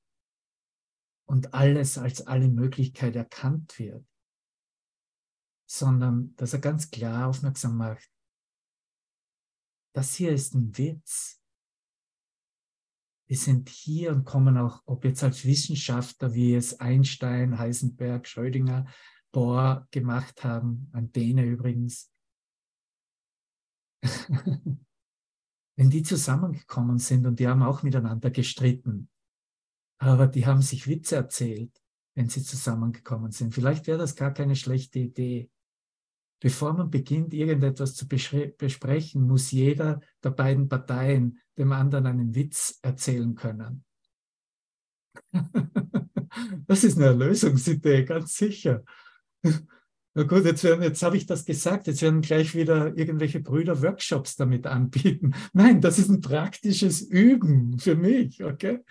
und 1.25 1.53
alles 1.53 1.97
als 1.97 2.25
alle 2.25 2.47
Möglichkeit 2.47 3.15
erkannt 3.15 3.77
wird, 3.77 4.05
sondern 5.73 6.35
dass 6.35 6.53
er 6.53 6.59
ganz 6.59 6.91
klar 6.91 7.27
aufmerksam 7.27 7.77
macht, 7.77 8.07
das 9.95 10.13
hier 10.13 10.31
ist 10.31 10.53
ein 10.53 10.77
Witz. 10.77 11.41
Wir 13.27 13.37
sind 13.37 13.69
hier 13.69 14.11
und 14.11 14.23
kommen 14.23 14.57
auch, 14.57 14.83
ob 14.85 15.03
jetzt 15.03 15.23
als 15.23 15.45
Wissenschaftler, 15.45 16.35
wie 16.35 16.53
es 16.53 16.79
Einstein, 16.79 17.57
Heisenberg, 17.57 18.27
Schrödinger, 18.27 18.85
Bohr 19.31 19.87
gemacht 19.89 20.43
haben, 20.43 20.91
ein 20.93 21.11
Däne 21.11 21.43
übrigens. 21.43 22.11
Wenn 25.75 25.89
die 25.89 26.03
zusammengekommen 26.03 26.99
sind 26.99 27.25
und 27.25 27.39
die 27.39 27.47
haben 27.47 27.63
auch 27.63 27.81
miteinander 27.81 28.29
gestritten, 28.29 29.09
aber 29.99 30.27
die 30.27 30.45
haben 30.45 30.61
sich 30.61 30.87
Witze 30.87 31.15
erzählt, 31.15 31.81
wenn 32.15 32.29
sie 32.29 32.43
zusammengekommen 32.43 33.31
sind. 33.31 33.55
Vielleicht 33.55 33.87
wäre 33.87 33.97
das 33.97 34.15
gar 34.15 34.31
keine 34.31 34.55
schlechte 34.55 34.99
Idee. 34.99 35.49
Bevor 36.43 36.73
man 36.73 36.89
beginnt, 36.89 37.33
irgendetwas 37.33 37.95
zu 37.95 38.05
besprechen, 38.05 39.25
muss 39.25 39.51
jeder 39.51 40.01
der 40.21 40.31
beiden 40.31 40.67
Parteien 40.67 41.39
dem 41.57 41.71
anderen 41.71 42.05
einen 42.05 42.35
Witz 42.35 42.79
erzählen 42.81 43.33
können. 43.33 43.85
das 46.67 46.83
ist 46.83 46.97
eine 46.97 47.05
Erlösungsidee, 47.05 48.03
ganz 48.03 48.35
sicher. 48.35 48.83
Na 50.15 50.23
gut, 50.23 50.43
jetzt, 50.43 50.65
werden, 50.65 50.83
jetzt 50.83 51.01
habe 51.01 51.15
ich 51.15 51.25
das 51.25 51.45
gesagt, 51.45 51.87
jetzt 51.87 52.01
werden 52.01 52.19
gleich 52.19 52.53
wieder 52.55 52.93
irgendwelche 52.97 53.39
Brüder 53.39 53.81
Workshops 53.81 54.35
damit 54.35 54.67
anbieten. 54.67 55.33
Nein, 55.53 55.79
das 55.79 55.97
ist 55.97 56.09
ein 56.09 56.19
praktisches 56.19 57.01
Üben 57.03 57.79
für 57.79 57.95
mich, 57.95 58.43
okay? 58.43 58.81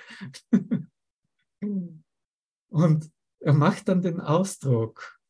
Und 2.70 3.10
er 3.40 3.52
macht 3.52 3.88
dann 3.88 4.00
den 4.00 4.20
Ausdruck, 4.20 5.20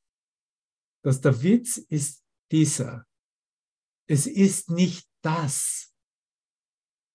dass 1.03 1.21
der 1.21 1.43
Witz 1.43 1.77
ist 1.77 2.25
dieser. 2.51 3.07
Es 4.07 4.27
ist 4.27 4.71
nicht 4.71 5.09
das. 5.23 5.93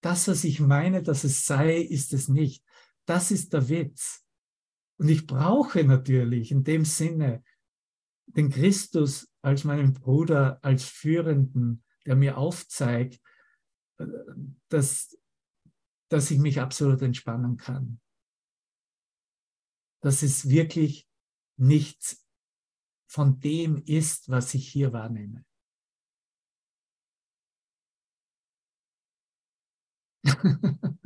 Das, 0.01 0.27
was 0.27 0.43
ich 0.43 0.59
meine, 0.59 1.01
dass 1.03 1.23
es 1.23 1.45
sei, 1.45 1.77
ist 1.77 2.13
es 2.13 2.27
nicht. 2.27 2.63
Das 3.05 3.31
ist 3.31 3.53
der 3.53 3.69
Witz. 3.69 4.25
Und 4.99 5.09
ich 5.09 5.27
brauche 5.27 5.83
natürlich 5.83 6.51
in 6.51 6.63
dem 6.63 6.85
Sinne 6.85 7.43
den 8.25 8.49
Christus 8.49 9.31
als 9.41 9.63
meinen 9.63 9.93
Bruder, 9.93 10.59
als 10.63 10.83
Führenden, 10.83 11.83
der 12.05 12.15
mir 12.15 12.37
aufzeigt, 12.37 13.21
dass, 14.69 15.17
dass 16.09 16.31
ich 16.31 16.39
mich 16.39 16.59
absolut 16.59 17.01
entspannen 17.01 17.57
kann. 17.57 17.99
Dass 20.01 20.23
es 20.23 20.49
wirklich 20.49 21.07
nichts 21.57 22.26
von 23.07 23.39
dem 23.39 23.81
ist, 23.85 24.29
was 24.29 24.53
ich 24.53 24.67
hier 24.67 24.93
wahrnehme. 24.93 25.43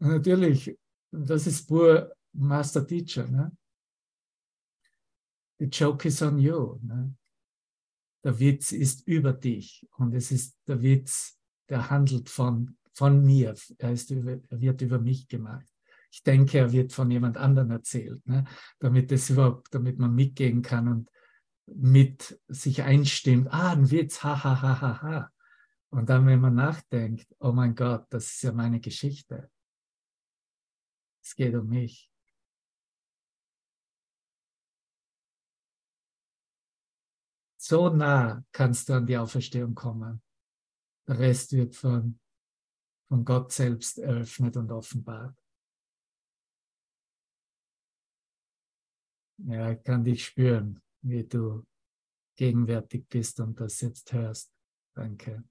Natürlich, 0.00 0.78
das 1.10 1.46
ist 1.46 1.66
pur 1.66 2.12
Master 2.32 2.86
Teacher. 2.86 3.26
Ne? 3.28 3.56
The 5.58 5.66
joke 5.66 6.06
is 6.06 6.22
on 6.22 6.38
you. 6.38 6.78
Ne? 6.82 7.16
Der 8.24 8.38
Witz 8.38 8.72
ist 8.72 9.06
über 9.06 9.32
dich 9.32 9.86
und 9.96 10.14
es 10.14 10.30
ist 10.30 10.56
der 10.66 10.82
Witz, 10.82 11.38
der 11.68 11.88
handelt 11.90 12.28
von, 12.28 12.76
von 12.92 13.24
mir. 13.24 13.54
Er, 13.78 13.92
ist 13.92 14.10
über, 14.10 14.32
er 14.32 14.60
wird 14.60 14.82
über 14.82 14.98
mich 14.98 15.28
gemacht. 15.28 15.68
Ich 16.10 16.22
denke, 16.22 16.58
er 16.58 16.72
wird 16.72 16.92
von 16.92 17.10
jemand 17.10 17.36
anderem 17.36 17.70
erzählt, 17.70 18.26
ne? 18.26 18.44
damit 18.78 19.12
es 19.12 19.30
überhaupt, 19.30 19.74
damit 19.74 19.98
man 19.98 20.14
mitgehen 20.14 20.62
kann 20.62 20.88
und 20.88 21.10
mit 21.66 22.40
sich 22.48 22.82
einstimmt. 22.82 23.48
Ah, 23.50 23.72
ein 23.72 23.90
Witz, 23.90 24.22
ha, 24.22 24.42
ha, 24.42 24.62
ha, 24.62 24.80
ha, 24.80 25.02
ha. 25.02 25.32
Und 25.90 26.08
dann, 26.08 26.26
wenn 26.26 26.40
man 26.40 26.54
nachdenkt, 26.54 27.34
oh 27.40 27.52
mein 27.52 27.74
Gott, 27.74 28.06
das 28.10 28.26
ist 28.26 28.42
ja 28.42 28.52
meine 28.52 28.80
Geschichte. 28.80 29.50
Es 31.22 31.34
geht 31.34 31.54
um 31.54 31.68
mich. 31.68 32.10
So 37.56 37.90
nah 37.90 38.42
kannst 38.52 38.88
du 38.88 38.94
an 38.94 39.06
die 39.06 39.18
Auferstehung 39.18 39.74
kommen. 39.74 40.22
Der 41.06 41.18
Rest 41.18 41.52
wird 41.52 41.76
von, 41.76 42.18
von 43.08 43.24
Gott 43.24 43.52
selbst 43.52 43.98
eröffnet 43.98 44.56
und 44.56 44.70
offenbart. 44.72 45.38
Ja, 49.38 49.70
ich 49.70 49.82
kann 49.82 50.04
dich 50.04 50.24
spüren, 50.24 50.80
wie 51.02 51.24
du 51.24 51.64
gegenwärtig 52.36 53.06
bist 53.08 53.40
und 53.40 53.58
das 53.60 53.80
jetzt 53.80 54.12
hörst. 54.12 54.52
Danke. 54.94 55.44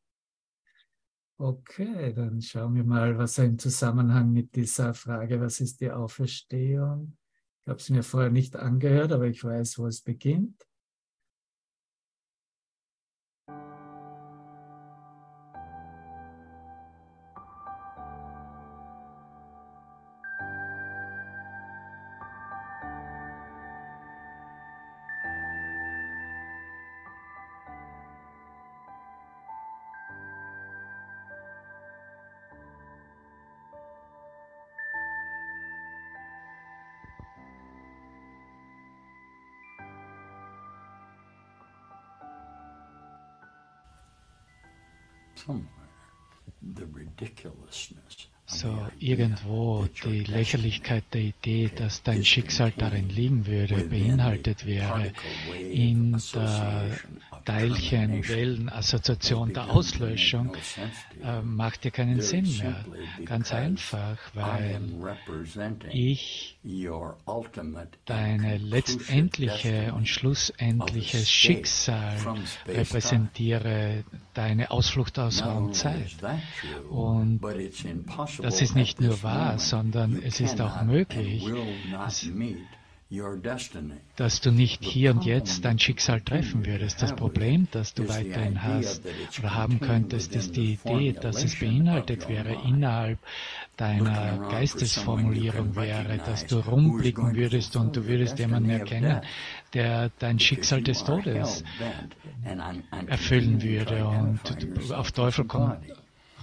Okay, 1.39 2.13
dann 2.13 2.41
schauen 2.41 2.75
wir 2.75 2.83
mal, 2.83 3.17
was 3.17 3.37
im 3.37 3.59
Zusammenhang 3.59 4.33
mit 4.33 4.55
dieser 4.55 4.93
Frage, 4.93 5.39
was 5.39 5.59
ist 5.59 5.79
die 5.79 5.91
Auferstehung? 5.91 7.15
Ich 7.61 7.69
habe 7.69 7.79
es 7.79 7.89
mir 7.89 8.03
vorher 8.03 8.31
nicht 8.31 8.55
angehört, 8.55 9.11
aber 9.11 9.27
ich 9.27 9.43
weiß, 9.43 9.77
wo 9.77 9.85
es 9.87 10.01
beginnt. 10.01 10.67
Irgendwo 49.17 49.87
die 50.03 50.23
Lächerlichkeit 50.23 51.03
der 51.13 51.21
Idee, 51.21 51.69
dass 51.75 52.03
dein 52.03 52.23
Schicksal 52.23 52.71
darin 52.77 53.09
liegen 53.09 53.45
würde, 53.47 53.75
beinhaltet 53.85 54.65
wäre 54.65 55.11
in 55.71 56.11
der 56.33 56.99
Teilchen-Wellen-Assoziation 57.47 59.53
der 59.53 59.69
Auslöschung, 59.69 60.51
äh, 61.23 61.41
macht 61.41 61.85
ja 61.85 61.91
keinen 61.91 62.19
Sinn 62.19 62.45
mehr. 62.57 62.83
Ganz 63.23 63.53
einfach, 63.53 64.17
weil 64.33 64.81
ich 65.89 66.57
deine 68.05 68.57
letztendliche 68.57 69.93
und 69.93 70.09
schlussendliche 70.09 71.19
Schicksal 71.19 72.17
repräsentiere, 72.67 74.03
deine 74.33 74.69
Ausflucht 74.69 75.17
aus 75.17 75.41
Raum 75.41 75.67
und 75.67 75.73
Zeit. 75.73 76.17
Und 76.89 77.39
das 78.41 78.61
ist 78.61 78.75
nicht 78.75 78.99
nur 78.99 79.23
wahr, 79.23 79.57
sondern 79.57 80.21
es 80.21 80.41
ist 80.41 80.59
auch 80.59 80.83
möglich, 80.83 81.45
dass 84.17 84.41
du 84.41 84.51
nicht 84.51 84.83
hier 84.83 85.11
und 85.11 85.25
jetzt 85.25 85.63
dein 85.63 85.79
Schicksal 85.79 86.19
treffen 86.19 86.65
würdest. 86.65 87.01
Das 87.01 87.15
Problem, 87.15 87.67
das 87.71 87.93
du 87.93 88.09
weiterhin 88.09 88.61
hast 88.61 89.01
oder 89.39 89.53
haben 89.53 89.79
könntest, 89.79 90.35
ist 90.35 90.57
die 90.57 90.73
Idee, 90.73 91.13
dass 91.13 91.43
es 91.43 91.57
beinhaltet 91.57 92.27
wäre 92.27 92.57
innerhalb 92.67 93.19
deiner 93.77 94.49
Geistesformulierung 94.49 95.75
wäre, 95.75 96.17
dass 96.17 96.47
du 96.47 96.57
rumblicken 96.59 97.33
würdest 97.35 97.77
und 97.77 97.95
du 97.95 98.05
würdest 98.07 98.39
jemanden 98.39 98.71
erkennen, 98.71 99.21
der 99.73 100.11
dein 100.19 100.39
Schicksal 100.39 100.81
des 100.81 101.03
Todes 101.05 101.63
erfüllen 103.07 103.61
würde 103.61 104.05
und 104.05 104.91
auf 104.91 105.13
Teufel 105.13 105.45
kommt 105.45 105.77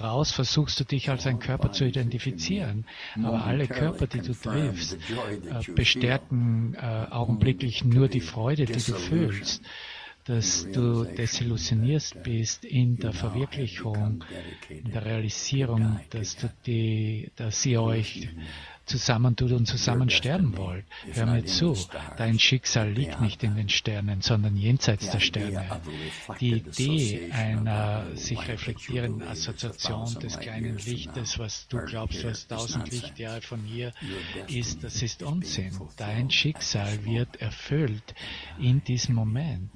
raus 0.01 0.33
versuchst 0.33 0.81
du 0.81 0.85
dich 0.85 1.11
als 1.11 1.27
ein 1.27 1.39
Körper 1.39 1.73
zu 1.73 1.85
identifizieren. 1.85 2.85
Aber 3.23 3.45
alle 3.45 3.67
Körper, 3.67 4.07
die 4.07 4.21
du 4.21 4.33
triffst, 4.33 4.95
äh, 4.95 5.73
bestärken 5.73 6.75
äh, 6.75 7.07
augenblicklich 7.11 7.85
nur 7.85 8.09
die 8.09 8.21
Freude, 8.21 8.67
die 8.67 8.73
du 8.73 8.95
fühlst 8.95 9.63
dass 10.25 10.67
du 10.73 11.05
desillusionierst 11.05 12.23
bist 12.23 12.65
in 12.65 12.97
der 12.97 13.13
Verwirklichung, 13.13 14.25
in 14.71 14.91
der 14.91 15.05
Realisierung, 15.05 16.01
dass, 16.11 16.37
du 16.37 16.51
die, 16.65 17.31
dass 17.37 17.65
ihr 17.67 17.83
euch 17.83 18.29
zusammentut 18.87 19.53
und 19.53 19.66
zusammen 19.66 20.11
sterben 20.11 20.57
wollt. 20.57 20.85
Hör 21.12 21.26
mir 21.26 21.45
zu, 21.45 21.76
dein 22.16 22.39
Schicksal 22.39 22.91
liegt 22.91 23.20
nicht 23.20 23.43
in 23.43 23.57
den 23.57 23.68
Sternen, 23.68 24.20
sondern 24.20 24.57
jenseits 24.57 25.11
der 25.11 25.20
Sterne. 25.20 25.80
Die 26.41 26.53
Idee 26.53 27.30
einer 27.32 28.16
sich 28.16 28.47
reflektierenden 28.49 29.26
Assoziation 29.26 30.14
des 30.20 30.39
kleinen 30.39 30.78
Lichtes, 30.78 31.39
was 31.39 31.66
du 31.68 31.78
glaubst, 31.78 32.24
was 32.24 32.47
tausend 32.47 32.91
Lichtjahre 32.91 33.41
von 33.41 33.61
hier 33.61 33.93
ist, 34.49 34.85
das 34.85 35.03
ist 35.03 35.22
Unsinn. 35.22 35.72
Dein 35.97 36.30
Schicksal 36.30 37.05
wird 37.05 37.37
erfüllt 37.37 38.14
in 38.59 38.85
diesem 38.85 39.14
Moment. 39.14 39.70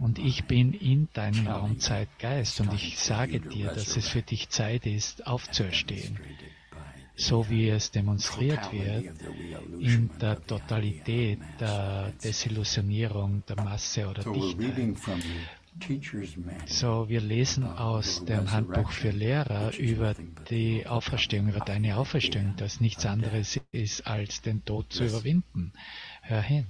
Und 0.00 0.18
ich 0.18 0.44
bin 0.44 0.72
in 0.72 1.08
deinem 1.12 1.46
Raumzeitgeist 1.46 2.60
und 2.60 2.72
ich 2.72 2.98
sage 2.98 3.40
dir, 3.40 3.68
dass 3.68 3.96
es 3.96 4.08
für 4.08 4.22
dich 4.22 4.48
Zeit 4.48 4.86
ist, 4.86 5.26
aufzuerstehen 5.26 6.18
so 7.16 7.48
wie 7.48 7.70
es 7.70 7.90
demonstriert 7.90 8.72
wird, 8.72 9.06
in 9.80 10.10
der 10.20 10.46
Totalität 10.46 11.40
der 11.58 12.12
Desillusionierung 12.22 13.42
der 13.48 13.56
Masse 13.56 14.06
oder 14.06 14.22
Dichtheit. 14.22 14.94
So, 16.66 17.08
wir 17.08 17.20
lesen 17.20 17.64
aus 17.64 18.24
dem 18.24 18.50
Handbuch 18.50 18.90
für 18.90 19.10
Lehrer 19.10 19.76
über 19.76 20.14
die 20.48 20.86
Auferstehung, 20.86 21.48
über 21.48 21.60
deine 21.60 21.96
Auferstehung, 21.98 22.54
dass 22.56 22.80
nichts 22.80 23.04
anderes 23.04 23.60
ist, 23.72 24.06
als 24.06 24.40
den 24.40 24.64
Tod 24.64 24.92
zu 24.92 25.04
überwinden. 25.04 25.72
Hör 26.22 26.40
hin. 26.40 26.66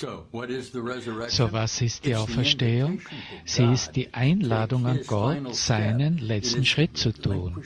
So, 0.00 1.52
was 1.52 1.80
ist 1.80 2.04
die 2.04 2.14
Auferstehung? 2.14 3.00
Sie 3.44 3.64
ist 3.64 3.96
die 3.96 4.14
Einladung 4.14 4.86
an 4.86 5.00
Gott, 5.04 5.56
seinen 5.56 6.18
letzten 6.18 6.64
Schritt 6.64 6.96
zu 6.96 7.10
tun. 7.10 7.64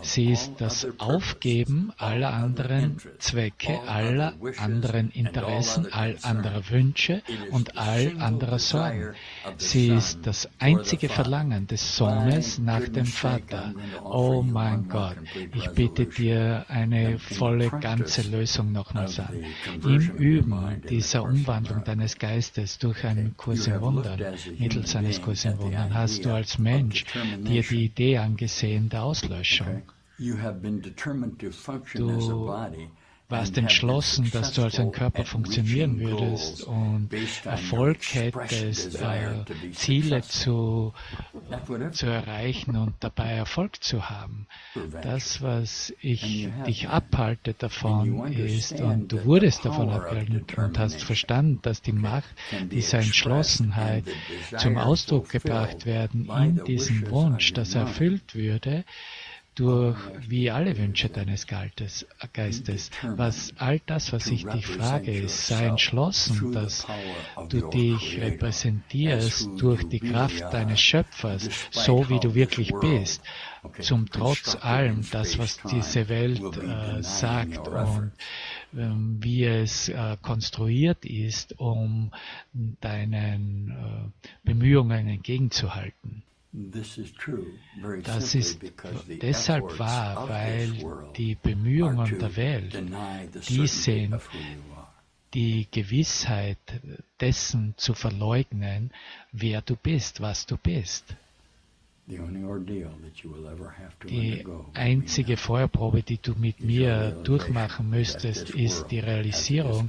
Sie 0.00 0.30
ist 0.30 0.52
das 0.58 0.86
Aufgeben 0.98 1.92
aller 1.96 2.32
anderen 2.32 2.98
Zwecke, 3.18 3.80
aller 3.88 4.34
anderen 4.58 5.10
Interessen, 5.10 5.92
all 5.92 6.16
anderer 6.22 6.70
Wünsche 6.70 7.22
und 7.50 7.76
all 7.76 8.12
anderer 8.20 8.60
Sorgen. 8.60 9.14
Sie 9.56 9.88
ist 9.88 10.24
das 10.24 10.48
einzige 10.60 11.08
Verlangen 11.08 11.66
des 11.66 11.96
Sohnes 11.96 12.60
nach 12.60 12.88
dem 12.88 13.06
Vater. 13.06 13.74
Oh 14.04 14.42
mein 14.42 14.86
Gott, 14.88 15.16
ich 15.52 15.68
bitte 15.70 16.06
dir 16.06 16.66
eine 16.68 17.18
volle, 17.18 17.70
ganze 17.80 18.22
Lösung 18.22 18.70
nochmals 18.70 19.18
an. 19.18 19.44
Im 19.82 20.10
Üben 20.16 20.80
dieser 20.88 21.24
Umwandlung 21.24 21.63
Umwandlung 21.64 21.84
deines 21.84 22.18
Geistes 22.18 22.78
durch 22.78 23.04
einen 23.04 23.36
Kurs 23.38 23.66
in 23.66 23.80
Wundern, 23.80 24.20
mittels 24.58 24.94
eines 24.96 25.20
Kurs 25.22 25.46
in 25.46 25.58
Wundern, 25.58 25.94
hast 25.94 26.24
du 26.24 26.30
als 26.30 26.58
Mensch 26.58 27.04
dir 27.46 27.62
die 27.62 27.84
Idee 27.86 28.18
angesehen 28.18 28.90
der 28.90 29.02
Auslöschung. 29.04 29.82
Du 31.94 32.52
warst 33.28 33.56
entschlossen, 33.56 34.30
dass 34.32 34.52
du 34.52 34.62
als 34.62 34.78
ein 34.78 34.92
Körper 34.92 35.24
funktionieren 35.24 35.98
würdest 35.98 36.62
und 36.64 37.08
Erfolg 37.44 37.98
hättest, 38.12 39.00
äh, 39.00 39.44
Ziele 39.72 40.20
zu, 40.22 40.92
zu 41.92 42.06
erreichen 42.06 42.76
und 42.76 42.94
dabei 43.00 43.32
Erfolg 43.32 43.82
zu 43.82 44.10
haben. 44.10 44.46
Das, 45.02 45.40
was 45.40 45.94
ich 46.00 46.48
dich 46.66 46.88
abhalte 46.88 47.54
davon 47.54 48.30
ist, 48.32 48.80
und 48.80 49.08
du 49.08 49.24
wurdest 49.24 49.64
davon 49.64 49.88
abgehalten 49.88 50.44
und 50.56 50.78
hast 50.78 51.02
verstanden, 51.02 51.60
dass 51.62 51.80
die 51.80 51.92
Macht 51.92 52.28
dieser 52.70 52.98
Entschlossenheit 52.98 54.04
zum 54.58 54.76
Ausdruck 54.76 55.30
gebracht 55.30 55.86
werden 55.86 56.28
in 56.28 56.64
diesem 56.64 57.10
Wunsch, 57.10 57.54
dass 57.54 57.74
erfüllt 57.74 58.34
würde, 58.34 58.84
durch 59.54 59.96
wie 60.28 60.50
alle 60.50 60.76
Wünsche 60.78 61.08
deines 61.08 61.46
Geistes, 61.46 62.06
was 63.02 63.52
all 63.58 63.80
das, 63.86 64.12
was 64.12 64.26
ich 64.26 64.44
dich 64.44 64.66
frage, 64.66 65.12
ist, 65.12 65.46
sei 65.46 65.66
entschlossen, 65.66 66.52
dass 66.52 66.86
du 67.48 67.68
dich 67.70 68.20
repräsentierst 68.20 69.50
durch 69.56 69.88
die 69.88 70.00
Kraft 70.00 70.42
deines 70.52 70.80
Schöpfers, 70.80 71.48
so 71.70 72.08
wie 72.08 72.20
du 72.20 72.34
wirklich 72.34 72.72
bist, 72.80 73.22
zum 73.80 74.10
Trotz 74.10 74.56
allem, 74.60 75.06
das, 75.10 75.38
was 75.38 75.58
diese 75.70 76.08
Welt 76.08 76.42
äh, 76.56 77.02
sagt 77.02 77.68
und 77.68 78.12
ähm, 78.76 79.18
wie 79.20 79.44
es 79.44 79.88
äh, 79.88 80.16
konstruiert 80.20 81.04
ist, 81.04 81.58
um 81.58 82.10
deinen 82.52 83.70
äh, 83.70 84.28
Bemühungen 84.42 85.08
entgegenzuhalten. 85.08 86.22
Das 88.04 88.34
ist 88.34 88.60
deshalb 89.20 89.78
wahr, 89.78 90.28
weil 90.28 90.72
die 91.16 91.34
Bemühungen 91.34 92.18
der 92.18 92.36
Welt, 92.36 92.82
die 93.48 93.66
sind, 93.66 94.20
die 95.34 95.66
Gewissheit 95.70 96.58
dessen 97.20 97.74
zu 97.76 97.94
verleugnen, 97.94 98.92
wer 99.32 99.62
du 99.62 99.74
bist, 99.74 100.20
was 100.20 100.46
du 100.46 100.56
bist. 100.56 101.16
Die 104.08 104.44
einzige 104.74 105.36
Feuerprobe, 105.38 106.02
die 106.02 106.18
du 106.18 106.34
mit 106.34 106.60
mir 106.60 107.12
durchmachen 107.24 107.88
müsstest, 107.88 108.50
ist 108.50 108.88
die 108.90 108.98
Realisierung, 109.00 109.88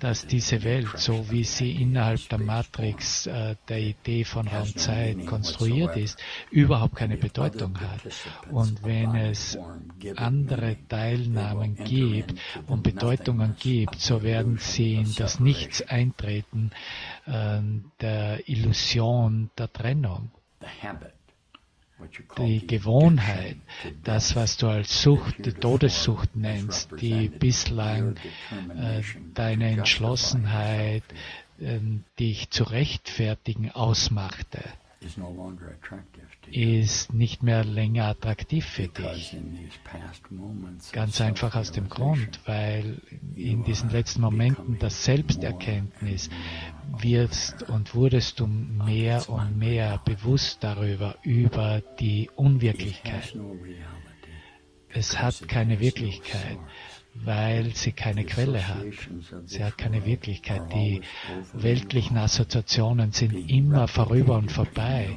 dass 0.00 0.26
diese 0.26 0.64
Welt, 0.64 0.88
so 0.96 1.30
wie 1.30 1.44
sie 1.44 1.80
innerhalb 1.80 2.28
der 2.28 2.40
Matrix 2.40 3.28
äh, 3.28 3.54
der 3.68 3.78
Idee 3.78 4.24
von 4.24 4.48
Raumzeit 4.48 5.26
konstruiert 5.26 5.96
ist, 5.96 6.20
überhaupt 6.50 6.96
keine 6.96 7.16
Bedeutung 7.16 7.78
hat. 7.78 8.00
Und 8.50 8.82
wenn 8.82 9.14
es 9.14 9.56
andere 10.16 10.76
Teilnahmen 10.88 11.76
gibt 11.76 12.34
und 12.66 12.82
Bedeutungen 12.82 13.54
gibt, 13.60 14.00
so 14.00 14.24
werden 14.24 14.58
sie 14.58 14.94
in 14.94 15.14
das 15.14 15.38
Nichts 15.38 15.82
eintreten 15.82 16.72
äh, 17.26 17.60
der 18.00 18.48
Illusion 18.48 19.50
der 19.56 19.72
Trennung 19.72 20.32
die 22.38 22.66
Gewohnheit, 22.66 23.56
das, 24.02 24.36
was 24.36 24.56
du 24.56 24.68
als 24.68 25.02
Sucht, 25.02 25.44
die 25.44 25.52
Todessucht 25.52 26.34
nennst, 26.36 26.90
die 27.00 27.28
bislang 27.28 28.16
äh, 28.76 29.02
deine 29.34 29.70
Entschlossenheit, 29.70 31.04
äh, 31.60 31.78
dich 32.18 32.50
zu 32.50 32.64
rechtfertigen, 32.64 33.70
ausmachte, 33.70 34.60
ist 36.50 37.12
nicht 37.12 37.42
mehr 37.42 37.64
länger 37.64 38.06
attraktiv 38.06 38.64
für 38.64 38.88
dich. 38.88 39.36
Ganz 40.92 41.20
einfach 41.20 41.54
aus 41.54 41.72
dem 41.72 41.88
Grund, 41.88 42.40
weil 42.46 43.00
in 43.34 43.64
diesen 43.64 43.90
letzten 43.90 44.20
Momenten 44.22 44.78
der 44.78 44.90
Selbsterkenntnis 44.90 46.30
wirst 46.98 47.62
und 47.64 47.94
wurdest 47.94 48.40
du 48.40 48.46
mehr 48.46 49.28
und 49.28 49.58
mehr 49.58 50.00
bewusst 50.04 50.62
darüber, 50.62 51.16
über 51.22 51.82
die 51.98 52.30
Unwirklichkeit. 52.36 53.36
Es 54.88 55.18
hat 55.18 55.48
keine 55.48 55.80
Wirklichkeit, 55.80 56.58
weil 57.14 57.74
sie 57.74 57.92
keine 57.92 58.24
Quelle 58.24 58.66
hat. 58.66 58.84
Sie 59.46 59.62
hat 59.62 59.78
keine 59.78 60.04
Wirklichkeit. 60.04 60.62
Die 60.74 61.02
weltlichen 61.52 62.16
Assoziationen 62.16 63.12
sind 63.12 63.50
immer 63.50 63.88
vorüber 63.88 64.36
und 64.36 64.50
vorbei 64.50 65.16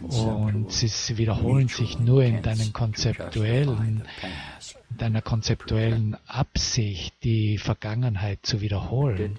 und 0.00 0.70
sie 0.70 1.18
wiederholen 1.18 1.68
sich 1.68 1.98
nur 1.98 2.22
in 2.22 2.42
deinen 2.42 2.72
konzeptuellen, 2.72 4.02
deiner 4.90 5.22
konzeptuellen 5.22 6.16
Absicht, 6.26 7.14
die 7.24 7.58
Vergangenheit 7.58 8.40
zu 8.42 8.60
wiederholen 8.60 9.38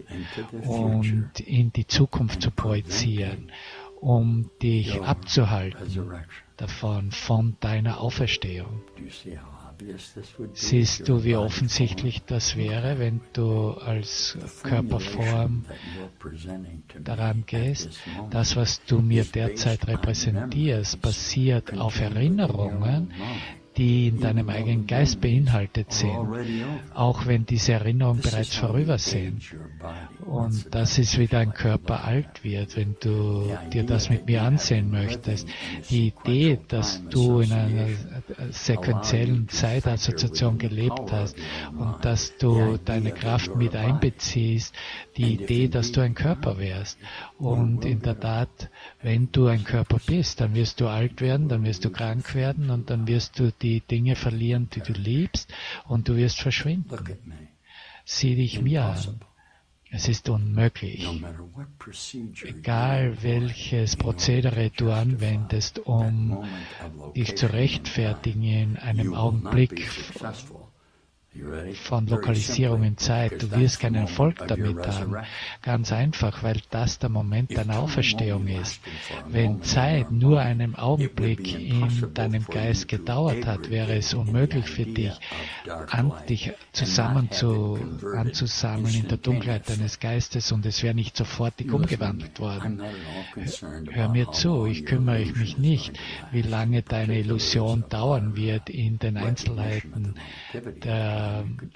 und 0.64 1.40
in 1.40 1.72
die 1.72 1.88
Zukunft 1.88 2.42
zu 2.42 2.52
projizieren, 2.52 3.52
um 4.02 4.50
dich 4.62 5.02
abzuhalten 5.02 6.12
davon, 6.58 7.12
von 7.12 7.56
deiner 7.60 8.02
Auferstehung. 8.02 8.82
Siehst 10.54 11.08
du, 11.08 11.24
wie 11.24 11.36
offensichtlich 11.36 12.22
das 12.24 12.56
wäre, 12.56 13.00
wenn 13.00 13.22
du 13.34 13.72
als 13.72 14.38
Körperform 14.64 15.66
daran 17.04 17.44
gehst? 17.46 17.90
Das, 18.30 18.56
was 18.56 18.84
du 18.86 19.00
mir 19.00 19.24
derzeit 19.24 19.88
repräsentierst, 19.88 21.02
basiert 21.02 21.78
auf 21.78 22.00
Erinnerungen, 22.00 23.14
die 23.80 24.10
in 24.10 24.20
deinem 24.20 24.50
eigenen 24.50 24.88
Geist 24.88 25.22
beinhaltet 25.22 25.94
sind, 25.94 26.28
auch 26.94 27.26
wenn 27.28 27.46
diese 27.46 27.72
Erinnerungen 27.72 28.22
bereits 28.22 28.58
vorüber 28.58 28.98
sind. 28.98 29.42
Und 30.26 30.76
das 30.76 30.98
ist, 30.98 31.18
wie 31.18 31.28
dein 31.28 31.54
Körper 31.54 32.04
alt 32.04 32.44
wird, 32.44 32.76
wenn 32.76 32.98
du 33.00 33.50
dir 33.72 33.84
das 33.84 34.10
mit 34.10 34.26
mir 34.26 34.44
ansehen 34.44 34.92
möchtest. 34.92 35.48
Die 35.90 36.10
Idee, 36.10 36.60
dass 36.68 37.02
du 37.10 37.40
in 37.40 37.54
einer 37.54 37.88
sequenziellen 38.52 39.48
Zeitassoziation 39.48 40.58
gelebt 40.58 41.12
hast 41.14 41.38
und 41.72 42.04
dass 42.04 42.36
du 42.36 42.78
deine 42.84 43.12
Kraft 43.12 43.56
mit 43.56 43.78
einbeziehst, 43.78 44.76
die 45.20 45.34
Idee, 45.34 45.68
dass 45.68 45.92
du 45.92 46.02
ein 46.02 46.16
Körper 46.16 46.58
wärst. 46.58 46.98
Und 47.38 47.84
in 47.84 48.02
der 48.02 48.20
Tat, 48.20 48.70
wenn 49.02 49.32
du 49.32 49.48
ein 49.48 49.64
Körper 49.64 50.00
bist, 50.06 50.40
dann 50.40 50.56
wirst 50.56 50.80
du 50.80 50.88
alt 50.88 51.20
werden, 51.20 51.50
dann 51.50 51.64
wirst 51.66 51.84
du 51.84 51.90
krank 51.90 52.34
werden 52.36 52.70
und 52.70 52.90
dann 52.90 53.08
wirst 53.08 53.38
du 53.38 53.52
die 53.52 53.82
Dinge 53.82 54.16
verlieren, 54.16 54.70
die 54.74 54.82
du 54.82 54.94
liebst 54.94 55.54
und 55.88 56.08
du 56.08 56.16
wirst 56.16 56.40
verschwinden. 56.40 57.20
Sieh 58.06 58.36
dich 58.36 58.62
mir 58.62 58.86
an. 58.86 59.20
Es 59.92 60.08
ist 60.08 60.30
unmöglich. 60.30 61.08
Egal 62.44 63.24
welches 63.24 63.96
Prozedere 63.96 64.70
du 64.70 64.92
anwendest, 64.92 65.80
um 65.80 66.44
dich 67.16 67.36
zu 67.36 67.52
rechtfertigen 67.52 68.44
in 68.44 68.78
einem 68.78 69.16
Augenblick 69.16 69.90
von 71.84 72.08
Lokalisierung 72.08 72.84
in 72.84 72.98
Zeit. 72.98 73.42
Du 73.42 73.52
wirst 73.52 73.80
keinen 73.80 73.96
Erfolg 73.96 74.48
damit 74.48 74.86
haben. 74.88 75.16
Ganz 75.62 75.92
einfach, 75.92 76.44
weil 76.44 76.60
das 76.72 76.98
der 76.98 77.10
Moment 77.10 77.56
deiner 77.56 77.80
Auferstehung 77.80 78.48
ist. 78.48 78.82
Wenn 79.28 79.62
Zeit 79.62 80.12
nur 80.12 80.42
einen 80.42 80.76
Augenblick 80.76 81.54
in 81.54 82.14
deinem 82.16 82.46
Geist 82.46 82.88
gedauert 82.88 83.46
hat, 83.46 83.70
wäre 83.70 83.96
es 83.96 84.14
unmöglich 84.14 84.66
für 84.66 84.86
dich, 84.86 85.14
an 85.90 86.12
dich 86.28 86.52
zusammen 86.72 87.30
zu, 87.32 87.78
anzusammeln 88.16 88.96
in 88.96 89.08
der 89.08 89.18
Dunkelheit 89.18 89.70
deines 89.70 90.00
Geistes 90.00 90.52
und 90.52 90.66
es 90.66 90.82
wäre 90.82 90.96
nicht 90.96 91.16
sofortig 91.16 91.72
umgewandelt 91.72 92.40
worden. 92.40 92.82
Hör 93.92 94.10
mir 94.10 94.32
zu, 94.32 94.66
ich 94.66 94.86
kümmere 94.86 95.26
mich 95.26 95.58
nicht, 95.58 95.98
wie 96.32 96.42
lange 96.42 96.82
deine 96.82 97.20
Illusion 97.20 97.86
dauern 97.90 98.36
wird 98.36 98.70
in 98.70 98.98
den 98.98 99.18
Einzelheiten 99.18 100.16
der 100.84 101.19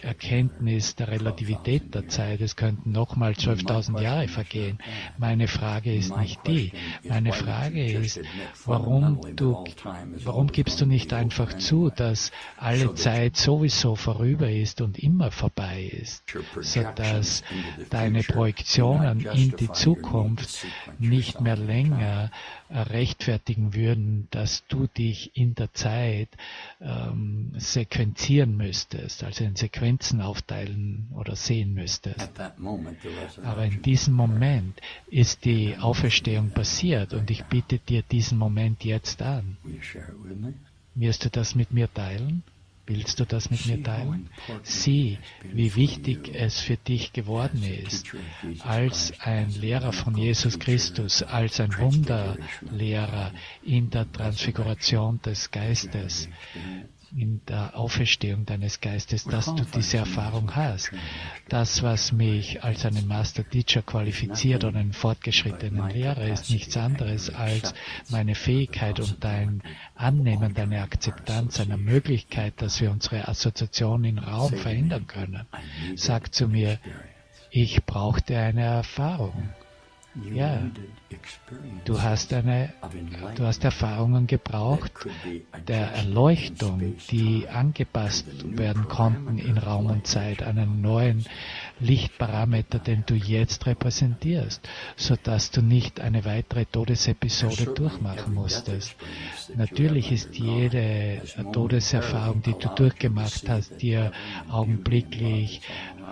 Erkenntnis 0.01 0.95
der 0.95 1.09
Relativität 1.09 1.93
der 1.93 2.07
Zeit. 2.07 2.41
Es 2.41 2.55
könnten 2.55 2.91
nochmal 2.91 3.33
12.000 3.33 4.01
Jahre 4.01 4.27
vergehen. 4.27 4.77
Meine 5.17 5.47
Frage 5.47 5.93
ist 5.93 6.15
nicht 6.17 6.45
die. 6.47 6.71
Meine 7.03 7.33
Frage 7.33 7.85
ist, 7.85 8.19
warum 8.65 9.21
du, 9.35 9.63
warum 10.23 10.47
gibst 10.47 10.81
du 10.81 10.85
nicht 10.85 11.13
einfach 11.13 11.57
zu, 11.57 11.89
dass 11.89 12.31
alle 12.57 12.95
Zeit 12.95 13.37
sowieso 13.37 13.95
vorüber 13.95 14.49
ist 14.49 14.81
und 14.81 14.99
immer 14.99 15.31
vorbei 15.31 15.89
ist, 15.91 16.23
sodass 16.61 17.43
deine 17.89 18.23
Projektionen 18.23 19.21
in 19.21 19.55
die 19.55 19.71
Zukunft 19.71 20.65
nicht 20.99 21.41
mehr 21.41 21.57
länger 21.57 22.31
rechtfertigen 22.73 23.73
würden, 23.73 24.27
dass 24.31 24.65
du 24.67 24.87
dich 24.87 25.35
in 25.35 25.55
der 25.55 25.73
Zeit 25.73 26.29
ähm, 26.81 27.51
sequenzieren 27.57 28.57
müsstest, 28.57 29.23
also 29.23 29.43
in 29.43 29.55
Sequenzen 29.55 30.21
aufteilen 30.21 31.09
oder 31.15 31.35
sehen 31.35 31.73
müsstest. 31.73 32.31
Aber 33.43 33.65
in 33.65 33.81
diesem 33.81 34.13
Moment 34.15 34.81
ist 35.07 35.45
die 35.45 35.77
Auferstehung 35.77 36.49
passiert 36.49 37.13
und 37.13 37.29
ich 37.29 37.43
biete 37.45 37.79
dir 37.79 38.01
diesen 38.01 38.37
Moment 38.37 38.83
jetzt 38.83 39.21
an. 39.21 39.57
Wirst 40.95 41.25
du 41.25 41.29
das 41.29 41.55
mit 41.55 41.71
mir 41.71 41.91
teilen? 41.93 42.43
Willst 42.85 43.19
du 43.19 43.25
das 43.25 43.49
mit 43.49 43.65
mir 43.65 43.81
teilen? 43.81 44.29
Sieh, 44.63 45.17
wie 45.43 45.73
wichtig 45.75 46.31
es 46.33 46.59
für 46.59 46.75
dich 46.75 47.13
geworden 47.13 47.63
ist, 47.63 48.07
als 48.59 49.13
ein 49.21 49.51
Lehrer 49.51 49.93
von 49.93 50.17
Jesus 50.17 50.59
Christus, 50.59 51.23
als 51.23 51.61
ein 51.61 51.77
Wunderlehrer 51.77 53.31
in 53.63 53.89
der 53.89 54.11
Transfiguration 54.11 55.21
des 55.21 55.49
Geistes, 55.49 56.27
in 57.15 57.41
der 57.47 57.77
Auferstehung 57.77 58.45
deines 58.45 58.81
Geistes, 58.81 59.23
dass 59.25 59.45
du 59.45 59.63
diese 59.75 59.97
Erfahrung 59.97 60.55
hast. 60.55 60.91
Das, 61.49 61.83
was 61.83 62.11
mich 62.11 62.63
als 62.63 62.85
einen 62.85 63.07
Master 63.07 63.47
Teacher 63.47 63.81
qualifiziert 63.81 64.63
oder 64.63 64.79
einen 64.79 64.93
fortgeschrittenen 64.93 65.89
Lehrer, 65.89 66.25
ist 66.27 66.49
nichts 66.49 66.75
anderes 66.77 67.29
als 67.29 67.73
meine 68.09 68.35
Fähigkeit 68.35 68.99
und 68.99 69.23
dein 69.23 69.61
Annehmen, 69.95 70.53
deine 70.53 70.81
Akzeptanz 70.81 71.59
einer 71.59 71.77
Möglichkeit, 71.77 72.61
dass 72.61 72.81
wir 72.81 72.91
unsere 72.91 73.27
Assoziation 73.27 74.03
im 74.03 74.17
Raum 74.17 74.53
verändern 74.53 75.07
können. 75.07 75.45
Sag 75.95 76.33
zu 76.33 76.47
mir, 76.47 76.79
ich 77.51 77.85
brauchte 77.85 78.37
eine 78.37 78.61
Erfahrung. 78.61 79.49
Ja, 80.31 80.61
du 81.85 82.01
hast 82.01 82.33
eine, 82.33 82.73
du 83.35 83.45
hast 83.45 83.63
Erfahrungen 83.63 84.27
gebraucht 84.27 84.91
der 85.67 85.91
Erleuchtung, 85.93 86.95
die 87.09 87.47
angepasst 87.47 88.25
werden 88.57 88.87
konnten 88.87 89.37
in 89.37 89.57
Raum 89.57 89.87
und 89.87 90.07
Zeit, 90.07 90.43
einen 90.43 90.81
neuen 90.81 91.25
Lichtparameter, 91.79 92.79
den 92.79 93.03
du 93.05 93.15
jetzt 93.15 93.65
repräsentierst, 93.65 94.67
so 94.95 95.15
dass 95.21 95.51
du 95.51 95.61
nicht 95.61 95.99
eine 95.99 96.25
weitere 96.25 96.65
Todesepisode 96.65 97.73
durchmachen 97.73 98.33
musstest. 98.33 98.95
Natürlich 99.55 100.11
ist 100.11 100.35
jede 100.35 101.21
Todeserfahrung, 101.51 102.41
die 102.41 102.53
du 102.53 102.69
durchgemacht 102.69 103.49
hast, 103.49 103.81
dir 103.81 104.11
augenblicklich 104.49 105.61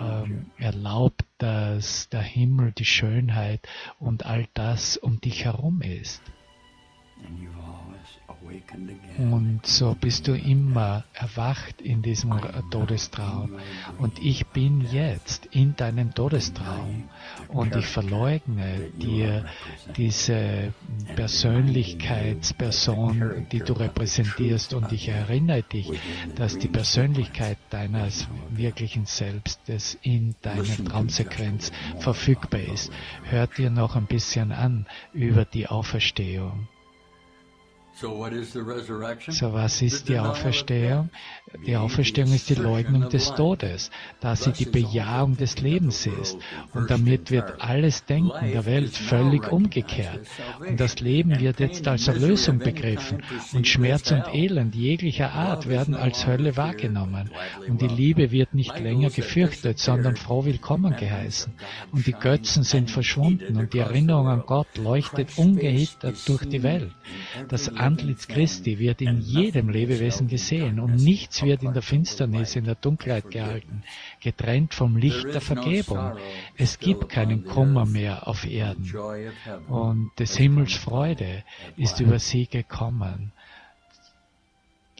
ähm, 0.00 0.46
erlaubt, 0.58 1.24
dass 1.38 2.08
der 2.08 2.22
Himmel, 2.22 2.72
die 2.72 2.84
Schönheit 2.84 3.66
und 3.98 4.26
all 4.26 4.46
das 4.54 4.91
um 4.96 5.20
dich 5.20 5.44
herum 5.44 5.82
ist. 5.82 6.22
Und 9.18 9.60
so 9.64 9.94
bist 10.00 10.26
du 10.26 10.36
immer 10.36 11.04
erwacht 11.12 11.80
in 11.80 12.02
diesem 12.02 12.32
Todestraum. 12.70 13.58
Und 13.98 14.18
ich 14.18 14.46
bin 14.48 14.80
jetzt 14.80 15.46
in 15.46 15.76
deinem 15.76 16.14
Todestraum. 16.14 17.08
Und 17.48 17.74
ich 17.76 17.86
verleugne 17.86 18.90
dir 18.96 19.44
diese 19.96 20.74
Persönlichkeitsperson, 21.16 23.46
die 23.52 23.60
du 23.60 23.74
repräsentierst. 23.74 24.74
Und 24.74 24.90
ich 24.92 25.08
erinnere 25.08 25.62
dich, 25.62 25.90
dass 26.36 26.58
die 26.58 26.68
Persönlichkeit 26.68 27.58
deines 27.70 28.26
wirklichen 28.50 29.06
Selbstes 29.06 29.98
in 30.02 30.34
deiner 30.42 30.84
Traumsequenz 30.84 31.72
verfügbar 31.98 32.60
ist. 32.60 32.92
Hört 33.24 33.58
dir 33.58 33.70
noch 33.70 33.96
ein 33.96 34.06
bisschen 34.06 34.52
an 34.52 34.86
über 35.12 35.44
die 35.44 35.66
Auferstehung. 35.68 36.68
So 37.94 39.52
was 39.52 39.82
ist 39.82 40.08
die 40.08 40.18
Auferstehung? 40.18 41.10
Die 41.66 41.76
Auferstehung 41.76 42.32
ist 42.32 42.48
die 42.48 42.54
Leugnung 42.54 43.10
des 43.10 43.34
Todes, 43.34 43.90
da 44.20 44.34
sie 44.34 44.52
die 44.52 44.64
Bejahung 44.64 45.36
des 45.36 45.60
Lebens 45.60 46.06
ist. 46.06 46.38
Und 46.72 46.90
damit 46.90 47.30
wird 47.30 47.60
alles 47.60 48.04
Denken 48.04 48.50
der 48.50 48.64
Welt 48.64 48.96
völlig 48.96 49.52
umgekehrt. 49.52 50.20
Und 50.66 50.80
das 50.80 51.00
Leben 51.00 51.38
wird 51.38 51.60
jetzt 51.60 51.86
als 51.86 52.08
Erlösung 52.08 52.58
begriffen. 52.58 53.22
Und 53.52 53.68
Schmerz 53.68 54.10
und 54.10 54.24
Elend 54.32 54.74
jeglicher 54.74 55.32
Art 55.32 55.68
werden 55.68 55.94
als 55.94 56.26
Hölle 56.26 56.56
wahrgenommen. 56.56 57.30
Und 57.68 57.82
die 57.82 57.88
Liebe 57.88 58.30
wird 58.30 58.54
nicht 58.54 58.78
länger 58.78 59.10
gefürchtet, 59.10 59.78
sondern 59.78 60.16
froh 60.16 60.44
willkommen 60.44 60.96
geheißen. 60.96 61.52
Und 61.92 62.06
die 62.06 62.12
Götzen 62.12 62.62
sind 62.62 62.90
verschwunden 62.90 63.56
und 63.56 63.74
die 63.74 63.80
Erinnerung 63.80 64.28
an 64.28 64.44
Gott 64.46 64.78
leuchtet 64.78 65.36
ungehindert 65.36 66.16
durch 66.26 66.48
die 66.48 66.62
Welt. 66.62 66.90
Das 67.48 67.68
Antlitz 67.82 68.28
Christi 68.28 68.78
wird 68.78 69.02
in 69.02 69.20
jedem 69.20 69.68
Lebewesen 69.68 70.28
gesehen 70.28 70.78
und 70.78 70.94
nichts 70.94 71.42
wird 71.42 71.62
in 71.62 71.72
der 71.72 71.82
Finsternis, 71.82 72.54
in 72.54 72.64
der 72.64 72.76
Dunkelheit 72.76 73.30
gehalten, 73.30 73.82
getrennt 74.20 74.72
vom 74.72 74.96
Licht 74.96 75.26
der 75.26 75.40
Vergebung. 75.40 76.12
Es 76.56 76.78
gibt 76.78 77.08
keinen 77.08 77.44
Kummer 77.44 77.84
mehr 77.84 78.28
auf 78.28 78.44
Erden 78.44 78.88
und 79.68 80.10
des 80.18 80.36
Himmels 80.36 80.74
Freude 80.74 81.42
ist 81.76 81.98
über 82.00 82.18
sie 82.18 82.46
gekommen 82.46 83.32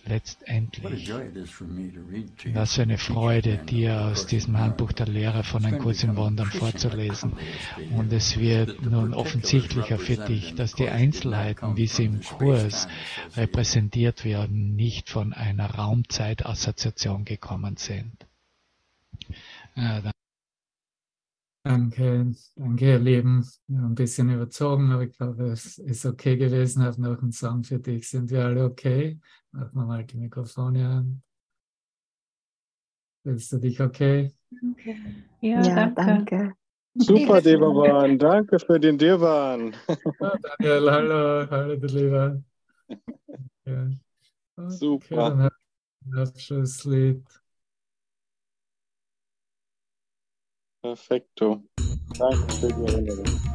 letztendlich. 0.04 1.12
Was 2.54 2.74
für 2.74 2.82
eine 2.82 2.98
Freude, 2.98 3.58
dir 3.58 4.00
aus 4.02 4.26
diesem 4.26 4.58
Handbuch 4.58 4.92
der 4.92 5.06
Lehre 5.06 5.44
von 5.44 5.64
ein 5.64 5.78
Kurs 5.78 6.02
in 6.02 6.16
Wundern 6.16 6.50
vorzulesen. 6.50 7.32
Und 7.96 8.12
es 8.12 8.38
wird 8.38 8.82
nun 8.82 9.14
offensichtlicher 9.14 9.98
für 9.98 10.16
dich, 10.16 10.54
dass 10.54 10.74
die 10.74 10.88
Einzelheiten, 10.88 11.76
wie 11.76 11.86
sie 11.86 12.04
im 12.04 12.20
Kurs 12.20 12.88
repräsentiert 13.36 14.24
werden, 14.24 14.74
nicht 14.74 15.08
von 15.08 15.32
einer 15.32 15.66
Raumzeitassoziation 15.66 17.24
gekommen 17.24 17.76
sind. 17.76 18.26
Ja, 19.76 20.02
Danke, 21.64 22.34
danke, 22.56 22.84
ihr 22.84 22.98
Lieben. 22.98 23.48
Ein 23.68 23.94
bisschen 23.94 24.30
überzogen, 24.30 24.90
aber 24.90 25.04
ich 25.04 25.16
glaube, 25.16 25.44
es 25.52 25.78
ist 25.78 26.04
okay 26.04 26.36
gewesen. 26.36 26.80
Ich 26.80 26.86
habe 26.86 27.00
noch 27.00 27.22
einen 27.22 27.30
Song 27.30 27.62
für 27.62 27.78
dich. 27.78 28.08
Sind 28.08 28.30
wir 28.30 28.46
alle 28.46 28.64
okay? 28.64 29.20
Machen 29.52 29.70
wir 29.74 29.84
mal 29.84 30.04
die 30.04 30.16
Mikrofone 30.16 30.88
an. 30.88 31.22
Fühlst 33.22 33.52
du 33.52 33.58
dich 33.58 33.80
okay? 33.80 34.32
Okay. 34.72 34.96
Ja, 35.40 35.62
Ja, 35.62 35.74
danke. 35.74 35.94
danke. 36.04 36.54
Super, 36.94 37.40
Devavan. 37.40 38.18
Danke 38.18 38.58
für 38.58 38.80
den 38.80 38.98
Devan. 38.98 39.74
Ah, 40.20 40.36
Daniel, 40.58 40.90
hallo, 40.90 41.50
hallo, 41.50 41.76
du 41.76 41.86
Lieber. 41.86 42.42
Ja. 43.64 43.88
Okay, 44.56 44.68
Super. 44.70 45.16
dann 45.16 45.42
haben 45.42 45.56
wir 46.04 46.22
ein 46.22 46.28
Abschlusslied. 46.28 47.24
Perfekto. 50.82 51.62
Danke 52.18 52.52
für 52.54 52.68
die 52.68 52.92
Erinnerung. 52.92 53.52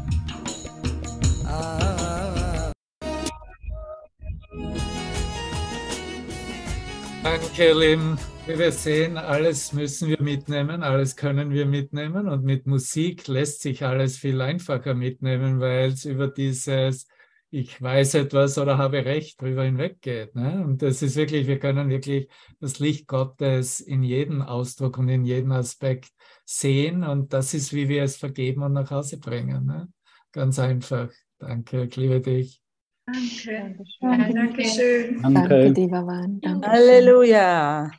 Danke, 7.24 7.68
ihr 7.68 7.76
Lieben. 7.76 8.18
Wie 8.46 8.58
wir 8.58 8.72
sehen, 8.72 9.18
alles 9.18 9.74
müssen 9.74 10.08
wir 10.08 10.22
mitnehmen, 10.22 10.82
alles 10.82 11.16
können 11.16 11.52
wir 11.52 11.66
mitnehmen 11.66 12.30
und 12.30 12.46
mit 12.46 12.66
Musik 12.66 13.28
lässt 13.28 13.62
sich 13.62 13.84
alles 13.84 14.18
viel 14.18 14.40
einfacher 14.40 14.94
mitnehmen, 14.94 15.60
weil 15.60 15.92
es 15.92 16.06
über 16.06 16.30
dieses 16.30 17.08
ich 17.50 17.82
weiß 17.82 18.16
etwas 18.16 18.58
oder 18.58 18.78
habe 18.78 19.06
Recht 19.06 19.42
drüber 19.42 19.64
hinweggeht. 19.64 20.36
Ne? 20.36 20.64
Und 20.66 20.82
das 20.82 21.02
ist 21.02 21.16
wirklich, 21.16 21.48
wir 21.48 21.60
können 21.60 21.90
wirklich 21.90 22.28
das 22.60 22.80
Licht 22.80 23.08
Gottes 23.08 23.80
in 23.80 24.04
jedem 24.04 24.42
Ausdruck 24.42 24.98
und 24.98 25.08
in 25.10 25.24
jedem 25.24 25.52
Aspekt 25.54 26.12
sehen 26.46 27.04
und 27.04 27.34
das 27.34 27.54
ist, 27.54 27.74
wie 27.74 27.90
wir 27.90 28.04
es 28.04 28.18
vergeben 28.18 28.64
und 28.64 28.74
nach 28.74 28.92
Hause 28.92 29.18
bringen. 29.20 29.66
Ne? 29.66 29.88
Ganz 30.32 30.60
einfach. 30.60 31.10
Danke, 31.40 31.86
ich 31.86 31.96
liebe 31.96 32.20
dich. 32.22 32.62
Danke. 33.08 33.80
Danke. 34.02 34.34
Danke 34.34 34.66
schön. 34.66 35.22
Danke, 35.24 35.72
Devavan. 35.72 36.42
Danke. 36.42 36.68
Halleluja. 36.68 37.90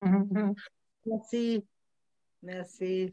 Merci. 1.04 1.66
Merci. 2.40 3.12